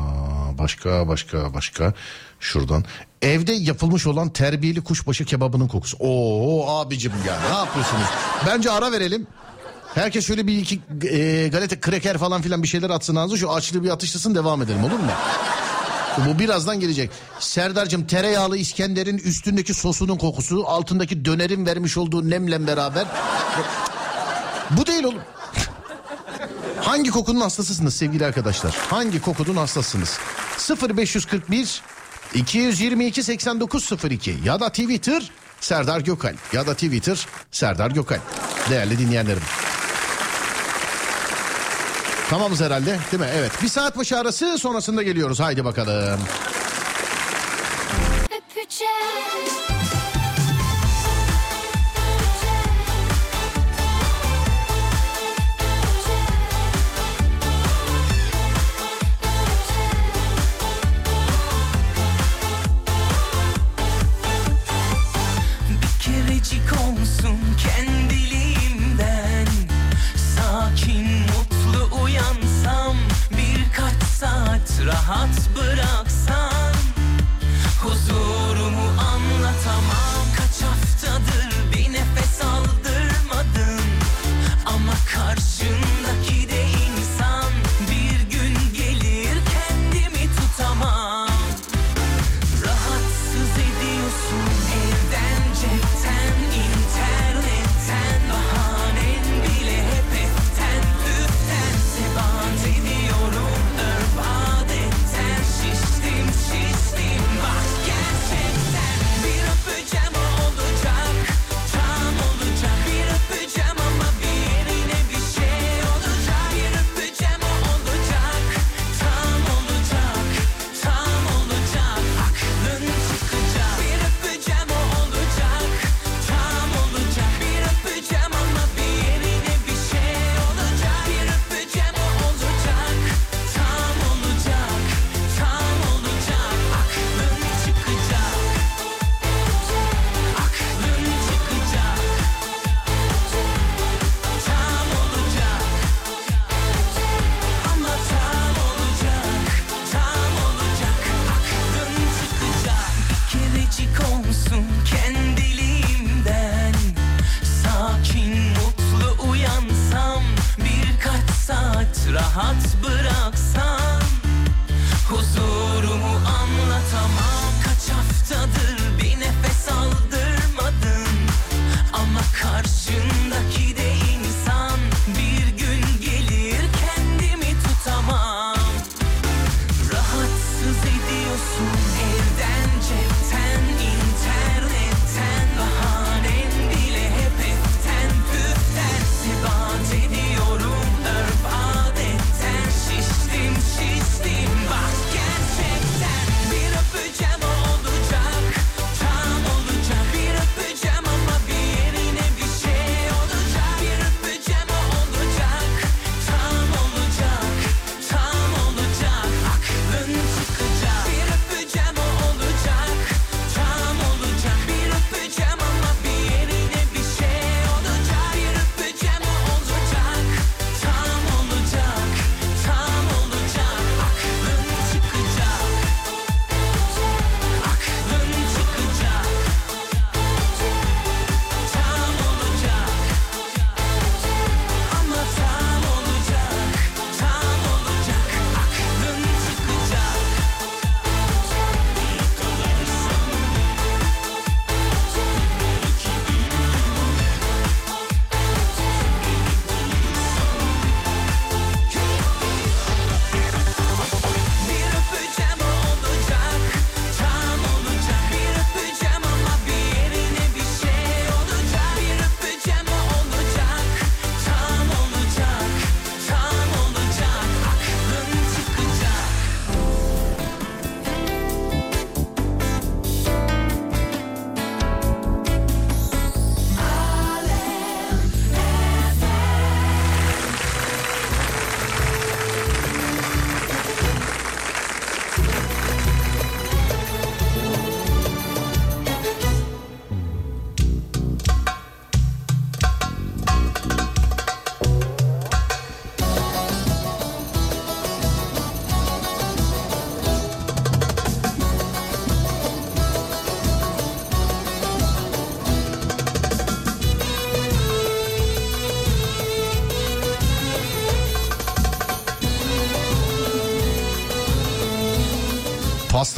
başka 0.58 1.08
başka 1.08 1.54
başka 1.54 1.94
şuradan. 2.40 2.86
Evde 3.22 3.54
yapılmış 3.54 4.08
olan 4.08 4.30
terbiyeli 4.30 4.82
kuşbaşı 4.82 5.26
kebabının 5.26 5.68
kokusu. 5.68 5.98
Oo 6.00 6.70
abicim 6.70 7.12
ya 7.28 7.40
ne 7.50 7.58
yapıyorsunuz? 7.58 8.08
Bence 8.48 8.72
ara 8.72 8.92
verelim. 8.92 9.28
Herkes 9.96 10.28
şöyle 10.28 10.48
bir 10.48 10.58
iki 10.58 10.80
e, 11.10 11.48
galeta 11.48 11.80
kreker 11.80 12.18
falan 12.18 12.42
filan 12.42 12.64
bir 12.64 12.68
şeyler 12.68 12.90
atsın 12.90 13.16
ağzı 13.16 13.38
şu 13.38 13.52
açlığı 13.52 13.84
bir 13.84 13.90
atıştırsın 13.90 14.36
devam 14.36 14.62
edelim 14.62 14.84
olur 14.84 14.92
mu? 15.00 15.12
Bu 16.28 16.40
birazdan 16.40 16.80
gelecek. 16.80 17.12
Serdar'cığım 17.40 18.08
tereyağlı 18.08 18.58
İskender'in 18.58 19.18
üstündeki 19.18 19.74
sosunun 19.74 20.18
kokusu 20.18 20.64
altındaki 20.68 21.26
dönerin 21.26 21.66
vermiş 21.66 21.98
olduğu 21.98 22.30
nemle 22.30 22.68
beraber. 22.68 23.06
Bu 24.72 24.86
değil 24.86 25.04
oğlum. 25.04 25.22
Hangi 26.82 27.10
kokunun 27.10 27.42
hastasısınız 27.42 27.96
sevgili 27.96 28.26
arkadaşlar? 28.26 28.76
Hangi 28.90 29.22
kokunun 29.22 29.56
hastasısınız? 29.56 30.20
0541 30.98 31.82
222 32.34 33.24
8902 33.24 34.36
ya 34.46 34.60
da 34.60 34.70
Twitter 34.70 35.32
Serdar 35.60 36.00
Gökal 36.00 36.36
ya 36.54 36.68
da 36.68 36.74
Twitter 36.74 37.28
Serdar 37.52 37.92
Gökal. 37.92 38.20
Değerli 38.70 39.00
dinleyenlerim. 39.00 39.42
Tamamız 42.30 42.62
herhalde 42.62 43.00
değil 43.12 43.24
mi? 43.24 43.30
Evet. 43.36 43.52
Bir 43.64 43.68
saat 43.68 43.98
başı 43.98 44.18
arası 44.18 44.58
sonrasında 44.58 45.04
geliyoruz. 45.04 45.40
Haydi 45.40 45.66
bakalım. 45.66 46.20
Öpeceğim. 48.26 49.79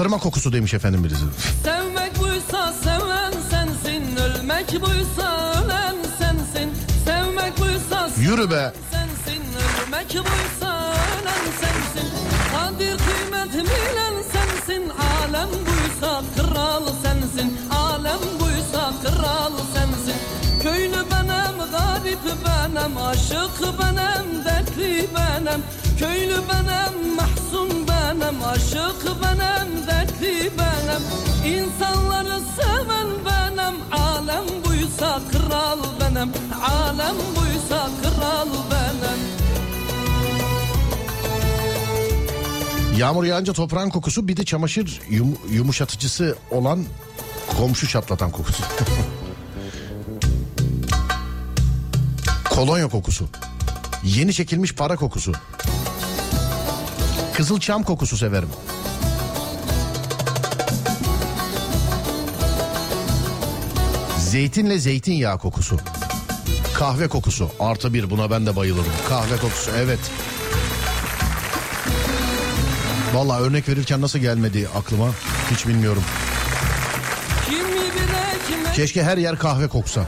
Pastırma 0.02 0.18
kokusu 0.18 0.54
demiş 0.54 0.74
efendim 0.74 1.04
birisi. 1.04 1.26
Sevmek 1.64 2.20
buysa 2.20 2.74
seven 2.84 3.34
sensin 3.50 4.16
Ölmek 4.18 4.82
buysa 4.82 5.54
ölen 5.54 5.96
sensin. 6.20 6.74
Sevmek 7.06 7.60
buysa 7.60 8.10
Yürü 8.18 8.52
be. 8.52 8.74
sensin 8.92 9.44
Ölmek 9.62 10.10
buysa 10.10 10.94
ölen 11.22 11.46
sensin. 11.62 12.10
Kadir 12.52 12.98
kıymet 12.98 13.54
bilen 13.54 14.16
sensin 14.34 14.90
Alem 14.90 15.50
buysa 15.50 16.22
kral 16.36 16.86
sensin. 17.04 17.58
Alem 17.72 18.20
buysa 18.40 18.94
kral 19.04 19.54
sensin. 19.74 20.16
Köylü 20.64 21.06
benim, 21.12 21.72
garip 21.72 22.20
benim 22.46 22.98
Aşık 22.98 23.80
benim, 23.80 24.46
dertli 24.46 25.08
benim. 25.16 25.62
Köylü 26.00 26.38
mahzun 26.38 27.31
benim 28.32 28.44
Aşık 28.44 29.06
benim, 29.06 29.88
dertli 29.88 30.52
benim 30.58 31.04
İnsanları 31.56 32.40
seven 32.62 33.08
benim 33.26 33.76
Alem 33.92 34.46
buysa 34.66 35.22
kral 35.32 35.80
benim 36.00 36.30
Alem 36.64 37.16
buysa 37.36 37.90
kral 38.02 38.48
benim 38.72 39.22
Yağmur 42.98 43.24
yağınca 43.24 43.54
toprağın 43.54 43.90
kokusu 43.90 44.28
bir 44.28 44.38
de 44.38 44.46
çamaşır 44.46 45.02
yum- 45.10 45.38
yumuşatıcısı 45.52 46.38
olan 46.52 46.86
komşu 47.58 47.88
çatlatan 47.88 48.32
kokusu. 48.32 48.64
Kolonya 52.50 52.88
kokusu. 52.88 53.26
Yeni 54.04 54.34
çekilmiş 54.34 54.76
para 54.76 54.96
kokusu. 54.96 55.34
Kızılçam 57.42 57.84
kokusu 57.84 58.18
severim. 58.18 58.50
Zeytinle 64.18 64.80
zeytinyağı 64.80 65.38
kokusu. 65.38 65.80
Kahve 66.74 67.08
kokusu. 67.08 67.52
Artı 67.60 67.94
bir 67.94 68.10
buna 68.10 68.32
ben 68.32 68.46
de 68.46 68.56
bayılırım. 68.56 68.92
Kahve 69.10 69.38
kokusu 69.38 69.72
evet. 69.78 70.00
Vallahi 73.14 73.42
örnek 73.42 73.70
verirken 73.70 74.02
nasıl 74.02 74.20
gelmedi 74.20 74.70
aklıma 74.78 75.08
hiç 75.52 75.68
bilmiyorum. 75.68 76.04
Keşke 78.76 79.04
her 79.04 79.18
yer 79.18 79.38
kahve 79.38 79.68
koksa. 79.68 80.06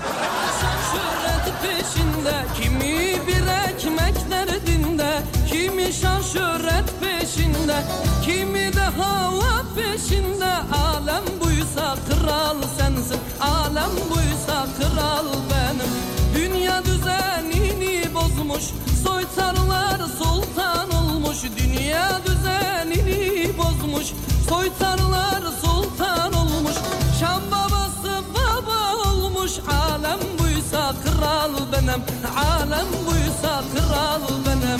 Peşinde 7.63 7.83
Kimi 8.25 8.73
de 8.73 8.81
hava 8.81 9.63
peşinde? 9.75 10.53
Alem 10.73 11.23
buysa 11.43 11.95
kral 12.09 12.57
sensin 12.77 13.19
Alem 13.41 13.91
buysa 14.09 14.67
kral 14.77 15.25
benim. 15.49 15.91
Dünya 16.35 16.85
düzenini 16.85 18.13
bozmuş 18.13 18.63
Soytarlar 19.03 19.99
sultan 20.17 20.89
olmuş. 20.91 21.37
Dünya 21.57 22.21
düzenini 22.25 23.51
bozmuş 23.57 24.07
Soytarlar 24.49 25.41
sultan 25.61 26.33
olmuş. 26.33 26.75
Şam 27.19 27.41
babası 27.51 28.23
baba 28.33 29.09
olmuş 29.09 29.51
Alem 29.69 30.19
buysa 30.39 30.93
kral 31.03 31.53
benim. 31.71 32.01
Alem 32.37 32.87
buysa 33.07 33.63
kral 33.75 34.21
benim 34.45 34.79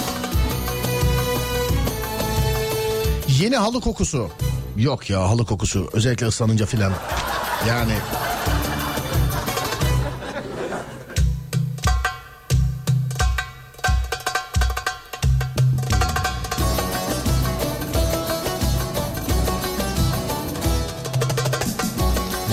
Yeni 3.40 3.56
halı 3.58 3.82
kokusu. 3.82 4.30
Yok 4.78 5.10
ya 5.10 5.30
halı 5.30 5.46
kokusu 5.46 5.90
özellikle 5.94 6.26
ıslanınca 6.28 6.66
filan. 6.66 6.94
Yani 7.68 7.94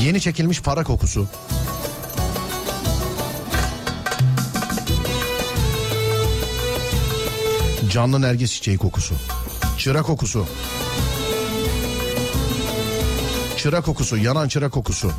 Yeni 0.04 0.20
çekilmiş 0.20 0.62
para 0.62 0.84
kokusu. 0.84 1.28
Canlı 7.90 8.20
nergis 8.20 8.52
çiçeği 8.52 8.78
kokusu. 8.78 9.14
Çıra 9.80 10.02
kokusu. 10.02 10.46
Çıra 13.56 13.80
kokusu, 13.80 14.16
yanan 14.16 14.48
çıra 14.48 14.68
kokusu. 14.70 15.12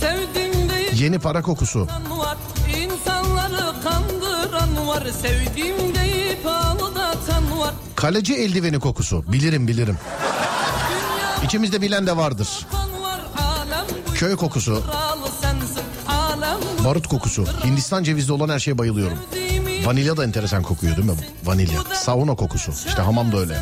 Sevdim 0.00 0.52
Yeni 0.94 1.18
para 1.18 1.42
kokusu. 1.42 1.88
var 2.10 2.36
İnsanları 2.76 3.74
kandıran 3.84 4.86
var 4.86 5.06
Sevdim 5.22 5.94
deyip 5.94 6.46
aldatan 6.46 7.58
var 7.58 7.74
Kaleci 7.96 8.34
eldiveni 8.34 8.80
kokusu. 8.80 9.32
Bilirim 9.32 9.68
bilirim. 9.68 9.98
İçimizde 11.44 11.80
bilen 11.80 12.06
de 12.06 12.16
vardır. 12.16 12.66
Köy 14.14 14.36
kokusu, 14.36 14.82
barut 16.84 17.06
kokusu. 17.06 17.46
Hindistan 17.64 18.02
cevizli 18.02 18.32
olan 18.32 18.48
her 18.48 18.58
şeye 18.58 18.78
bayılıyorum. 18.78 19.18
sevdiğimi 19.18 19.43
Vanilya 19.84 20.16
da 20.16 20.24
enteresan 20.24 20.62
kokuyor 20.62 20.96
değil 20.96 21.08
mi? 21.08 21.14
Vanilya. 21.44 21.80
Sauna 21.94 22.34
kokusu. 22.34 22.72
İşte 22.86 23.02
hamam 23.02 23.32
da 23.32 23.38
öyle. 23.38 23.58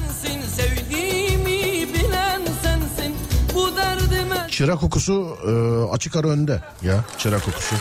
Çıra 4.50 4.76
kokusu 4.76 5.36
e, 5.46 5.52
açık 5.94 6.16
ara 6.16 6.28
önde. 6.28 6.60
Ya 6.82 7.04
çıra 7.18 7.38
kokusu. 7.38 7.74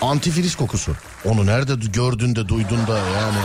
Antifriz 0.00 0.56
kokusu. 0.56 0.92
Onu 1.24 1.46
nerede 1.46 1.74
gördün 1.92 2.36
de 2.36 2.48
duydun 2.48 2.86
da 2.86 2.98
yani. 2.98 3.38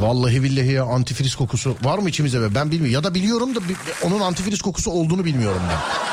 Vallahi 0.00 0.42
billahi 0.42 0.72
ya 0.72 0.84
antifriz 0.84 1.34
kokusu 1.34 1.76
var 1.82 1.98
mı 1.98 2.08
içimizde 2.08 2.40
be? 2.40 2.54
Ben 2.54 2.70
bilmiyorum. 2.70 2.94
Ya 2.94 3.04
da 3.04 3.14
biliyorum 3.14 3.54
da 3.54 3.60
onun 4.02 4.20
antifriz 4.20 4.62
kokusu 4.62 4.90
olduğunu 4.90 5.24
bilmiyorum 5.24 5.62
ben. 5.70 6.11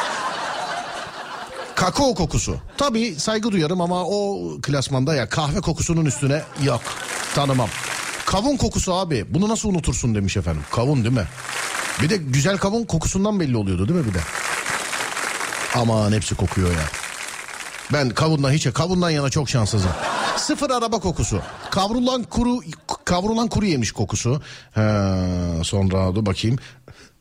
Kakao 1.79 2.13
kokusu. 2.15 2.57
Tabii 2.77 3.15
saygı 3.15 3.51
duyarım 3.51 3.81
ama 3.81 4.03
o 4.05 4.47
klasmanda 4.61 5.15
ya 5.15 5.29
kahve 5.29 5.61
kokusunun 5.61 6.05
üstüne 6.05 6.43
yok. 6.63 6.81
Tanımam. 7.35 7.69
Kavun 8.25 8.57
kokusu 8.57 8.93
abi. 8.93 9.25
Bunu 9.29 9.49
nasıl 9.49 9.69
unutursun 9.69 10.15
demiş 10.15 10.37
efendim. 10.37 10.61
Kavun 10.71 11.03
değil 11.03 11.15
mi? 11.15 11.27
Bir 12.01 12.09
de 12.09 12.17
güzel 12.17 12.57
kavun 12.57 12.83
kokusundan 12.83 13.39
belli 13.39 13.57
oluyordu 13.57 13.87
değil 13.87 13.99
mi 13.99 14.05
bir 14.07 14.13
de? 14.13 14.19
Aman 15.75 16.11
hepsi 16.11 16.35
kokuyor 16.35 16.71
ya. 16.71 16.83
Ben 17.93 18.09
kavundan 18.09 18.51
hiç 18.51 18.73
kavundan 18.73 19.09
yana 19.09 19.29
çok 19.29 19.49
şanssızım. 19.49 19.91
Sıfır 20.37 20.69
araba 20.69 20.99
kokusu. 20.99 21.41
Kavrulan 21.71 22.23
kuru 22.23 22.59
kavrulan 23.05 23.47
kuru 23.47 23.65
yemiş 23.65 23.91
kokusu. 23.91 24.41
He, 24.73 24.81
sonra 25.63 26.15
dur 26.15 26.25
bakayım. 26.25 26.57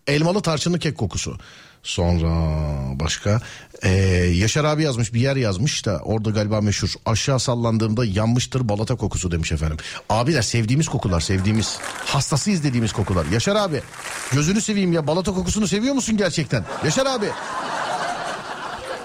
Elmalı 0.06 0.40
tarçınlı 0.40 0.78
kek 0.78 0.98
kokusu. 0.98 1.38
Sonra 1.82 2.30
başka 3.00 3.40
Ee, 3.82 3.88
Yaşar 4.34 4.64
abi 4.64 4.82
yazmış 4.82 5.14
bir 5.14 5.20
yer 5.20 5.36
yazmış 5.36 5.86
da 5.86 6.00
orada 6.04 6.30
galiba 6.30 6.60
meşhur 6.60 6.94
aşağı 7.06 7.40
sallandığımda 7.40 8.04
yanmıştır 8.04 8.68
balata 8.68 8.96
kokusu 8.96 9.30
demiş 9.30 9.52
efendim. 9.52 9.76
Abiler 10.10 10.42
sevdiğimiz 10.42 10.88
kokular 10.88 11.20
sevdiğimiz 11.20 11.78
hastasıyız 12.04 12.64
dediğimiz 12.64 12.92
kokular. 12.92 13.26
Yaşar 13.26 13.56
abi 13.56 13.82
gözünü 14.32 14.60
seveyim 14.60 14.92
ya 14.92 15.06
balata 15.06 15.32
kokusunu 15.32 15.68
seviyor 15.68 15.94
musun 15.94 16.16
gerçekten? 16.16 16.64
Yaşar 16.84 17.06
abi 17.06 17.26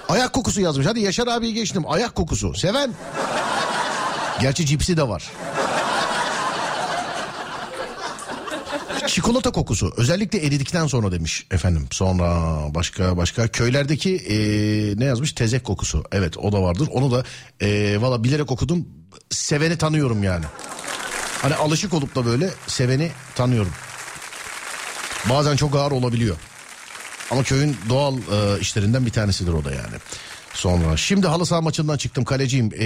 Ayak 0.08 0.32
kokusu 0.32 0.60
yazmış. 0.60 0.86
Hadi 0.86 1.00
Yaşar 1.00 1.26
abiyi 1.26 1.54
geçtim. 1.54 1.82
Ayak 1.88 2.14
kokusu. 2.14 2.54
Seven. 2.54 2.94
Gerçi 4.40 4.66
cipsi 4.66 4.96
de 4.96 5.08
var. 5.08 5.30
Çikolata 9.06 9.52
kokusu. 9.52 9.92
Özellikle 9.96 10.46
eridikten 10.46 10.86
sonra 10.86 11.12
demiş 11.12 11.46
efendim. 11.50 11.86
Sonra 11.90 12.34
başka 12.74 13.16
başka 13.16 13.48
köylerdeki 13.48 14.10
eee, 14.10 14.94
ne 14.98 15.04
yazmış? 15.04 15.32
Tezek 15.32 15.64
kokusu. 15.64 16.04
Evet 16.12 16.38
o 16.38 16.52
da 16.52 16.62
vardır. 16.62 16.88
Onu 16.92 17.10
da 17.12 17.24
eee 17.60 18.00
valla 18.00 18.24
bilerek 18.24 18.50
okudum. 18.50 18.88
Seveni 19.30 19.78
tanıyorum 19.78 20.22
yani. 20.22 20.44
Hani 21.42 21.54
alışık 21.54 21.94
olup 21.94 22.14
da 22.14 22.26
böyle 22.26 22.50
seveni 22.66 23.10
tanıyorum. 23.34 23.72
Bazen 25.30 25.56
çok 25.56 25.76
ağır 25.76 25.92
olabiliyor. 25.92 26.36
Ama 27.30 27.42
köyün 27.42 27.76
doğal 27.88 28.14
e, 28.16 28.60
işlerinden 28.60 29.06
bir 29.06 29.10
tanesidir 29.10 29.52
o 29.52 29.64
da 29.64 29.70
yani. 29.70 29.94
Sonra 30.54 30.96
şimdi 30.96 31.26
halı 31.26 31.46
saha 31.46 31.60
maçından 31.60 31.96
çıktım 31.96 32.24
kaleciyim. 32.24 32.70
E, 32.78 32.84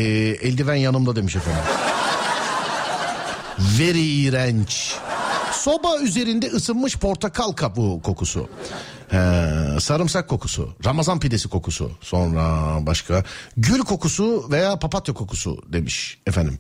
eldiven 0.49 0.75
yanımda 0.75 1.17
demiş 1.17 1.37
efendim. 1.37 1.63
Very 3.59 4.01
iğrenç. 4.25 4.95
Soba 5.63 5.99
üzerinde 5.99 6.47
ısınmış 6.47 6.97
portakal 6.97 7.53
kabuğu 7.53 8.03
kokusu. 8.03 8.49
He, 9.09 9.17
sarımsak 9.81 10.29
kokusu, 10.29 10.75
Ramazan 10.85 11.21
pidesi 11.21 11.49
kokusu, 11.49 11.91
sonra 12.01 12.77
başka 12.87 13.25
gül 13.57 13.79
kokusu 13.79 14.47
veya 14.51 14.79
papatya 14.79 15.15
kokusu 15.15 15.59
demiş 15.73 16.19
efendim. 16.27 16.59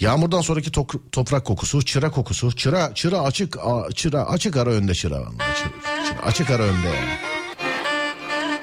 Yağmurdan 0.00 0.40
sonraki 0.40 0.70
tok- 0.70 1.00
toprak 1.12 1.44
kokusu, 1.44 1.84
çıra 1.84 2.10
kokusu, 2.10 2.56
çıra 2.56 2.94
çıra 2.94 3.20
açık 3.20 3.56
a- 3.58 3.92
çıra 3.94 4.24
açık 4.26 4.56
ara 4.56 4.70
önde 4.70 4.94
çıra. 4.94 5.16
Açık, 5.16 5.72
çıra, 6.06 6.26
açık 6.26 6.50
ara 6.50 6.62
önde. 6.62 6.90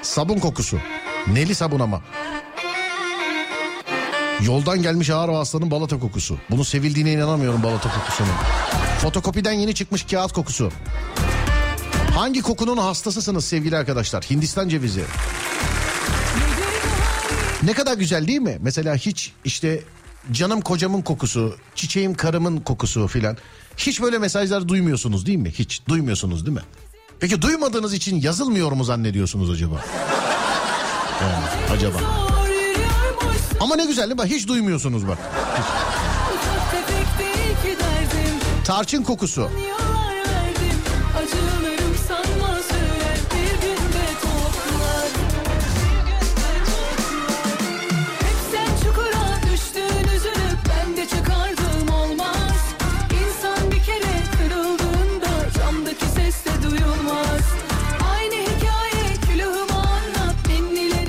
Sabun 0.02 0.38
kokusu. 0.38 0.78
Neli 1.32 1.54
sabun 1.54 1.80
ama. 1.80 2.02
Yoldan 4.42 4.82
gelmiş 4.82 5.10
ağır 5.10 5.28
vasıtanın 5.28 5.70
balata 5.70 5.98
kokusu. 5.98 6.38
Bunu 6.50 6.64
sevildiğine 6.64 7.12
inanamıyorum 7.12 7.62
balata 7.62 7.90
kokusunun. 7.94 8.30
Fotokopiden 9.02 9.52
yeni 9.52 9.74
çıkmış 9.74 10.04
kağıt 10.04 10.32
kokusu. 10.32 10.72
Hangi 12.14 12.42
kokunun 12.42 12.76
hastasısınız 12.76 13.44
sevgili 13.44 13.76
arkadaşlar? 13.76 14.24
Hindistan 14.24 14.68
cevizi. 14.68 15.04
Ne 17.62 17.72
kadar 17.72 17.98
güzel 17.98 18.26
değil 18.28 18.40
mi? 18.40 18.58
Mesela 18.60 18.94
hiç 18.96 19.32
işte 19.44 19.80
canım 20.32 20.60
kocamın 20.60 21.02
kokusu, 21.02 21.56
çiçeğim 21.74 22.14
karımın 22.14 22.56
kokusu 22.60 23.06
filan. 23.08 23.36
Hiç 23.76 24.02
böyle 24.02 24.18
mesajlar 24.18 24.68
duymuyorsunuz 24.68 25.26
değil 25.26 25.38
mi? 25.38 25.50
Hiç 25.50 25.82
duymuyorsunuz 25.88 26.46
değil 26.46 26.56
mi? 26.56 26.62
Peki 27.20 27.42
duymadığınız 27.42 27.94
için 27.94 28.20
yazılmıyor 28.20 28.72
mu 28.72 28.84
zannediyorsunuz 28.84 29.50
acaba? 29.50 29.84
Yani, 31.22 31.44
acaba. 31.76 31.98
Ama 33.60 33.76
ne 33.76 33.86
güzel 33.86 34.10
değil 34.10 34.20
mi? 34.20 34.36
Hiç 34.36 34.48
duymuyorsunuz 34.48 35.08
bak. 35.08 35.18
ufak 35.60 35.75
Tarçın 38.66 39.02
kokusu. 39.02 39.50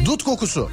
Dut 0.05 0.23
kokusu. 0.23 0.69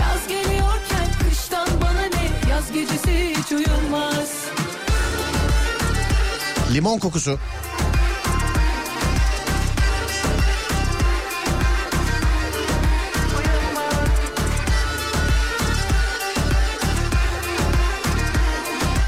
Yaz 0.00 0.28
geliyorken 0.28 1.08
kıştan 1.28 1.68
bana 1.80 2.00
ne 2.00 2.50
yaz 2.50 2.72
gecesi 2.72 3.34
hiç 3.38 3.52
uyumaz 3.52 4.43
Limon 6.74 6.98
kokusu. 6.98 7.38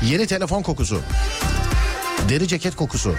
Yeni 0.02 0.26
telefon 0.26 0.62
kokusu. 0.62 1.02
Deri 2.28 2.48
ceket 2.48 2.76
kokusu. 2.76 3.14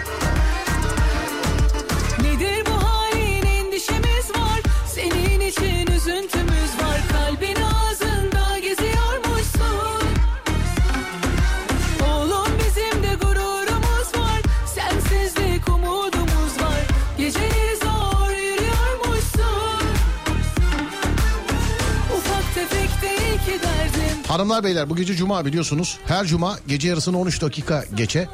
Hanımlar 24.37 24.63
beyler 24.63 24.89
bu 24.89 24.95
gece 24.95 25.15
cuma 25.15 25.45
biliyorsunuz. 25.45 25.97
Her 26.05 26.25
cuma 26.25 26.59
gece 26.67 26.87
yarısını 26.87 27.19
13 27.19 27.41
dakika 27.41 27.85
geçe 27.95 28.27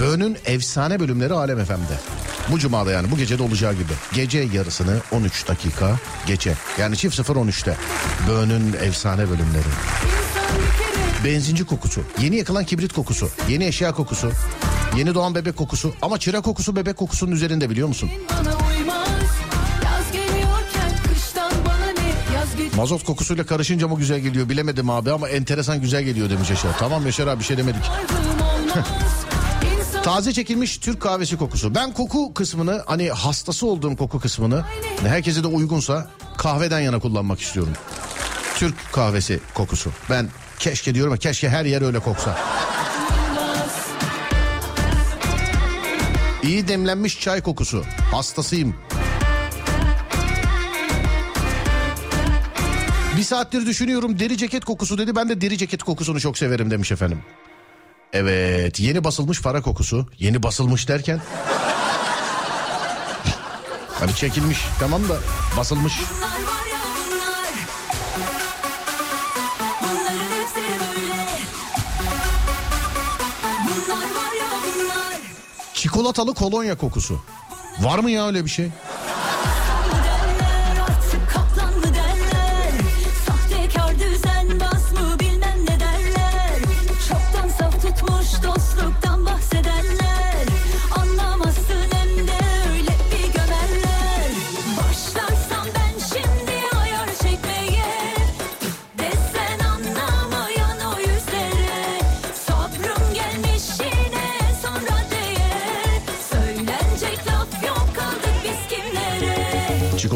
Böğün'ün 0.00 0.36
efsane 0.46 1.00
bölümleri 1.00 1.32
Alem 1.32 1.64
FM'de. 1.64 1.98
Bu 2.52 2.58
cumada 2.58 2.92
yani 2.92 3.10
bu 3.10 3.16
gecede 3.16 3.42
olacağı 3.42 3.72
gibi. 3.72 3.92
Gece 4.14 4.38
yarısını 4.38 5.00
13 5.12 5.48
dakika 5.48 5.98
geçe. 6.26 6.54
Yani 6.78 6.96
çift 6.96 7.18
0-13'te. 7.18 7.76
Böğün'ün 8.28 8.72
efsane 8.72 9.28
bölümleri. 9.28 9.68
Benzinci 11.24 11.64
kokusu, 11.64 12.00
yeni 12.20 12.36
yakılan 12.36 12.64
kibrit 12.64 12.92
kokusu, 12.92 13.28
yeni 13.48 13.64
eşya 13.64 13.92
kokusu, 13.92 14.30
yeni 14.96 15.14
doğan 15.14 15.34
bebek 15.34 15.56
kokusu 15.56 15.94
ama 16.02 16.18
çıra 16.18 16.40
kokusu 16.40 16.76
bebek 16.76 16.96
kokusunun 16.96 17.32
üzerinde 17.32 17.70
biliyor 17.70 17.88
musun? 17.88 18.10
Mazot 22.76 23.04
kokusuyla 23.04 23.46
karışınca 23.46 23.88
mı 23.88 23.98
güzel 23.98 24.20
geliyor 24.20 24.48
bilemedim 24.48 24.90
abi 24.90 25.12
ama 25.12 25.28
enteresan 25.28 25.80
güzel 25.80 26.02
geliyor 26.02 26.30
demiş 26.30 26.50
Yaşar. 26.50 26.78
Tamam 26.78 27.06
Yaşar 27.06 27.26
abi 27.26 27.40
bir 27.40 27.44
şey 27.44 27.56
demedik. 27.56 27.82
Taze 30.02 30.32
çekilmiş 30.32 30.78
Türk 30.78 31.00
kahvesi 31.00 31.36
kokusu. 31.36 31.74
Ben 31.74 31.92
koku 31.92 32.34
kısmını 32.34 32.82
hani 32.86 33.10
hastası 33.10 33.66
olduğum 33.66 33.96
koku 33.96 34.20
kısmını 34.20 34.64
herkese 35.02 35.42
de 35.42 35.46
uygunsa 35.46 36.10
kahveden 36.36 36.80
yana 36.80 36.98
kullanmak 36.98 37.40
istiyorum. 37.40 37.72
Türk 38.56 38.92
kahvesi 38.92 39.40
kokusu. 39.54 39.90
Ben 40.10 40.28
keşke 40.58 40.94
diyorum 40.94 41.12
ya 41.12 41.18
keşke 41.18 41.48
her 41.48 41.64
yer 41.64 41.82
öyle 41.82 41.98
koksa. 41.98 42.38
İyi 46.42 46.68
demlenmiş 46.68 47.20
çay 47.20 47.42
kokusu. 47.42 47.84
Hastasıyım. 48.12 48.74
Bir 53.16 53.22
saattir 53.22 53.66
düşünüyorum 53.66 54.18
deri 54.18 54.38
ceket 54.38 54.64
kokusu 54.64 54.98
dedi. 54.98 55.16
Ben 55.16 55.28
de 55.28 55.40
deri 55.40 55.58
ceket 55.58 55.82
kokusunu 55.82 56.20
çok 56.20 56.38
severim 56.38 56.70
demiş 56.70 56.92
efendim. 56.92 57.22
Evet 58.12 58.80
yeni 58.80 59.04
basılmış 59.04 59.42
para 59.42 59.62
kokusu. 59.62 60.06
Yeni 60.18 60.42
basılmış 60.42 60.88
derken. 60.88 61.20
hani 64.00 64.14
çekilmiş 64.14 64.58
tamam 64.80 65.08
da 65.08 65.16
basılmış. 65.56 65.92
Çikolatalı 75.74 76.34
kolonya 76.34 76.76
kokusu. 76.76 77.20
Var 77.80 77.98
mı 77.98 78.10
ya 78.10 78.26
öyle 78.26 78.44
bir 78.44 78.50
şey? 78.50 78.70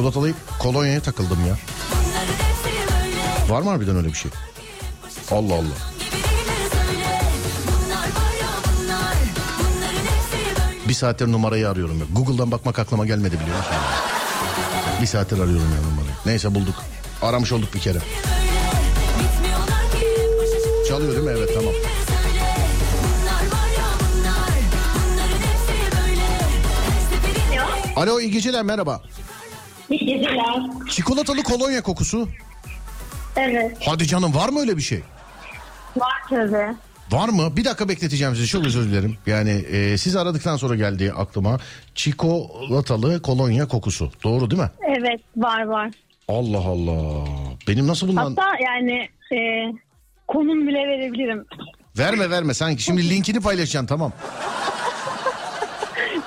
Çikolatalı 0.01 0.33
kolonyaya 0.59 1.03
takıldım 1.03 1.39
ya. 1.47 1.57
Var 3.49 3.63
mı 3.63 3.71
harbiden 3.71 3.97
öyle 3.97 4.09
bir 4.09 4.15
şey? 4.15 4.31
Allah 5.31 5.55
Allah. 5.55 5.77
Bir 10.89 10.95
saattir 10.95 11.33
numarayı 11.33 11.69
arıyorum 11.69 11.99
ya. 11.99 12.05
Google'dan 12.13 12.51
bakmak 12.51 12.79
aklıma 12.79 13.07
gelmedi 13.07 13.41
biliyor 13.41 13.57
musun? 13.57 13.73
Bir 15.03 15.07
saattir 15.07 15.39
arıyorum 15.39 15.71
ya 15.75 15.91
numarayı. 15.91 16.15
Neyse 16.27 16.55
bulduk. 16.55 16.75
Aramış 17.23 17.53
olduk 17.53 17.75
bir 17.75 17.81
kere. 17.81 17.99
Çalıyor 20.89 21.13
değil 21.13 21.25
mi? 21.25 21.33
Evet 21.39 21.51
tamam. 21.55 21.73
Alo 27.97 28.21
iyi 28.21 28.31
geceler 28.31 28.63
merhaba. 28.63 29.03
İyi 29.91 30.07
geceler. 30.07 30.63
Çikolatalı 30.91 31.43
kolonya 31.43 31.83
kokusu. 31.83 32.29
Evet. 33.37 33.77
Hadi 33.87 34.07
canım 34.07 34.35
var 34.35 34.49
mı 34.49 34.61
öyle 34.61 34.77
bir 34.77 34.83
şey? 34.83 35.01
Var 35.97 36.13
tabii. 36.31 36.77
Var 37.11 37.29
mı? 37.29 37.57
Bir 37.57 37.65
dakika 37.65 37.89
bekleteceğim 37.89 38.35
sizi 38.35 38.47
çok 38.47 38.67
özür 38.67 38.89
dilerim. 38.91 39.17
Yani 39.27 39.51
e, 39.51 39.99
siz 39.99 40.17
aradıktan 40.17 40.57
sonra 40.57 40.75
geldi 40.75 41.13
aklıma. 41.17 41.59
Çikolatalı 41.95 43.23
kolonya 43.23 43.69
kokusu. 43.69 44.13
Doğru 44.25 44.51
değil 44.51 44.63
mi? 44.63 44.71
Evet 44.99 45.21
var 45.37 45.63
var. 45.63 45.91
Allah 46.29 46.59
Allah. 46.59 47.25
Benim 47.69 47.87
nasıl 47.87 48.09
bundan... 48.09 48.25
Hatta 48.37 48.51
yani 48.65 49.09
e, 49.33 49.39
konum 50.29 50.67
bile 50.69 50.79
verebilirim. 50.79 51.45
Verme 51.99 52.31
verme 52.31 52.55
sanki. 52.55 52.83
Şimdi 52.83 53.11
linkini 53.11 53.41
paylaşacaksın 53.41 53.87
tamam. 53.87 54.13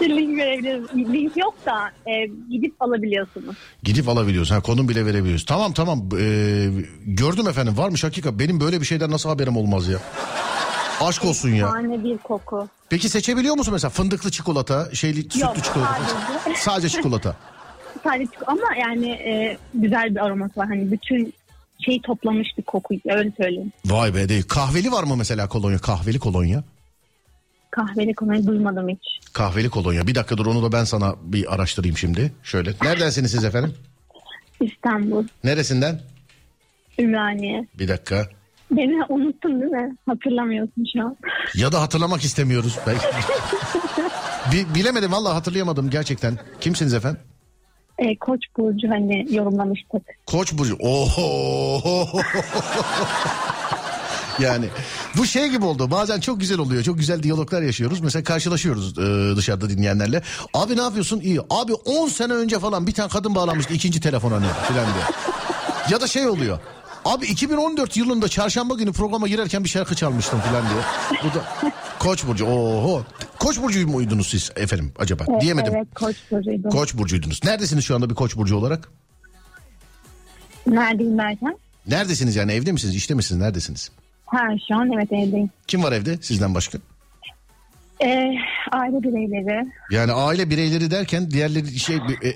Link 0.10 0.38
verebilirim. 0.38 1.14
Link 1.14 1.38
yok 1.38 1.54
da 1.66 1.92
e, 2.12 2.26
gidip 2.52 2.82
alabiliyorsunuz. 2.82 3.56
Gidip 3.84 4.10
alabiliyoruz. 4.10 4.52
Ha, 4.52 4.62
konum 4.62 4.90
bile 4.90 5.06
verebiliyoruz. 5.06 5.46
Tamam 5.46 5.74
tamam. 5.74 6.10
Ee, 6.20 6.70
gördüm 7.06 7.48
efendim. 7.48 7.78
Varmış 7.78 8.04
hakika. 8.04 8.40
Benim 8.40 8.60
böyle 8.60 8.82
bir 8.82 8.86
şeyden 8.86 9.12
nasıl 9.12 9.30
haberim 9.30 9.58
olmaz 9.58 9.88
ya? 9.88 10.00
Aşk 11.02 11.26
olsun 11.26 11.50
ya. 11.50 11.72
Tane 11.72 12.04
bir 12.04 12.18
koku. 12.18 12.68
Peki 12.90 13.10
seçebiliyor 13.10 13.56
musun 13.58 13.74
mesela 13.74 13.90
fındıklı 13.90 14.32
çikolata, 14.32 14.90
şeyli 14.96 15.22
sütlü 15.24 15.40
Yok, 15.42 15.64
çikolata? 15.64 15.94
sadece. 16.00 16.58
Sadece 16.60 16.90
çikolata. 16.90 17.36
Sadece 18.04 18.26
çikolata. 18.32 18.52
ama 18.52 18.76
yani 18.80 19.10
e, 19.10 19.58
güzel 19.74 20.16
bir 20.16 20.26
aroması 20.26 20.60
var. 20.60 20.68
Hani 20.68 20.92
bütün 20.92 21.34
şeyi 21.86 22.02
toplamış 22.02 22.48
bir 22.58 22.64
koku 22.64 22.96
öyle 23.10 23.32
söyleyeyim. 23.38 23.72
Vay 23.86 24.16
be 24.16 24.30
değil. 24.30 24.44
Kahveli 24.48 24.92
var 24.92 25.04
mı 25.04 25.16
mesela 25.18 25.50
kolonya? 25.50 25.78
Kahveli 25.78 26.20
kolonya. 26.20 26.64
Kahveli 27.78 28.14
konuyu 28.14 28.48
duymadım 28.48 28.90
hiç. 28.90 29.00
Kahveli 29.34 29.70
kolonya. 29.70 30.08
Bir 30.08 30.16
dakika 30.16 30.38
dur 30.38 30.46
onu 30.46 30.64
da 30.64 30.72
ben 30.72 30.84
sana 30.84 31.16
bir 31.24 31.54
araştırayım 31.56 31.98
şimdi. 31.98 32.34
Şöyle. 32.44 32.74
Neredensiniz 32.84 33.32
siz 33.32 33.46
efendim? 33.46 33.74
İstanbul, 34.62 35.24
Neresinden? 35.44 36.02
Ümraniye. 37.00 37.68
Bir 37.80 37.88
dakika. 37.88 38.28
Beni 38.72 39.04
unuttun 39.10 39.62
değil 39.62 39.72
mi? 39.72 39.96
Hatırlamıyorsun 40.06 40.86
şu 40.94 41.02
an. 41.06 41.18
Ya 41.56 41.72
da 41.72 41.82
hatırlamak 41.82 42.24
istemiyoruz. 42.24 42.78
Belki. 42.88 43.06
Bi- 44.52 44.76
bilemedim 44.76 45.12
vallahi 45.12 45.34
hatırlayamadım 45.34 45.90
gerçekten. 45.90 46.38
Kimsiniz 46.62 46.94
efendim? 46.94 47.20
E, 48.00 48.18
Koç 48.18 48.42
burcu 48.58 48.90
hani 48.90 49.28
yorumlamıştık. 49.36 50.02
Koç 50.26 50.54
burcu. 50.54 50.76
Oho. 50.80 52.08
yani 54.40 54.66
bu 55.18 55.26
şey 55.26 55.48
gibi 55.50 55.66
oldu. 55.66 55.92
Bazen 55.92 56.20
çok 56.20 56.40
güzel 56.40 56.58
oluyor. 56.58 56.84
Çok 56.84 56.98
güzel 56.98 57.24
diyaloglar 57.24 57.62
yaşıyoruz. 57.62 58.00
Mesela 58.02 58.24
karşılaşıyoruz 58.24 58.98
e, 59.00 59.36
dışarıda 59.38 59.70
dinleyenlerle. 59.70 60.22
Abi 60.54 60.78
ne 60.78 60.82
yapıyorsun? 60.82 61.20
İyi. 61.20 61.40
Abi 61.50 61.74
10 61.74 62.08
sene 62.08 62.34
önce 62.34 62.60
falan 62.60 62.88
bir 62.88 62.92
tane 62.94 63.10
kadın 63.10 63.36
bağlanmıştı 63.36 63.74
ikinci 63.74 64.02
telefona 64.02 64.40
ne 64.40 64.48
filan 64.68 64.86
diye. 64.86 65.06
Ya 65.90 66.02
da 66.02 66.08
şey 66.08 66.28
oluyor. 66.28 66.60
Abi 67.06 67.26
2014 67.26 67.98
yılında 67.98 68.28
çarşamba 68.28 68.76
günü 68.76 68.94
programa 68.94 69.28
girerken 69.28 69.64
bir 69.64 69.70
şarkı 69.70 69.96
çalmıştım 69.96 70.40
filan 70.42 70.64
diye. 70.70 70.82
Bu 71.24 71.40
da 71.40 71.72
Koç 72.00 72.28
burcu. 72.28 72.46
Oho. 72.46 73.06
Koç 73.40 73.62
burcu 73.62 73.88
muydunuz 73.88 74.28
siz 74.28 74.52
efendim 74.56 74.94
acaba? 75.00 75.24
Evet, 75.30 75.42
Diyemedim. 75.42 75.76
Evet 75.76 75.88
Koç 75.96 76.16
burcuydum. 76.32 76.72
Koç 76.72 76.94
burcuydunuz. 76.94 77.40
Neredesiniz 77.44 77.86
şu 77.86 77.96
anda 77.96 78.10
bir 78.10 78.16
koç 78.16 78.36
burcu 78.36 78.56
olarak? 78.58 78.90
Neredeyim 80.68 81.18
derken? 81.18 81.58
Neredesiniz 81.88 82.36
yani 82.36 82.52
evde 82.52 82.72
misiniz 82.72 82.96
işte 82.96 83.14
misiniz 83.14 83.42
neredesiniz? 83.42 83.92
Ha 84.34 84.48
şu 84.68 84.76
an 84.76 84.92
evet 84.92 85.12
evdeyim. 85.12 85.50
Kim 85.68 85.84
var 85.84 85.92
evde 85.92 86.18
sizden 86.18 86.56
başka? 86.56 86.78
E, 88.04 88.32
aile 88.72 89.04
bireyleri. 89.04 89.66
Yani 89.92 90.12
aile 90.12 90.50
bireyleri 90.50 90.92
derken 90.92 91.32
diğerleri 91.32 91.80
şey... 91.80 91.96
e, 91.96 92.00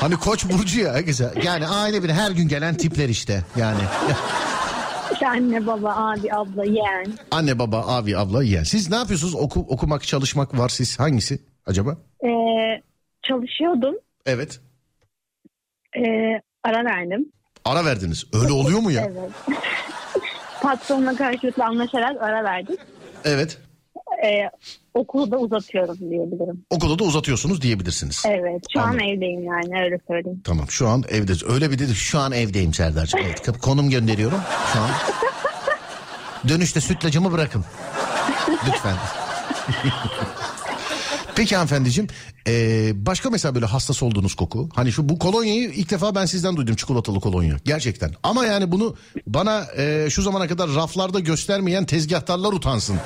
hani 0.00 0.16
koç 0.16 0.44
burcu 0.44 0.80
ya 0.80 1.00
güzel. 1.00 1.32
Yani 1.44 1.66
aile 1.66 2.02
bir 2.02 2.10
her 2.10 2.30
gün 2.30 2.48
gelen 2.48 2.74
tipler 2.74 3.08
işte 3.08 3.42
yani. 3.56 3.80
İşte 5.12 5.28
anne, 5.28 5.66
baba, 5.66 5.94
abi, 5.96 6.34
abla, 6.34 6.64
yeğen. 6.64 7.12
Anne 7.30 7.58
baba 7.58 7.86
abi 7.86 8.18
abla 8.18 8.42
yeğen. 8.42 8.62
Siz 8.62 8.90
ne 8.90 8.96
yapıyorsunuz 8.96 9.34
Oku, 9.34 9.60
okumak 9.60 10.02
çalışmak 10.02 10.58
var 10.58 10.68
siz 10.68 11.00
hangisi 11.00 11.38
acaba? 11.66 11.96
E, 12.24 12.30
çalışıyordum. 13.22 13.94
Evet. 14.26 14.60
E, 15.96 16.02
ara 16.64 16.84
verdim. 16.84 17.32
Ara 17.64 17.84
verdiniz. 17.84 18.24
Öyle 18.32 18.52
oluyor 18.52 18.80
mu 18.80 18.90
ya? 18.90 19.10
Evet. 19.10 19.58
Patronla 20.64 21.16
karşılıklı 21.16 21.64
anlaşarak 21.64 22.22
ara 22.22 22.44
verdik. 22.44 22.80
Evet. 23.24 23.58
E, 24.24 24.50
okulu 24.94 25.30
da 25.30 25.36
uzatıyorum 25.38 25.98
diyebilirim. 25.98 26.64
Okulu 26.70 26.98
da 26.98 27.04
uzatıyorsunuz 27.04 27.62
diyebilirsiniz. 27.62 28.22
Evet 28.26 28.64
şu 28.72 28.80
Anladım. 28.80 28.98
an 29.00 29.08
evdeyim 29.08 29.44
yani 29.44 29.84
öyle 29.84 29.98
söyleyeyim. 30.08 30.40
Tamam 30.44 30.66
şu 30.70 30.88
an 30.88 31.04
evde. 31.08 31.32
Öyle 31.48 31.70
bir 31.70 31.78
dedi 31.78 31.94
şu 31.94 32.18
an 32.18 32.32
evdeyim 32.32 32.74
Serdar'cığım. 32.74 33.20
Evet 33.24 33.58
konum 33.62 33.90
gönderiyorum 33.90 34.40
şu 34.72 34.80
an. 34.80 34.90
Dönüşte 36.48 36.80
sütlacımı 36.80 37.32
bırakın. 37.32 37.64
Lütfen. 38.66 38.96
Peki 41.36 41.56
hanımefendiciğim 41.56 42.08
ee, 42.48 42.92
başka 43.06 43.30
mesela 43.30 43.54
böyle 43.54 43.66
hassas 43.66 44.02
olduğunuz 44.02 44.34
koku? 44.34 44.68
Hani 44.74 44.92
şu 44.92 45.08
bu 45.08 45.18
kolonyayı 45.18 45.70
ilk 45.70 45.90
defa 45.90 46.14
ben 46.14 46.24
sizden 46.24 46.56
duydum 46.56 46.74
çikolatalı 46.74 47.20
kolonya. 47.20 47.56
Gerçekten. 47.64 48.10
Ama 48.22 48.46
yani 48.46 48.72
bunu 48.72 48.96
bana 49.26 49.64
ee, 49.78 50.06
şu 50.10 50.22
zamana 50.22 50.48
kadar 50.48 50.74
raflarda 50.74 51.20
göstermeyen 51.20 51.84
tezgahtarlar 51.84 52.52
utansın. 52.52 52.96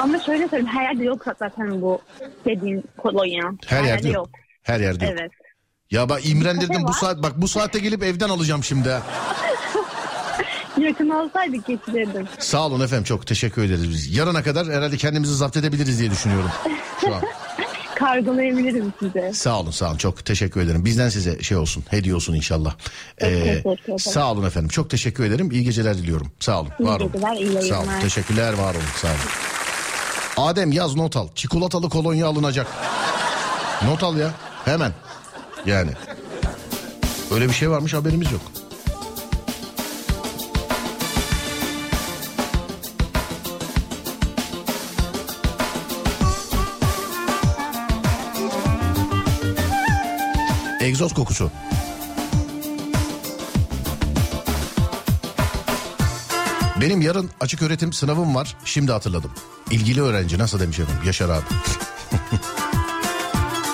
Ama 0.00 0.20
şöyle 0.20 0.48
söyleyeyim 0.48 0.72
her 0.74 0.82
yerde 0.82 1.04
yok 1.04 1.24
zaten 1.38 1.82
bu 1.82 2.00
dediğin 2.44 2.84
kolonya. 2.98 3.44
her 3.66 3.84
yerde 3.84 4.08
yok. 4.08 4.28
her 4.62 4.80
yerde 4.80 5.04
yok. 5.04 5.14
Evet. 5.18 5.30
ya 5.90 6.08
bak 6.08 6.26
imrendirdim 6.26 6.82
bu 6.88 6.92
saat 6.92 7.22
bak 7.22 7.32
bu 7.36 7.48
saatte 7.48 7.78
gelip 7.78 8.02
evden 8.02 8.28
alacağım 8.28 8.64
şimdi. 8.64 8.88
Yakın 10.78 11.08
olsaydık 11.10 11.66
getirirdim. 11.66 12.28
Sağ 12.38 12.66
olun 12.66 12.80
efendim 12.80 13.04
çok 13.04 13.26
teşekkür 13.26 13.64
ederiz 13.64 13.90
biz. 13.90 14.16
Yarına 14.16 14.42
kadar 14.42 14.66
herhalde 14.66 14.96
kendimizi 14.96 15.34
zapt 15.36 15.56
edebiliriz 15.56 15.98
diye 15.98 16.10
düşünüyorum 16.10 16.50
şu 17.00 17.14
an. 17.14 17.22
Kargolayabilirim 17.94 18.92
size. 19.00 19.32
Sağ 19.34 19.60
olun 19.60 19.70
sağ 19.70 19.88
olun 19.88 19.96
çok 19.96 20.24
teşekkür 20.24 20.60
ederim. 20.60 20.84
Bizden 20.84 21.08
size 21.08 21.42
şey 21.42 21.56
olsun 21.56 21.84
hediye 21.90 22.14
olsun 22.14 22.34
inşallah. 22.34 22.74
Ee, 23.22 23.62
sağ 23.98 24.32
olun 24.32 24.46
efendim 24.46 24.68
çok 24.68 24.90
teşekkür 24.90 25.24
ederim. 25.24 25.50
İyi 25.50 25.64
geceler 25.64 25.98
diliyorum. 25.98 26.32
Sağ 26.40 26.60
olun 26.60 26.70
İyi 26.80 26.88
var 26.88 27.00
olun. 27.00 27.12
geceler, 27.12 27.36
iyi 27.36 27.46
Sağ 27.52 27.58
olun 27.58 27.68
yayınlar. 27.86 28.00
teşekkürler 28.00 28.52
var 28.52 28.74
olun 28.74 28.84
sağ 28.96 29.08
olun. 29.08 30.48
Adem 30.48 30.72
yaz 30.72 30.94
not 30.96 31.16
al. 31.16 31.28
Çikolatalı 31.34 31.88
kolonya 31.90 32.26
alınacak. 32.26 32.66
Not 33.84 34.02
al 34.02 34.16
ya 34.16 34.30
hemen. 34.64 34.92
Yani. 35.66 35.90
Öyle 37.34 37.48
bir 37.48 37.54
şey 37.54 37.70
varmış 37.70 37.94
haberimiz 37.94 38.32
yok. 38.32 38.40
Egzoz 50.82 51.14
kokusu. 51.14 51.50
Benim 56.80 57.00
yarın 57.00 57.30
açık 57.40 57.62
öğretim 57.62 57.92
sınavım 57.92 58.34
var. 58.34 58.56
Şimdi 58.64 58.92
hatırladım. 58.92 59.30
İlgili 59.70 60.02
öğrenci 60.02 60.38
nasıl 60.38 60.60
demiş 60.60 60.78
efendim? 60.78 61.02
Yaşar 61.06 61.28
abi. 61.28 61.42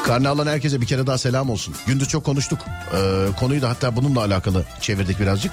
Karne 0.06 0.28
alan 0.28 0.47
herkese 0.47 0.80
bir 0.80 0.86
kere 0.86 1.06
daha 1.06 1.18
selam 1.18 1.51
olsun. 1.51 1.74
Gündüz 1.86 2.09
çok 2.09 2.24
konuştuk. 2.24 2.59
Ee, 2.94 3.26
konuyu 3.40 3.62
da 3.62 3.68
hatta 3.68 3.97
bununla 3.97 4.20
alakalı 4.20 4.64
çevirdik 4.80 5.20
birazcık. 5.20 5.52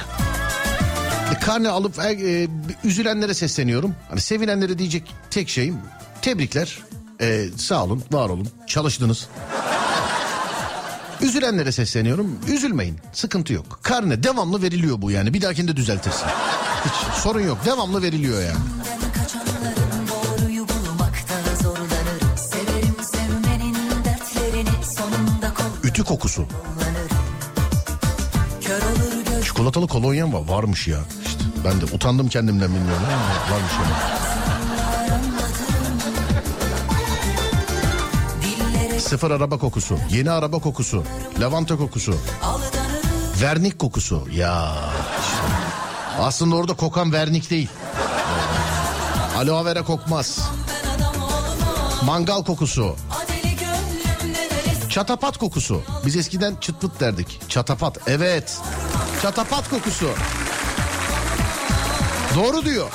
E, 1.36 1.40
karne 1.40 1.70
alıp 1.70 2.00
e, 2.00 2.12
e, 2.12 2.48
üzülenlere 2.84 3.34
sesleniyorum. 3.34 3.96
Hani 4.10 4.22
sevinenlere 4.22 4.80
diyecek 4.80 5.14
tek 5.32 5.50
şeyim 5.50 5.78
tebrikler. 6.22 6.80
E, 7.22 7.46
sağ 7.58 7.84
olun, 7.84 8.04
var 8.12 8.30
olun. 8.30 8.48
Çalıştınız. 8.68 9.28
Üzülenlere 11.22 11.72
sesleniyorum. 11.72 12.40
Üzülmeyin. 12.48 13.00
Sıkıntı 13.14 13.54
yok. 13.54 13.80
Karne 13.84 14.24
devamlı 14.24 14.62
veriliyor 14.62 15.02
bu 15.02 15.12
yani. 15.12 15.34
Bir 15.34 15.42
dahakinde 15.42 15.76
düzeltirsin. 15.76 16.28
Hiç 16.86 17.22
sorun 17.22 17.42
yok. 17.42 17.58
Devamlı 17.66 18.02
veriliyor 18.02 18.42
yani. 18.42 18.58
Ütü 25.84 26.04
kokusu. 26.04 26.46
Çikolatalı 29.44 29.88
kolonyam 29.88 30.34
var. 30.34 30.42
Varmış 30.48 30.88
ya. 30.88 30.98
İşte 31.26 31.44
ben 31.66 31.82
de 31.82 31.86
utandım 31.86 32.30
kendimden 32.30 32.70
bilmiyorum 32.76 33.04
ama 33.08 33.56
varmış 33.56 33.72
ya. 33.74 34.25
Sıfır 39.10 39.32
araba 39.32 39.58
kokusu. 39.58 39.98
Yeni 40.10 40.32
araba 40.32 40.60
kokusu. 40.60 41.04
Lavanta 41.40 41.78
kokusu. 41.78 42.16
Vernik 43.42 43.80
kokusu. 43.80 44.28
Ya. 44.32 44.76
Aslında 46.20 46.56
orada 46.56 46.74
kokan 46.74 47.14
vernik 47.14 47.50
değil. 47.50 47.70
Aloe 49.38 49.66
vera 49.66 49.84
kokmaz. 49.84 50.40
Mangal 52.06 52.44
kokusu. 52.44 52.96
Çatapat 54.90 55.38
kokusu. 55.38 55.82
Biz 56.06 56.16
eskiden 56.16 56.56
çıt 56.56 56.82
pıt 56.82 57.00
derdik. 57.00 57.50
Çatapat. 57.50 57.98
Evet. 58.08 58.58
Çatapat 59.22 59.70
kokusu. 59.70 60.10
Doğru 62.36 62.66
diyor. 62.66 62.88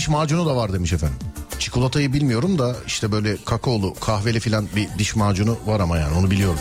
Diş 0.00 0.08
macunu 0.08 0.46
da 0.46 0.56
var 0.56 0.72
demiş 0.72 0.92
efendim. 0.92 1.16
Çikolatayı 1.58 2.12
bilmiyorum 2.12 2.58
da 2.58 2.76
işte 2.86 3.12
böyle 3.12 3.36
kakaolu 3.44 3.94
kahveli 3.94 4.40
filan 4.40 4.68
bir 4.76 4.88
diş 4.98 5.16
macunu 5.16 5.58
var 5.66 5.80
ama 5.80 5.98
yani 5.98 6.18
onu 6.18 6.30
biliyorum. 6.30 6.58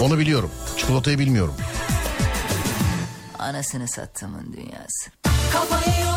Onu 0.00 0.18
biliyorum. 0.18 0.50
Çikolatayı 0.76 1.18
bilmiyorum. 1.18 1.54
Anasını 3.38 3.88
sattımın 3.88 4.52
dünyası. 4.52 5.10
Kafayı 5.52 6.11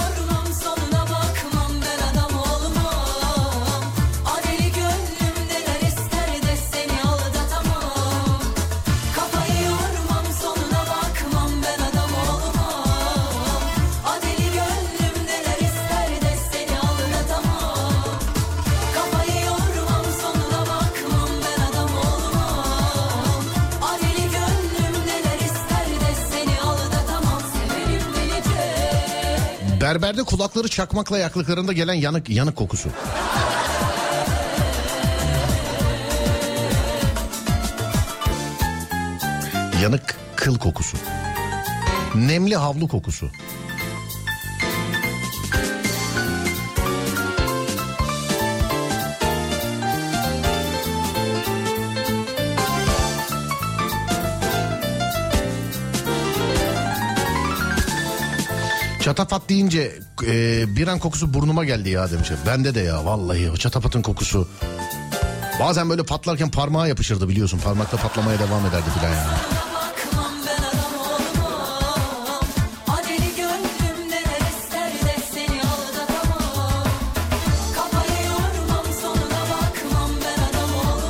Berberde 29.95 30.23
kulakları 30.23 30.67
çakmakla 30.67 31.17
yaklıklarında 31.17 31.73
gelen 31.73 31.93
yanık 31.93 32.29
yanık 32.29 32.55
kokusu. 32.55 32.89
Yanık 39.83 40.15
kıl 40.35 40.57
kokusu. 40.57 40.97
Nemli 42.15 42.55
havlu 42.55 42.87
kokusu. 42.87 43.31
Çatafat 59.05 59.49
deyince 59.49 59.99
e, 60.27 60.65
bir 60.75 60.87
an 60.87 60.99
kokusu 60.99 61.33
burnuma 61.33 61.65
geldi 61.65 61.89
ya 61.89 62.11
demiş. 62.11 62.29
Bende 62.47 62.75
de 62.75 62.79
ya 62.79 63.05
vallahi 63.05 63.51
o 63.51 63.57
çatafatın 63.57 64.01
kokusu. 64.01 64.47
Bazen 65.59 65.89
böyle 65.89 66.03
patlarken 66.03 66.51
parmağa 66.51 66.87
yapışırdı 66.87 67.29
biliyorsun. 67.29 67.59
Parmakta 67.59 67.97
patlamaya 67.97 68.39
devam 68.39 68.65
ederdi 68.65 68.89
filan 68.99 69.13
yani. 69.13 69.37
bakmam 70.01 70.33
ben 70.45 70.63
adam 80.43 80.75
olmam 80.75 81.05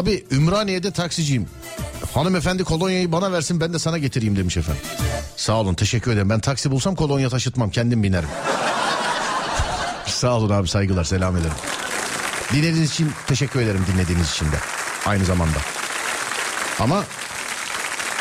Abi 0.00 0.24
Ümraniye'de 0.30 0.90
taksiciyim. 0.90 1.46
Hanımefendi 2.14 2.64
kolonyayı 2.64 3.12
bana 3.12 3.32
versin 3.32 3.60
ben 3.60 3.72
de 3.72 3.78
sana 3.78 3.98
getireyim 3.98 4.36
demiş 4.36 4.56
efendim. 4.56 4.82
Sağ 5.36 5.52
olun 5.52 5.74
teşekkür 5.74 6.12
ederim. 6.12 6.30
Ben 6.30 6.40
taksi 6.40 6.70
bulsam 6.70 6.94
kolonya 6.94 7.28
taşıtmam 7.28 7.70
kendim 7.70 8.02
binerim. 8.02 8.28
Sağ 10.06 10.36
olun 10.36 10.50
abi 10.50 10.68
saygılar 10.68 11.04
selam 11.04 11.36
ederim. 11.36 11.54
Dinlediğiniz 12.52 12.90
için 12.90 13.12
teşekkür 13.26 13.60
ederim 13.60 13.84
dinlediğiniz 13.92 14.30
için 14.30 14.46
de. 14.46 14.56
Aynı 15.06 15.24
zamanda. 15.24 15.58
Ama 16.78 17.04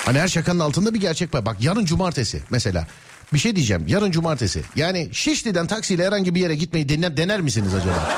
hani 0.05 0.19
her 0.19 0.27
şakanın 0.27 0.59
altında 0.59 0.93
bir 0.93 0.99
gerçek 0.99 1.33
var. 1.33 1.45
Bak 1.45 1.57
yarın 1.59 1.85
cumartesi 1.85 2.41
mesela. 2.49 2.87
Bir 3.33 3.39
şey 3.39 3.55
diyeceğim 3.55 3.83
yarın 3.87 4.11
cumartesi. 4.11 4.63
Yani 4.75 5.09
Şişli'den 5.11 5.67
taksiyle 5.67 6.05
herhangi 6.05 6.35
bir 6.35 6.41
yere 6.41 6.55
gitmeyi 6.55 6.89
dener, 6.89 7.17
dener 7.17 7.41
misiniz 7.41 7.73
acaba? 7.73 8.11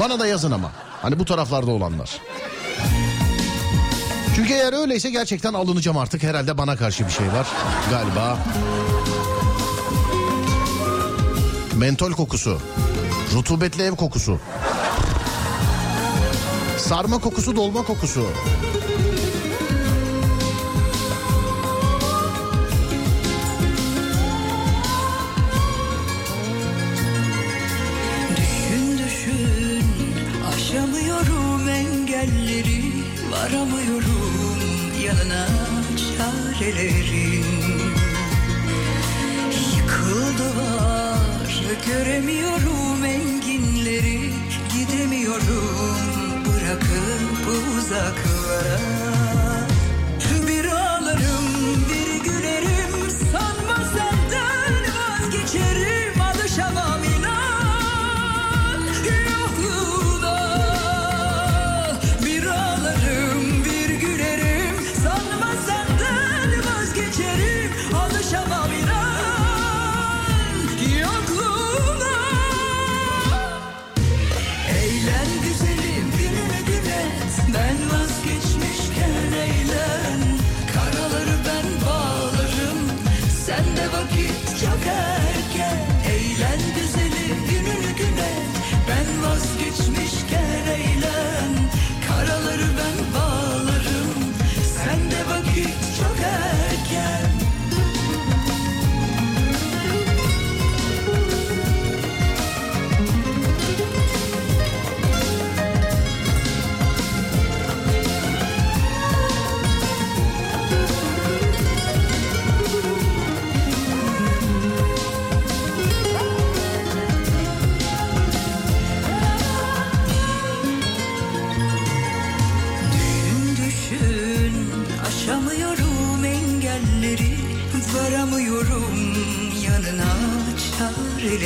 Bana 0.00 0.18
da 0.20 0.26
yazın 0.26 0.50
ama. 0.50 0.72
Hani 1.02 1.18
bu 1.18 1.24
taraflarda 1.24 1.70
olanlar. 1.70 2.10
Çünkü 4.36 4.52
eğer 4.52 4.72
öyleyse 4.72 5.10
gerçekten 5.10 5.54
alınacağım 5.54 5.98
artık. 5.98 6.22
Herhalde 6.22 6.58
bana 6.58 6.76
karşı 6.76 7.06
bir 7.06 7.12
şey 7.12 7.26
var 7.26 7.46
galiba. 7.90 8.38
Mentol 11.76 12.12
kokusu. 12.12 12.58
Rutubetli 13.34 13.82
ev 13.82 13.96
kokusu. 13.96 14.40
Sarma 16.78 17.18
kokusu, 17.18 17.56
dolma 17.56 17.82
kokusu. 17.82 18.26
Çarelerin 36.58 37.44
Yıkıldı 39.76 40.56
var 40.56 41.62
göremiyorum 41.86 43.04
enginleri. 43.04 44.30
Gidemiyorum 44.72 46.44
bırakıp 46.46 47.46
uzaklara 47.78 49.05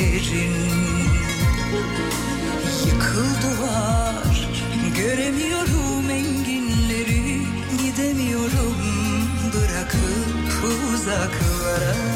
çarelerin 0.01 0.51
Yıkıldı 2.85 3.61
var. 3.61 4.49
Göremiyorum 4.97 6.09
enginleri. 6.09 7.41
Gidemiyorum. 7.83 8.77
Bırakıp 9.53 10.63
uzaklara 10.93 12.10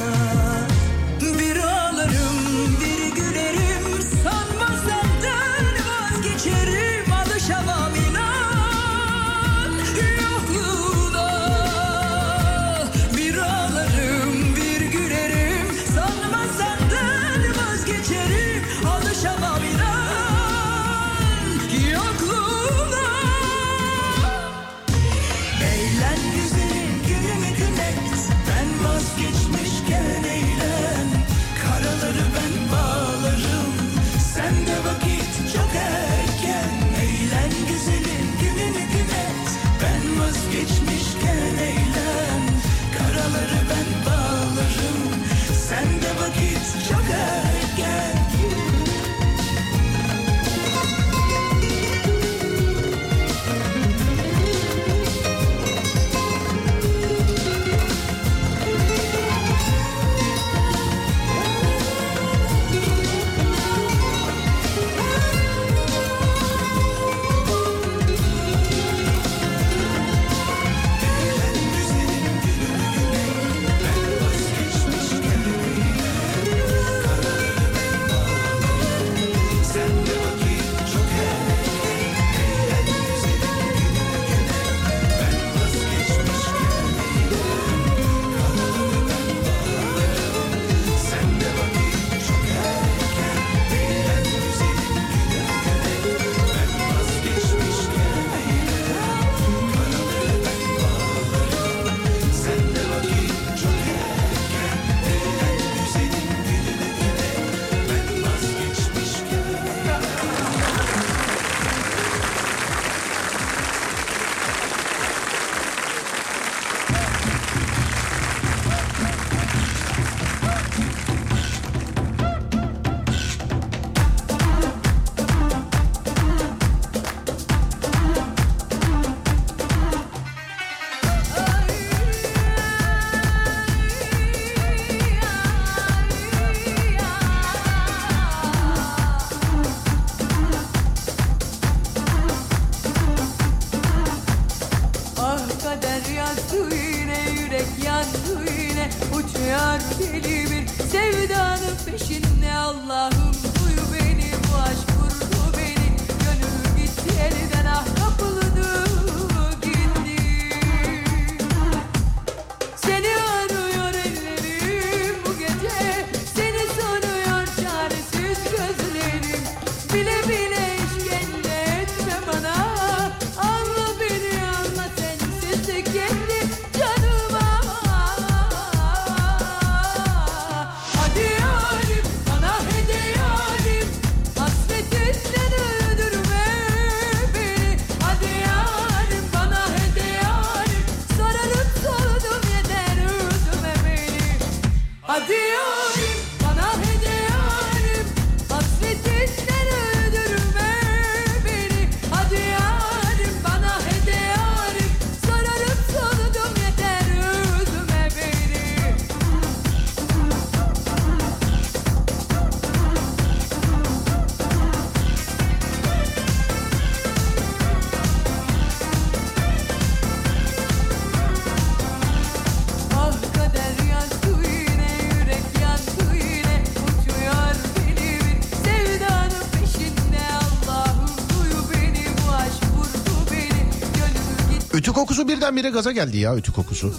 kokusu 235.15 235.27
birdenbire 235.27 235.69
gaza 235.69 235.91
geldi 235.91 236.17
ya 236.17 236.35
ütü 236.35 236.51
kokusu. 236.51 236.93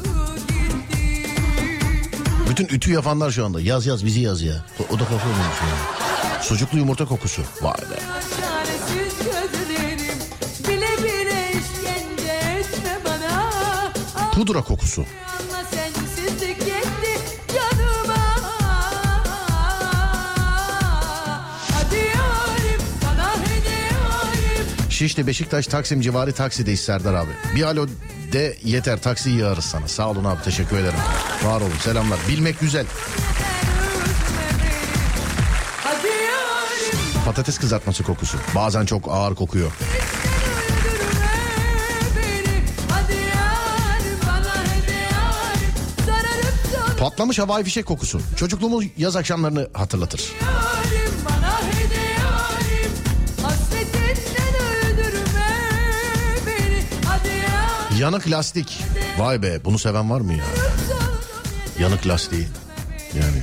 Bütün 2.51 2.68
ütü 2.68 2.93
yapanlar 2.93 3.30
şu 3.30 3.44
anda 3.44 3.60
yaz 3.60 3.86
yaz 3.86 4.05
bizi 4.05 4.20
yaz 4.20 4.43
ya. 4.43 4.64
O, 4.80 4.94
o 4.94 4.98
da 4.98 5.05
kafa 5.05 5.28
olmuş 5.28 5.60
ya. 5.62 6.43
Sucuklu 6.43 6.78
yumurta 6.78 7.05
kokusu. 7.05 7.43
Vay 7.62 7.74
be. 7.74 7.98
Pudra 14.34 14.62
kokusu. 14.62 15.05
Şişli 24.97 25.27
Beşiktaş 25.27 25.66
Taksim 25.66 26.01
civarı 26.01 26.32
taksideyiz 26.32 26.81
Serdar 26.81 27.14
abi. 27.14 27.31
Bir 27.56 27.62
alo 27.62 27.86
de 28.32 28.56
yeter 28.64 29.02
taksiyi 29.02 29.39
yağarız 29.39 29.64
sana. 29.64 29.89
Sağ 29.89 30.10
olun 30.10 30.24
abi 30.24 30.43
teşekkür 30.43 30.77
ederim. 30.77 30.98
Var 31.44 31.60
olun 31.60 31.78
selamlar. 31.81 32.18
Bilmek 32.28 32.60
güzel. 32.60 32.86
Patates 37.24 37.59
kızartması 37.59 38.02
kokusu. 38.02 38.39
Bazen 38.55 38.86
çok 38.86 39.09
ağır 39.09 39.35
kokuyor. 39.35 39.73
Patlamış 47.01 47.39
havai 47.39 47.64
fişek 47.64 47.86
kokusu. 47.86 48.20
Çocukluğumuz 48.36 48.85
yaz 48.97 49.16
akşamlarını 49.16 49.68
hatırlatır. 49.73 50.32
Yanık 57.98 58.31
lastik. 58.31 58.81
Vay 59.18 59.43
be 59.43 59.64
bunu 59.64 59.78
seven 59.78 60.10
var 60.10 60.20
mı 60.20 60.32
ya? 60.32 60.44
Yanık 61.81 62.06
lastiği. 62.06 62.48
Yani. 63.14 63.43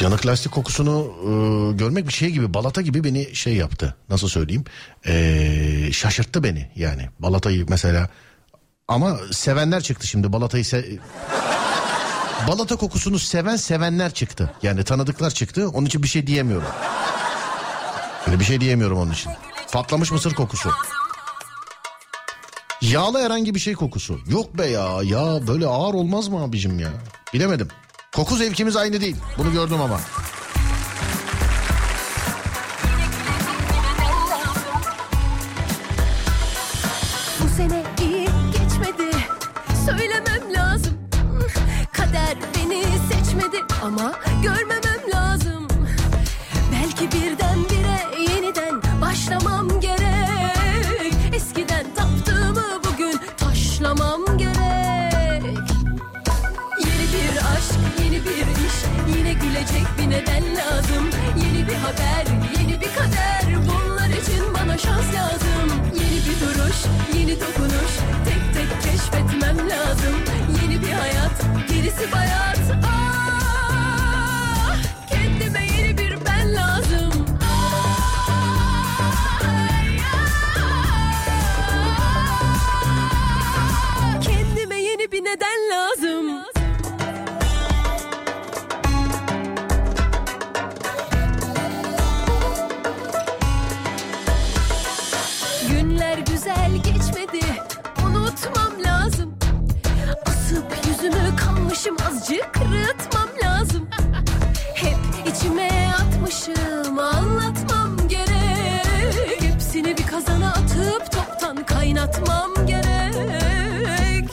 Yanık 0.00 0.26
lastik 0.26 0.52
kokusunu 0.52 1.12
e, 1.22 1.28
görmek 1.76 2.08
bir 2.08 2.12
şey 2.12 2.30
gibi 2.30 2.54
balata 2.54 2.80
gibi 2.82 3.04
beni 3.04 3.34
şey 3.34 3.54
yaptı. 3.54 3.94
Nasıl 4.08 4.28
söyleyeyim? 4.28 4.64
E, 5.06 5.92
şaşırttı 5.92 6.42
beni 6.42 6.70
yani. 6.76 7.08
Balatayı 7.18 7.66
mesela 7.68 8.08
ama 8.88 9.18
sevenler 9.32 9.80
çıktı 9.82 10.06
şimdi 10.06 10.32
balatayı 10.32 10.64
se- 10.64 10.98
Balata 12.48 12.76
kokusunu 12.76 13.18
seven 13.18 13.56
sevenler 13.56 14.14
çıktı. 14.14 14.50
Yani 14.62 14.84
tanıdıklar 14.84 15.30
çıktı. 15.30 15.68
Onun 15.68 15.86
için 15.86 16.02
bir 16.02 16.08
şey 16.08 16.26
diyemiyorum. 16.26 16.68
Öyle 18.26 18.40
bir 18.40 18.44
şey 18.44 18.60
diyemiyorum 18.60 18.98
onun 18.98 19.12
için. 19.12 19.32
Patlamış 19.72 20.12
mısır 20.12 20.34
kokusu. 20.34 20.70
Yağlı 22.80 23.22
herhangi 23.22 23.54
bir 23.54 23.60
şey 23.60 23.74
kokusu. 23.74 24.20
Yok 24.28 24.58
be 24.58 24.66
ya. 24.66 24.88
Ya 25.02 25.46
böyle 25.46 25.66
ağır 25.66 25.94
olmaz 25.94 26.28
mı 26.28 26.42
abicim 26.42 26.78
ya? 26.78 26.88
Bilemedim. 27.34 27.68
Koku 28.16 28.36
zevkimiz 28.36 28.76
aynı 28.76 29.00
değil. 29.00 29.16
Bunu 29.38 29.52
gördüm 29.52 29.80
ama. 29.80 30.00
Gerisi 71.94 72.12
bayat 72.12 72.58
Ah, 72.84 74.76
Kendime 75.08 75.66
yeni 75.66 75.98
bir 75.98 76.18
ben 76.26 76.54
lazım. 76.54 77.26
Kendime 84.22 84.76
yeni 84.82 85.12
bir 85.12 85.24
neden 85.24 85.70
lazım 85.70 85.93
kanmışım 101.84 101.96
Azıcık 102.06 102.56
rıtmam 102.56 103.28
lazım. 103.42 103.88
Hep 104.74 104.96
içime 105.26 105.70
atmışım 106.00 106.98
Anlatmam 106.98 108.08
gerek. 108.08 109.42
Hepsini 109.42 109.98
bir 109.98 110.06
kazana 110.06 110.48
atıp 110.48 111.12
Toptan 111.12 111.66
kaynatmam 111.66 112.66
gerek. 112.66 114.30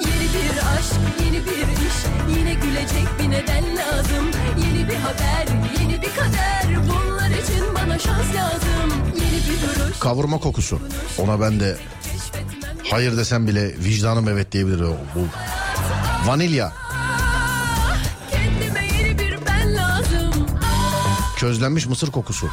Yeni 0.00 0.26
bir 0.34 0.58
aşk, 0.76 0.94
yeni 1.24 1.46
bir 1.46 1.86
iş 1.86 1.96
Yine 2.38 2.54
gülecek 2.54 3.08
bir 3.18 3.30
neden 3.30 3.76
lazım. 3.76 4.30
Yeni 4.58 4.88
bir 4.88 4.96
haber, 4.96 5.46
yeni 5.80 6.02
bir 6.02 6.10
kader 6.14 6.78
Bunlar 6.88 7.30
için 7.30 7.74
bana 7.74 7.98
şans 7.98 8.34
lazım. 8.34 8.92
Yeni 9.14 9.36
bir 9.36 9.62
duruş. 9.62 9.98
Kavurma 9.98 10.38
kokusu. 10.38 10.80
Ona 11.18 11.40
ben 11.40 11.60
de 11.60 11.76
hayır 12.90 13.16
desem 13.16 13.46
bile 13.46 13.68
vicdanım 13.78 14.28
evet 14.28 14.52
diyebilir 14.52 14.80
o. 14.80 14.96
Bu 15.14 15.20
Vanilya. 16.26 16.72
Közlenmiş 21.38 21.86
mısır 21.86 22.10
kokusu. 22.10 22.50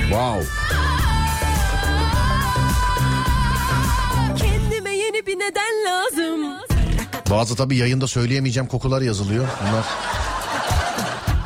Wow. 0.00 0.46
Kendime 4.36 4.90
yeni 4.90 5.26
bir 5.26 5.38
neden 5.38 5.84
lazım. 5.86 6.60
Bazı 7.30 7.56
tabii 7.56 7.76
yayında 7.76 8.06
söyleyemeyeceğim 8.06 8.68
kokular 8.68 9.02
yazılıyor. 9.02 9.48
Bunlar 9.62 9.84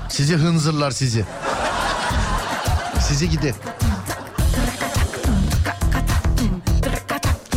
sizi 0.08 0.36
hınzırlar 0.36 0.90
sizi. 0.90 1.24
Sizi 3.08 3.30
gidi. 3.30 3.54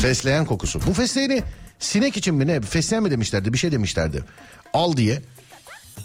Fesleğen 0.01 0.45
kokusu. 0.45 0.79
Bu 0.87 0.93
fesleğeni 0.93 1.43
sinek 1.79 2.17
için 2.17 2.35
mi 2.35 2.47
ne? 2.47 2.61
Fesleğen 2.61 3.03
mi 3.03 3.11
demişlerdi? 3.11 3.53
Bir 3.53 3.57
şey 3.57 3.71
demişlerdi. 3.71 4.23
Al 4.73 4.97
diye. 4.97 5.21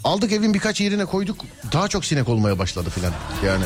Aldık 0.03 0.31
evin 0.31 0.53
birkaç 0.53 0.81
yerine 0.81 1.05
koyduk. 1.05 1.45
Daha 1.71 1.87
çok 1.87 2.05
sinek 2.05 2.29
olmaya 2.29 2.59
başladı 2.59 2.89
filan. 2.89 3.13
Yani 3.45 3.63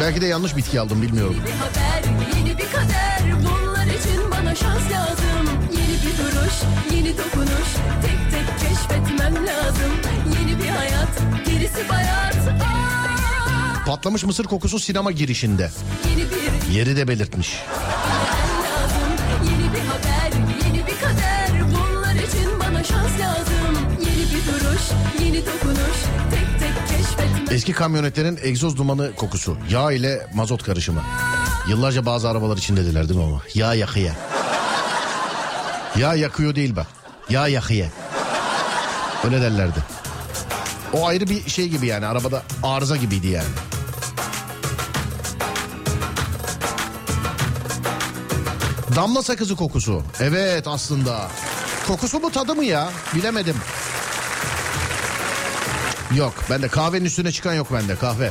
belki 0.00 0.20
de 0.20 0.26
yanlış 0.26 0.56
bitki 0.56 0.80
aldım 0.80 1.02
bilmiyorum. 1.02 1.36
Bir 1.46 1.50
haber, 1.50 2.36
yeni 2.38 2.58
bir 2.58 2.66
kader 2.72 3.22
Bunlar 3.44 3.86
için 3.86 4.30
bana 4.30 4.54
şans 4.54 4.92
lazım 4.92 5.48
Yeni 5.72 5.94
bir 6.02 6.18
duruş, 6.18 6.54
yeni 6.94 7.18
dokunuş 7.18 7.68
Tek 8.02 8.18
tek 8.30 8.68
keşfetmem 8.68 9.46
lazım 9.46 9.92
Yeni 10.40 10.58
bir 10.62 10.68
hayat, 10.68 11.08
gerisi 11.46 11.88
bayat 11.88 12.36
Aa, 12.36 13.84
Patlamış 13.86 14.24
mısır 14.24 14.44
kokusu 14.44 14.78
sinema 14.78 15.12
girişinde. 15.12 15.70
Yeni 16.10 16.76
Yeri 16.78 16.96
de 16.96 17.08
belirtmiş. 17.08 17.62
Lazım 23.20 23.78
Yeni 24.00 24.30
bir 24.30 24.46
duruş, 24.46 24.82
yeni 25.24 25.46
dokunuş 25.46 25.98
Tek 26.30 26.60
tek 26.60 26.88
keşfetmem 26.88 27.44
Eski 27.50 27.72
kamyonetlerin 27.72 28.38
egzoz 28.42 28.76
dumanı 28.76 29.14
kokusu. 29.16 29.56
Yağ 29.70 29.92
ile 29.92 30.26
mazot 30.34 30.62
karışımı. 30.62 31.02
Yıllarca 31.68 32.06
bazı 32.06 32.28
arabalar 32.28 32.56
için 32.56 32.76
dediler 32.76 33.08
değil 33.08 33.20
mi 33.20 33.26
ama? 33.26 33.42
Yağ 33.54 33.74
yakıya. 33.74 34.12
Yağ 35.98 36.14
yakıyor 36.14 36.54
değil 36.54 36.76
bak. 36.76 36.86
Yağ 37.30 37.48
yakıya. 37.48 37.86
Öyle 39.24 39.40
derlerdi. 39.40 39.78
O 40.92 41.06
ayrı 41.06 41.26
bir 41.28 41.50
şey 41.50 41.68
gibi 41.68 41.86
yani 41.86 42.06
arabada 42.06 42.42
arıza 42.62 42.96
gibiydi 42.96 43.26
yani. 43.26 43.48
Damla 48.96 49.22
sakızı 49.22 49.56
kokusu. 49.56 50.02
Evet 50.20 50.66
aslında. 50.66 51.28
Kokusu 51.88 52.20
mu 52.20 52.30
tadı 52.30 52.54
mı 52.54 52.64
ya? 52.64 52.90
Bilemedim. 53.14 53.56
Yok 56.16 56.34
bende 56.50 56.68
kahvenin 56.68 57.04
üstüne 57.04 57.32
çıkan 57.32 57.54
yok 57.54 57.72
bende 57.72 57.96
kahve. 57.96 58.30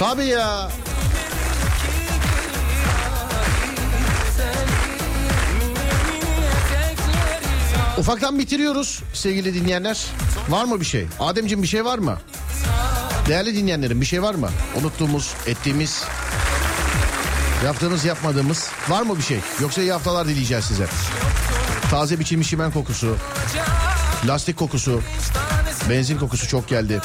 Tabii 0.00 0.26
ya. 0.26 0.68
Ufaktan 7.98 8.38
bitiriyoruz 8.38 9.02
sevgili 9.14 9.54
dinleyenler. 9.54 10.06
Var 10.48 10.64
mı 10.64 10.80
bir 10.80 10.84
şey? 10.84 11.06
Ademciğim 11.18 11.62
bir 11.62 11.68
şey 11.68 11.84
var 11.84 11.98
mı? 11.98 12.18
Değerli 13.28 13.56
dinleyenlerim 13.56 14.00
bir 14.00 14.06
şey 14.06 14.22
var 14.22 14.34
mı? 14.34 14.48
Unuttuğumuz, 14.80 15.34
ettiğimiz, 15.46 16.04
yaptığımız, 17.64 18.04
yapmadığımız 18.04 18.70
var 18.88 19.02
mı 19.02 19.16
bir 19.16 19.22
şey? 19.22 19.40
Yoksa 19.60 19.82
iyi 19.82 19.92
haftalar 19.92 20.28
dileyeceğiz 20.28 20.64
size. 20.64 20.86
Taze 21.90 22.18
biçilmiş 22.18 22.50
çimen 22.50 22.70
kokusu, 22.70 23.16
lastik 24.26 24.56
kokusu, 24.56 25.02
benzin 25.90 26.18
kokusu 26.18 26.48
çok 26.48 26.68
geldi. 26.68 27.00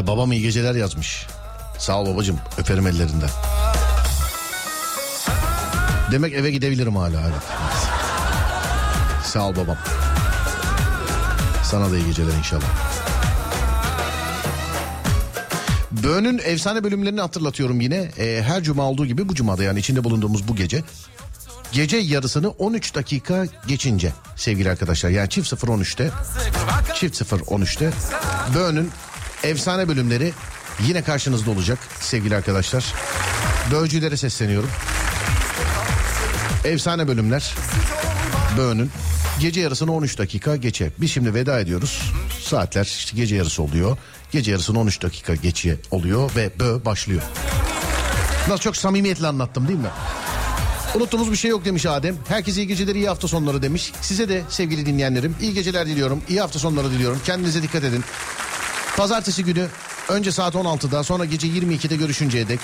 Vay 0.00 0.06
babam 0.06 0.32
iyi 0.32 0.42
geceler 0.42 0.74
yazmış. 0.74 1.26
Sağ 1.78 2.00
ol 2.00 2.14
babacığım 2.14 2.38
öperim 2.58 2.86
ellerinden. 2.86 3.28
Demek 6.12 6.34
eve 6.34 6.50
gidebilirim 6.50 6.96
hala 6.96 7.20
evet. 7.20 7.42
Sağ 9.24 9.48
ol 9.48 9.56
babam. 9.56 9.76
Sana 11.64 11.90
da 11.90 11.96
iyi 11.96 12.06
geceler 12.06 12.32
inşallah. 12.38 12.64
Böğünün 15.90 16.40
efsane 16.44 16.84
bölümlerini 16.84 17.20
hatırlatıyorum 17.20 17.80
yine. 17.80 18.10
Ee, 18.18 18.42
her 18.46 18.62
cuma 18.62 18.82
olduğu 18.82 19.06
gibi 19.06 19.28
bu 19.28 19.34
cumada 19.34 19.64
yani 19.64 19.78
içinde 19.78 20.04
bulunduğumuz 20.04 20.48
bu 20.48 20.56
gece. 20.56 20.82
Gece 21.72 21.96
yarısını 21.96 22.50
13 22.50 22.94
dakika 22.94 23.46
geçince 23.66 24.12
sevgili 24.36 24.70
arkadaşlar. 24.70 25.10
Yani 25.10 25.28
çift 25.28 25.52
0-13'te 25.52 26.10
çift 26.94 27.22
0-13'te 27.22 27.90
Böğünün 28.54 28.90
efsane 29.44 29.88
bölümleri 29.88 30.32
yine 30.86 31.02
karşınızda 31.02 31.50
olacak 31.50 31.78
sevgili 32.00 32.36
arkadaşlar. 32.36 32.94
Böğcülere 33.72 34.16
sesleniyorum. 34.16 34.70
Efsane 36.64 37.08
bölümler 37.08 37.54
Böğünün 38.56 38.90
gece 39.40 39.60
yarısını 39.60 39.92
13 39.92 40.18
dakika 40.18 40.56
geçe. 40.56 40.90
Biz 40.98 41.10
şimdi 41.10 41.34
veda 41.34 41.60
ediyoruz. 41.60 42.12
Saatler 42.42 42.84
işte 42.84 43.16
gece 43.16 43.36
yarısı 43.36 43.62
oluyor. 43.62 43.96
Gece 44.32 44.50
yarısını 44.50 44.80
13 44.80 45.02
dakika 45.02 45.34
geçe 45.34 45.76
oluyor 45.90 46.30
ve 46.36 46.50
Bö 46.58 46.84
başlıyor. 46.84 47.22
Nasıl 48.48 48.62
çok 48.62 48.76
samimiyetle 48.76 49.26
anlattım 49.26 49.68
değil 49.68 49.78
mi? 49.78 49.90
Unuttuğumuz 50.94 51.32
bir 51.32 51.36
şey 51.36 51.50
yok 51.50 51.64
demiş 51.64 51.86
Adem. 51.86 52.16
Herkese 52.28 52.62
iyi 52.62 52.66
geceler, 52.66 52.94
iyi 52.94 53.08
hafta 53.08 53.28
sonları 53.28 53.62
demiş. 53.62 53.92
Size 54.00 54.28
de 54.28 54.42
sevgili 54.48 54.86
dinleyenlerim 54.86 55.36
iyi 55.40 55.54
geceler 55.54 55.86
diliyorum. 55.86 56.22
iyi 56.28 56.40
hafta 56.40 56.58
sonları 56.58 56.90
diliyorum. 56.90 57.20
Kendinize 57.24 57.62
dikkat 57.62 57.84
edin. 57.84 58.04
Pazartesi 58.96 59.44
günü 59.44 59.66
önce 60.08 60.32
saat 60.32 60.54
16'da 60.54 61.04
sonra 61.04 61.24
gece 61.24 61.46
22'de 61.48 61.96
görüşünceye 61.96 62.48
dek 62.48 62.60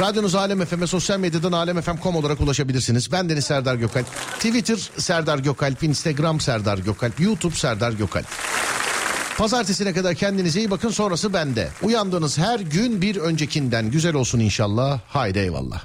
Radyonuz 0.00 0.34
Alem 0.34 0.64
FM'e 0.64 0.86
sosyal 0.86 1.18
medyadan 1.18 1.52
alemfm.com 1.52 2.16
olarak 2.16 2.40
ulaşabilirsiniz. 2.40 3.12
Ben 3.12 3.28
Deniz 3.28 3.44
Serdar 3.44 3.74
Gökalp. 3.74 4.06
Twitter 4.34 4.90
Serdar 4.98 5.38
Gökalp, 5.38 5.82
Instagram 5.82 6.40
Serdar 6.40 6.78
Gökalp, 6.78 7.20
YouTube 7.20 7.54
Serdar 7.54 7.92
Gökalp. 7.92 8.26
Pazartesine 9.38 9.92
kadar 9.92 10.14
kendinize 10.14 10.58
iyi 10.58 10.70
bakın 10.70 10.88
sonrası 10.90 11.32
bende. 11.32 11.68
Uyandığınız 11.82 12.38
her 12.38 12.60
gün 12.60 13.02
bir 13.02 13.16
öncekinden 13.16 13.90
güzel 13.90 14.14
olsun 14.14 14.40
inşallah. 14.40 15.00
Haydi 15.08 15.38
eyvallah. 15.38 15.82